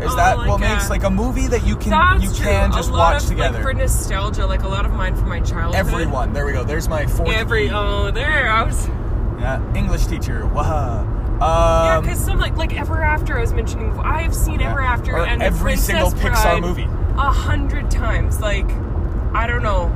Is 0.00 0.10
Oh, 0.12 0.16
that 0.16 0.38
like 0.38 0.48
what 0.48 0.56
a- 0.62 0.68
makes 0.68 0.90
like 0.90 1.04
a 1.04 1.10
movie 1.10 1.46
that 1.46 1.64
you 1.66 1.76
can 1.76 2.20
you 2.20 2.28
true. 2.28 2.44
can 2.44 2.72
just 2.72 2.90
a 2.90 2.92
lot 2.92 3.14
watch 3.14 3.22
of, 3.22 3.28
together? 3.28 3.58
Like, 3.58 3.62
for 3.62 3.72
nostalgia, 3.74 4.46
like 4.46 4.62
a 4.62 4.68
lot 4.68 4.84
of 4.86 4.92
mine 4.92 5.14
from 5.16 5.28
my 5.28 5.40
childhood. 5.40 5.76
Everyone. 5.76 6.32
There 6.32 6.44
we 6.46 6.52
go. 6.52 6.64
There's 6.64 6.88
my 6.88 7.06
fourth. 7.06 7.30
Every 7.30 7.70
oh, 7.70 8.10
there 8.10 8.50
I 8.50 8.62
was. 8.64 8.88
yeah, 9.38 9.60
English 9.74 10.06
teacher. 10.06 10.46
Wow. 10.46 11.06
Yeah, 11.40 11.96
Um, 11.96 12.02
because 12.04 12.24
some 12.24 12.38
like 12.38 12.56
like 12.56 12.72
Ever 12.78 13.02
After 13.02 13.36
I 13.38 13.40
was 13.40 13.52
mentioning. 13.52 13.96
I've 14.00 14.34
seen 14.34 14.60
Yeah. 14.60 14.70
Ever 14.70 14.80
After 14.82 15.16
Or 15.16 15.26
and 15.26 15.40
The 15.40 15.46
every 15.46 15.76
single 15.76 16.10
Princess 16.10 16.40
Pixar 16.44 16.60
Bride 16.60 16.62
movie. 16.62 16.88
a 17.16 17.30
hundred 17.32 17.90
times. 17.90 18.40
Like 18.40 18.68
I 19.32 19.46
don't 19.46 19.62
know. 19.62 19.92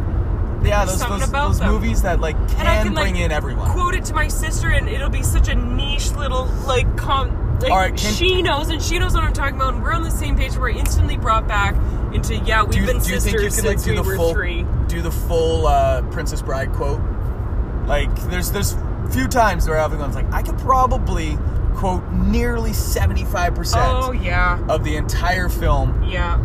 yeah, 0.65 0.85
there's 0.85 1.01
those 1.01 1.31
those, 1.31 1.59
those 1.59 1.61
movies 1.63 2.03
that 2.03 2.21
like 2.21 2.37
can, 2.51 2.67
I 2.67 2.83
can 2.83 2.95
bring 2.95 3.15
like 3.15 3.23
in 3.25 3.31
everyone. 3.33 3.71
quote 3.71 3.95
it 3.95 4.05
to 4.07 4.15
my 4.15 4.29
sister, 4.29 4.69
and 4.71 4.89
it'll 4.89 5.11
be 5.11 5.23
such 5.23 5.49
a 5.49 5.55
niche 5.55 6.11
little 6.13 6.47
like 6.67 6.97
com. 6.97 7.31
Like 7.61 7.71
All 7.73 7.79
right, 7.79 7.97
can- 7.97 8.13
she 8.15 8.41
knows, 8.43 8.69
and 8.71 8.81
she 8.83 8.99
knows 8.99 9.15
what 9.15 9.25
I'm 9.25 9.33
talking 9.33 9.57
about, 9.57 9.75
and 9.75 9.83
we're 9.83 9.93
on 9.93 10.03
the 10.05 10.11
same 10.11 10.37
page. 10.37 10.57
We're 10.57 10.69
instantly 10.71 11.17
brought 11.17 11.49
back 11.49 11.75
into 12.15 12.37
yeah, 12.37 12.63
we've 12.63 12.77
you, 12.77 12.87
been 12.87 12.99
do 13.01 13.11
you 13.11 13.21
sisters 13.21 13.25
think 13.25 13.35
you 13.35 13.51
can 13.51 13.65
like 13.69 13.79
since 13.79 13.85
do 13.85 13.91
we 13.91 13.97
the 13.97 14.03
were 14.03 14.17
full 14.17 14.33
three. 14.33 14.65
do 14.87 15.03
the 15.03 15.11
full 15.11 15.67
uh, 15.67 16.03
Princess 16.11 16.41
Bride 16.41 16.73
quote? 16.73 17.01
Like, 17.87 18.15
there's 18.31 18.53
there's 18.53 18.77
few 19.11 19.27
times 19.27 19.67
where 19.69 19.79
everyone's 19.79 20.15
like, 20.15 20.31
I 20.33 20.43
could 20.43 20.59
probably 20.59 21.37
quote 21.75 22.05
nearly 22.13 22.73
seventy 22.73 23.25
five 23.25 23.55
percent 23.55 23.83
Oh 23.87 24.13
yeah, 24.13 24.65
of 24.69 24.85
the 24.85 24.97
entire 24.97 25.49
film. 25.49 26.03
yeah. 26.05 26.39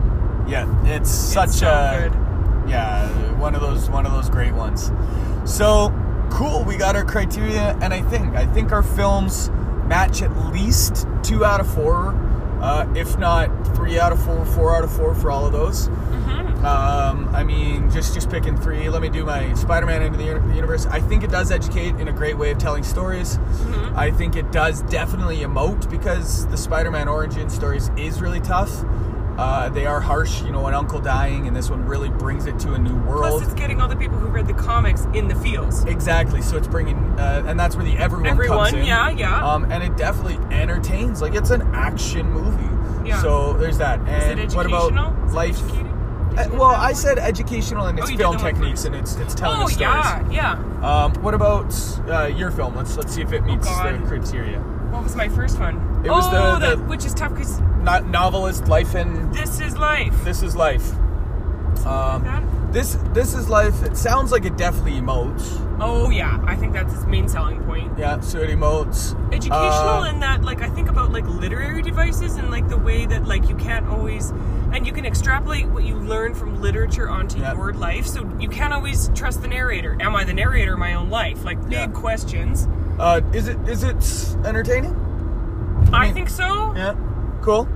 Yeah, 0.48 0.68
it's 0.86 1.10
such 1.12 1.50
it's 1.50 1.60
so 1.60 1.68
a 1.70 2.10
good. 2.10 2.70
yeah 2.70 3.08
one 3.40 3.56
of 3.56 3.62
those 3.62 3.90
one 3.90 4.06
of 4.06 4.12
those 4.14 4.30
great 4.30 4.54
ones. 4.54 4.92
So 5.46 5.94
cool, 6.32 6.64
we 6.66 6.76
got 6.76 6.96
our 6.96 7.06
criteria, 7.06 7.78
and 7.82 7.94
I 7.94 8.02
think 8.02 8.36
I 8.36 8.46
think 8.48 8.72
our 8.72 8.84
films 8.84 9.50
match 9.94 10.24
at 10.24 10.36
least 10.52 11.06
two 11.22 11.46
out 11.46 11.60
of 11.60 11.72
four, 11.72 12.16
uh, 12.62 12.92
if 12.96 13.16
not 13.20 13.46
three 13.76 14.00
out 14.00 14.12
of 14.12 14.24
four, 14.26 14.44
four 14.44 14.76
out 14.76 14.84
of 14.84 14.92
four 14.92 15.14
for 15.14 15.30
all 15.30 15.46
of 15.46 15.52
those. 15.52 15.88
Mm-hmm. 15.88 16.66
Um, 16.66 17.30
I 17.36 17.44
mean, 17.44 17.92
just 17.92 18.16
just 18.16 18.28
picking 18.32 18.58
three. 18.58 18.90
Let 18.90 19.04
me 19.04 19.10
do 19.10 19.24
my 19.24 19.54
Spider-Man 19.54 20.02
into 20.02 20.18
the 20.18 20.24
uni- 20.24 20.56
universe. 20.56 20.88
I 20.88 21.00
think 21.00 21.24
it 21.24 21.30
does 21.30 21.52
educate 21.52 21.94
in 22.02 22.08
a 22.08 22.12
great 22.12 22.38
way 22.40 22.50
of 22.50 22.58
telling 22.58 22.84
stories. 22.84 23.38
Mm-hmm. 23.38 23.96
I 23.96 24.10
think 24.10 24.36
it 24.36 24.52
does 24.52 24.82
definitely 24.84 25.40
emote 25.40 25.88
because 25.92 26.48
the 26.48 26.58
Spider-Man 26.58 27.08
origin 27.08 27.48
stories 27.52 27.92
is 27.96 28.20
really 28.20 28.42
tough. 28.42 28.72
Uh, 29.38 29.70
they 29.70 29.86
are 29.86 30.00
harsh, 30.00 30.42
you 30.42 30.52
know, 30.52 30.66
an 30.68 30.74
uncle 30.74 31.02
dying, 31.02 31.48
and 31.48 31.56
this 31.56 31.70
one 31.70 31.86
really 31.86 32.10
brings 32.10 32.46
it 32.46 32.58
to 32.60 32.74
a 32.74 32.80
new 32.80 32.96
world. 33.02 33.26
Plus, 33.26 33.42
it's 33.44 33.54
the 33.54 33.60
people 34.04 34.18
who 34.20 34.28
read 34.28 34.48
the 34.48 34.54
comics 34.54 35.06
in 35.14 35.28
the 35.30 35.36
fields. 35.36 35.86
Exactly. 35.86 36.42
So 36.42 36.58
it's 36.58 36.68
bringing, 36.68 36.98
uh, 37.20 37.44
and 37.48 37.58
that's 37.60 37.76
where 37.76 37.86
the 37.86 37.98
everyone, 37.98 38.26
comes 38.38 38.74
Everyone, 38.74 38.86
yeah, 38.86 39.10
yeah. 39.10 39.46
Um, 39.48 39.72
and 39.72 39.82
it 39.84 39.96
definitely 39.96 40.38
entertains. 40.56 41.22
Like 41.22 41.36
it's 41.36 41.52
an 41.52 41.62
action 41.74 42.30
movie. 42.32 43.08
Yeah. 43.08 43.22
So 43.22 43.54
there's 43.54 43.78
that. 43.78 44.00
And 44.08 44.52
what 44.54 44.66
about 44.66 44.94
life? 45.32 45.60
Uh, 45.62 46.50
well, 46.54 46.64
I 46.64 46.94
said 46.94 47.20
educational 47.20 47.86
and 47.86 47.98
Oh, 48.00 48.02
its 48.02 48.12
did 48.12 48.20
film 48.20 48.38
techniques 48.38 48.86
and 48.86 48.96
it's 48.96 49.16
it's 49.18 49.36
telling 49.36 49.62
Oh 49.62 49.68
the 49.68 49.74
stories. 49.74 50.34
yeah, 50.34 50.58
yeah. 50.60 51.04
Um, 51.06 51.14
what 51.22 51.34
about 51.36 51.74
uh, 52.10 52.26
your 52.26 52.50
film? 52.52 52.76
Let's 52.76 52.98
let's 52.98 53.14
see 53.14 53.22
if 53.22 53.32
it 53.34 53.44
meets 53.44 53.66
the 53.68 53.72
Oh, 53.72 53.98
God. 54.00 54.08
criteria. 54.08 54.60
What 54.60 55.04
was 55.04 55.16
my 55.16 55.30
first 55.30 55.60
one? 55.60 55.76
It 56.04 56.10
was 56.10 56.26
oh, 56.28 56.60
the- 56.60 56.70
the, 56.72 56.76
the- 56.76 56.84
which 56.90 57.06
is 57.06 57.14
tough 57.14 57.34
because 57.34 57.60
Not 57.84 58.08
novelist, 58.08 58.68
life 58.68 58.96
and 58.96 59.34
this 59.34 59.60
is 59.62 59.78
life. 59.78 60.24
this 60.24 60.42
is 60.42 60.56
life. 60.56 60.92
Um, 61.86 62.24
that? 62.24 62.44
This 62.74 62.96
this 63.14 63.34
is 63.34 63.48
life. 63.50 63.84
It 63.84 63.96
sounds 63.96 64.32
like 64.32 64.46
it 64.46 64.58
definitely 64.58 64.94
emotes. 65.00 65.60
Oh 65.80 66.10
yeah, 66.10 66.40
I 66.46 66.56
think 66.56 66.74
that's 66.74 66.94
its 66.94 67.06
main 67.06 67.28
selling 67.28 67.62
point. 67.64 67.98
Yeah, 67.98 68.20
so 68.20 68.40
it 68.40 68.50
emotes. 68.50 69.14
Educational 69.34 70.04
Uh, 70.04 70.10
in 70.10 70.20
that, 70.20 70.44
like 70.44 70.62
I 70.62 70.70
think 70.70 70.90
about 70.90 71.12
like 71.12 71.26
literary 71.28 71.82
devices 71.82 72.36
and 72.36 72.50
like 72.52 72.68
the 72.70 72.78
way 72.78 73.06
that 73.06 73.26
like 73.26 73.48
you 73.50 73.56
can't 73.56 73.88
always, 73.88 74.32
and 74.72 74.86
you 74.88 74.94
can 74.94 75.06
extrapolate 75.06 75.68
what 75.68 75.84
you 75.84 75.96
learn 75.96 76.34
from 76.34 76.62
literature 76.62 77.10
onto 77.10 77.40
Yep. 77.40 77.56
your 77.58 77.74
life. 77.74 78.06
So 78.06 78.28
you 78.40 78.50
can't 78.50 78.74
always 78.74 79.10
trust 79.16 79.42
the 79.42 79.48
narrator. 79.48 79.96
Am 80.00 80.16
I 80.16 80.24
the 80.24 80.34
narrator 80.34 80.74
of 80.74 80.80
my 80.80 80.94
own 80.96 81.10
life? 81.10 81.44
Like 81.46 81.68
big 81.70 81.94
questions. 81.94 82.68
Uh, 83.00 83.22
is 83.34 83.48
it 83.48 83.58
is 83.68 83.84
it 83.84 84.46
entertaining? 84.46 84.96
I 85.92 86.06
mean- 86.06 86.14
think 86.14 86.30
so. 86.30 86.74
Yeah, 86.76 86.94
cool. 87.42 87.68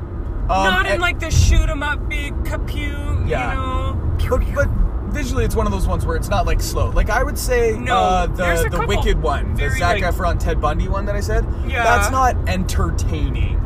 Um, 0.49 0.63
Not 0.63 0.85
in 0.85 0.93
and- 0.93 1.01
like 1.01 1.19
the 1.19 1.29
shoot 1.29 1.69
'em 1.69 1.83
up 1.83 2.07
big 2.07 2.33
kaput, 2.45 3.27
Yeah. 3.27 3.51
you 3.51 3.57
know. 3.57 4.01
But, 4.29 4.41
but 4.55 4.69
visually, 5.11 5.45
it's 5.45 5.55
one 5.55 5.65
of 5.65 5.71
those 5.71 5.87
ones 5.87 6.05
where 6.05 6.15
it's 6.15 6.29
not 6.29 6.45
like 6.45 6.61
slow. 6.61 6.89
Like 6.89 7.09
I 7.09 7.23
would 7.23 7.37
say, 7.37 7.77
No, 7.77 7.95
uh, 7.95 8.25
the 8.27 8.69
the 8.69 8.85
Wicked 8.87 9.21
one, 9.21 9.55
the 9.55 9.69
Zac 9.71 10.01
like- 10.01 10.03
Efron 10.03 10.39
Ted 10.39 10.61
Bundy 10.61 10.87
one 10.87 11.05
that 11.05 11.15
I 11.15 11.19
said. 11.21 11.45
Yeah. 11.67 11.83
that's 11.83 12.11
not 12.11 12.35
entertaining 12.47 13.63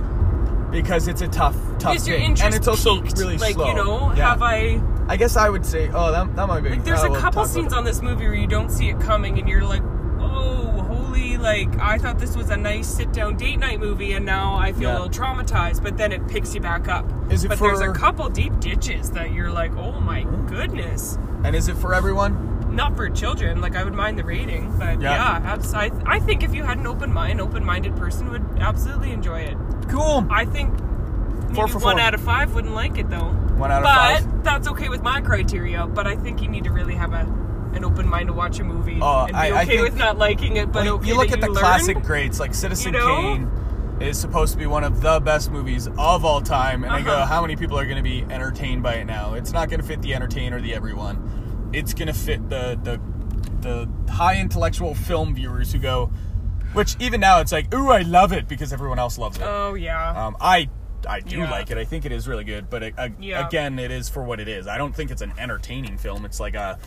because 0.71 1.07
it's 1.07 1.21
a 1.21 1.27
tough, 1.27 1.55
tough 1.79 1.97
Is 1.97 2.05
thing, 2.05 2.37
and 2.41 2.55
it's 2.55 2.67
also 2.67 3.01
peaked? 3.01 3.17
really 3.17 3.37
like 3.37 3.55
slow. 3.55 3.67
you 3.67 3.73
know? 3.73 4.13
Yeah. 4.15 4.29
Have 4.29 4.41
I? 4.41 4.81
I 5.07 5.17
guess 5.17 5.35
I 5.35 5.49
would 5.49 5.65
say, 5.65 5.89
oh, 5.93 6.11
that, 6.11 6.35
that 6.35 6.47
might 6.47 6.61
be. 6.61 6.69
Like, 6.69 6.85
there's 6.85 7.01
oh, 7.01 7.07
a 7.07 7.11
we'll 7.11 7.19
couple 7.19 7.43
scenes 7.45 7.73
on 7.73 7.83
this 7.83 8.01
movie 8.01 8.25
where 8.25 8.35
you 8.35 8.47
don't 8.47 8.69
see 8.69 8.89
it 8.89 8.99
coming, 9.01 9.37
and 9.39 9.49
you're 9.49 9.63
like, 9.65 9.83
"Whoa, 11.11 11.17
holy!" 11.17 11.37
Like, 11.37 11.79
I 11.79 11.97
thought 11.97 12.19
this 12.19 12.35
was 12.35 12.49
a 12.49 12.57
nice 12.57 12.87
sit-down 12.87 13.37
date 13.37 13.59
night 13.59 13.79
movie, 13.79 14.13
and 14.13 14.25
now 14.25 14.55
I 14.55 14.71
feel 14.73 14.83
Yeah. 14.89 14.97
a 14.97 15.01
little 15.03 15.09
traumatized. 15.09 15.83
But 15.83 15.97
then 15.97 16.11
it 16.11 16.27
picks 16.27 16.53
you 16.55 16.61
back 16.61 16.87
up. 16.87 17.05
Is 17.29 17.43
it 17.43 17.49
but 17.49 17.59
there's 17.59 17.79
a 17.81 17.91
couple 17.93 18.27
deep 18.29 18.59
ditches 18.59 19.11
that 19.11 19.31
you're 19.33 19.51
like, 19.51 19.75
"Oh 19.77 19.99
my 19.99 20.23
goodness!" 20.47 21.17
And 21.43 21.55
is 21.55 21.67
it 21.67 21.77
for 21.77 21.93
everyone? 21.93 22.47
Not 22.71 22.95
for 22.95 23.09
children. 23.09 23.59
Like, 23.59 23.75
I 23.75 23.83
would 23.83 23.93
mind 23.93 24.17
the 24.17 24.23
rating, 24.23 24.73
but 24.77 25.01
Yeah. 25.01 25.39
yeah, 25.43 25.57
I, 25.75 25.91
I 26.05 26.19
think 26.19 26.41
if 26.43 26.53
you 26.55 26.63
had 26.63 26.77
an 26.77 26.87
open 26.87 27.11
mind, 27.11 27.41
open-minded 27.41 27.95
person 27.97 28.29
would 28.29 28.45
absolutely 28.61 29.11
enjoy 29.11 29.41
it. 29.41 29.57
Cool. 29.89 30.25
I 30.29 30.45
think 30.45 30.73
maybe 31.41 31.55
Four 31.55 31.67
for 31.67 31.79
one 31.79 31.97
four. 31.97 32.01
out 32.01 32.13
of 32.13 32.21
five 32.21 32.53
wouldn't 32.53 32.73
like 32.73 32.97
it 32.97 33.09
though. 33.09 33.33
One 33.57 33.71
out 33.71 33.83
of 33.83 33.89
five. 33.89 34.25
but 34.31 34.43
that's 34.45 34.67
okay 34.69 34.87
with 34.87 35.03
my 35.03 35.19
criteria. 35.19 35.85
But 35.85 36.07
I 36.07 36.15
think 36.15 36.41
you 36.41 36.47
need 36.47 36.63
to 36.63 36.71
really 36.71 36.95
have 36.95 37.11
a 37.11 37.25
an 37.73 37.83
open 37.85 38.07
mind 38.07 38.27
to 38.27 38.33
watch 38.33 38.59
a 38.59 38.63
movie 38.63 38.99
Oh, 39.01 39.21
and 39.21 39.29
be 39.29 39.33
I- 39.35 39.45
I 39.47 39.61
okay 39.63 39.65
think- 39.77 39.81
with 39.83 39.95
not 39.95 40.17
liking 40.17 40.57
it. 40.57 40.71
But 40.71 40.83
When 40.85 40.87
okay 40.93 41.07
you 41.09 41.15
look 41.17 41.31
at 41.31 41.41
the 41.41 41.47
you 41.47 41.53
classic 41.53 42.01
greats, 42.03 42.39
like 42.39 42.53
Citizen 42.53 42.93
You 42.93 42.99
know? 42.99 43.07
Kane 43.21 43.51
is 44.01 44.17
supposed 44.19 44.51
to 44.53 44.57
be 44.57 44.65
one 44.65 44.83
of 44.83 45.01
the 45.01 45.19
best 45.19 45.51
movies 45.51 45.87
of 45.97 46.25
all 46.25 46.41
time, 46.41 46.83
and 46.83 46.91
I 46.91 47.01
go, 47.01 47.11
Uh-huh. 47.11 47.25
how 47.27 47.41
many 47.41 47.55
people 47.55 47.77
are 47.79 47.85
going 47.85 47.97
to 47.97 48.01
be 48.03 48.25
entertained 48.29 48.81
by 48.83 48.95
it 48.95 49.05
now? 49.05 49.33
It's 49.35 49.51
not 49.53 49.69
going 49.69 49.79
to 49.79 49.85
fit 49.85 50.01
the 50.01 50.13
entertainer, 50.15 50.59
the 50.59 50.73
everyone. 50.73 51.69
It's 51.73 51.93
going 51.93 52.07
to 52.07 52.13
fit 52.13 52.49
the 52.49 52.79
the 52.83 52.99
the 53.61 53.87
high 54.11 54.37
intellectual 54.39 54.95
film 54.95 55.35
viewers 55.35 55.71
who 55.71 55.77
go, 55.79 56.11
which 56.73 56.95
even 56.99 57.19
now 57.21 57.39
it's 57.41 57.51
like, 57.51 57.71
ooh, 57.73 57.91
I 57.91 58.01
love 58.01 58.33
it 58.33 58.47
because 58.47 58.73
everyone 58.73 58.97
else 58.97 59.17
loves 59.19 59.37
it. 59.37 59.43
Oh 59.45 59.75
yeah. 59.75 60.25
Um, 60.27 60.35
I 60.41 60.67
I 61.07 61.19
do 61.19 61.37
Yeah. 61.39 61.49
like 61.51 61.69
it. 61.71 61.77
I 61.77 61.83
think 61.85 62.05
it 62.05 62.11
is 62.11 62.27
really 62.27 62.43
good, 62.43 62.69
but 62.69 62.83
it, 62.83 62.93
uh, 62.97 63.09
Yeah. 63.19 63.45
again, 63.47 63.77
it 63.79 63.89
is 63.91 64.09
for 64.09 64.23
what 64.23 64.39
it 64.39 64.47
is. 64.47 64.67
I 64.67 64.77
don't 64.77 64.95
think 64.95 65.09
it's 65.11 65.21
an 65.21 65.33
entertaining 65.37 65.97
film. 65.97 66.25
It's 66.25 66.39
like 66.39 66.53
a 66.55 66.77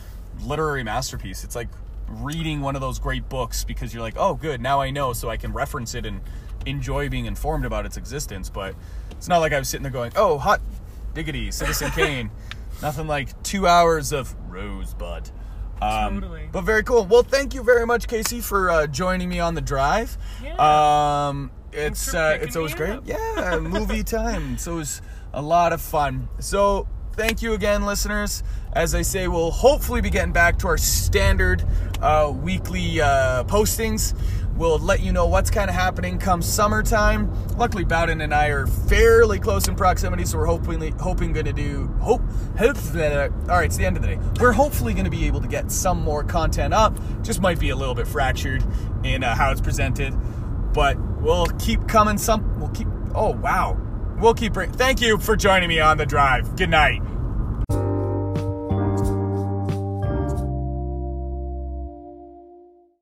literary 0.43 0.83
masterpiece. 0.83 1.43
It's 1.43 1.55
like 1.55 1.69
reading 2.07 2.61
one 2.61 2.75
of 2.75 2.81
those 2.81 2.99
great 2.99 3.27
books 3.29 3.63
because 3.63 3.93
you're 3.93 4.03
like, 4.03 4.15
oh, 4.17 4.35
good, 4.35 4.61
now 4.61 4.81
I 4.81 4.91
know, 4.91 5.13
so 5.13 5.29
I 5.29 5.37
can 5.37 5.53
reference 5.53 5.95
it 5.95 6.05
and 6.05 6.21
enjoy 6.65 7.09
being 7.09 7.25
informed 7.25 7.65
about 7.65 7.85
its 7.85 7.97
existence. 7.97 8.49
But 8.49 8.75
it's 9.11 9.27
not 9.27 9.39
like 9.39 9.53
I 9.53 9.59
was 9.59 9.69
sitting 9.69 9.83
there 9.83 9.91
going, 9.91 10.11
oh, 10.15 10.37
hot 10.37 10.61
diggity, 11.13 11.51
Citizen 11.51 11.91
Kane. 11.95 12.31
Nothing 12.81 13.07
like 13.07 13.41
two 13.43 13.67
hours 13.67 14.11
of 14.11 14.35
Rosebud. 14.49 15.29
Um, 15.81 16.21
Totally. 16.21 16.49
But 16.51 16.61
very 16.61 16.83
cool. 16.83 17.05
Well, 17.05 17.23
thank 17.23 17.53
you 17.53 17.63
very 17.63 17.85
much, 17.85 18.07
Kasey, 18.07 18.43
for 18.43 18.69
uh, 18.69 18.87
joining 18.87 19.29
me 19.29 19.39
on 19.39 19.55
the 19.55 19.61
drive. 19.61 20.17
Yeah. 20.43 21.27
Um, 21.27 21.51
it's 21.71 22.13
uh, 22.13 22.37
it's 22.41 22.55
always 22.55 22.73
great. 22.73 22.91
up. 22.91 23.03
Yeah, 23.05 23.59
movie 23.59 24.03
time. 24.05 24.57
So 24.57 24.73
it 24.73 24.77
was 24.77 25.01
a 25.33 25.41
lot 25.41 25.73
of 25.73 25.81
fun. 25.81 26.29
So 26.39 26.87
thank 27.15 27.41
you 27.41 27.53
again, 27.53 27.85
listeners. 27.85 28.43
As 28.73 28.93
I 28.93 29.01
say, 29.01 29.27
we'll 29.27 29.51
hopefully 29.51 30.01
be 30.01 30.09
getting 30.09 30.33
back 30.33 30.59
to 30.59 30.67
our 30.67 30.77
standard 30.77 31.63
uh, 32.01 32.31
weekly 32.35 32.99
uh, 32.99 33.45
postings. 33.45 34.13
We'll 34.57 34.79
let 34.79 35.01
you 35.01 35.11
know 35.11 35.25
what's 35.25 35.49
kind 35.49 35.69
of 35.69 35.75
happening 35.75 36.17
come 36.17 36.41
summertime. 36.41 37.29
Luckily, 37.57 37.83
Bowden 37.83 38.21
and 38.21 38.33
I 38.33 38.47
are 38.47 38.67
fairly 38.67 39.39
close 39.39 39.67
in 39.67 39.75
proximity, 39.75 40.23
so 40.25 40.37
we're 40.37 40.45
hopefully 40.45 40.91
hoping 40.99 41.33
going 41.33 41.45
to 41.45 41.53
do 41.53 41.87
hope. 41.99 42.21
hope 42.57 42.77
that 42.77 43.31
all 43.31 43.47
right, 43.47 43.65
it's 43.65 43.77
the 43.77 43.85
end 43.85 43.97
of 43.97 44.01
the 44.03 44.09
day. 44.09 44.19
We're 44.39 44.53
hopefully 44.53 44.93
going 44.93 45.05
to 45.05 45.11
be 45.11 45.25
able 45.25 45.41
to 45.41 45.47
get 45.47 45.71
some 45.71 46.01
more 46.01 46.23
content 46.23 46.73
up. 46.73 46.97
Just 47.21 47.41
might 47.41 47.59
be 47.59 47.69
a 47.69 47.75
little 47.75 47.95
bit 47.95 48.07
fractured 48.07 48.63
in 49.03 49.23
uh, 49.23 49.35
how 49.35 49.51
it's 49.51 49.61
presented, 49.61 50.13
but 50.73 50.97
we'll 51.21 51.47
keep 51.59 51.85
coming. 51.87 52.17
Some 52.17 52.59
we'll 52.59 52.69
keep. 52.69 52.87
Oh 53.13 53.31
wow, 53.31 53.77
we'll 54.17 54.33
keep. 54.33 54.53
Bring, 54.53 54.71
thank 54.71 55.01
you 55.01 55.17
for 55.17 55.35
joining 55.35 55.69
me 55.69 55.79
on 55.79 55.97
the 55.97 56.05
drive. 56.05 56.55
Good 56.55 56.69
night. 56.69 57.01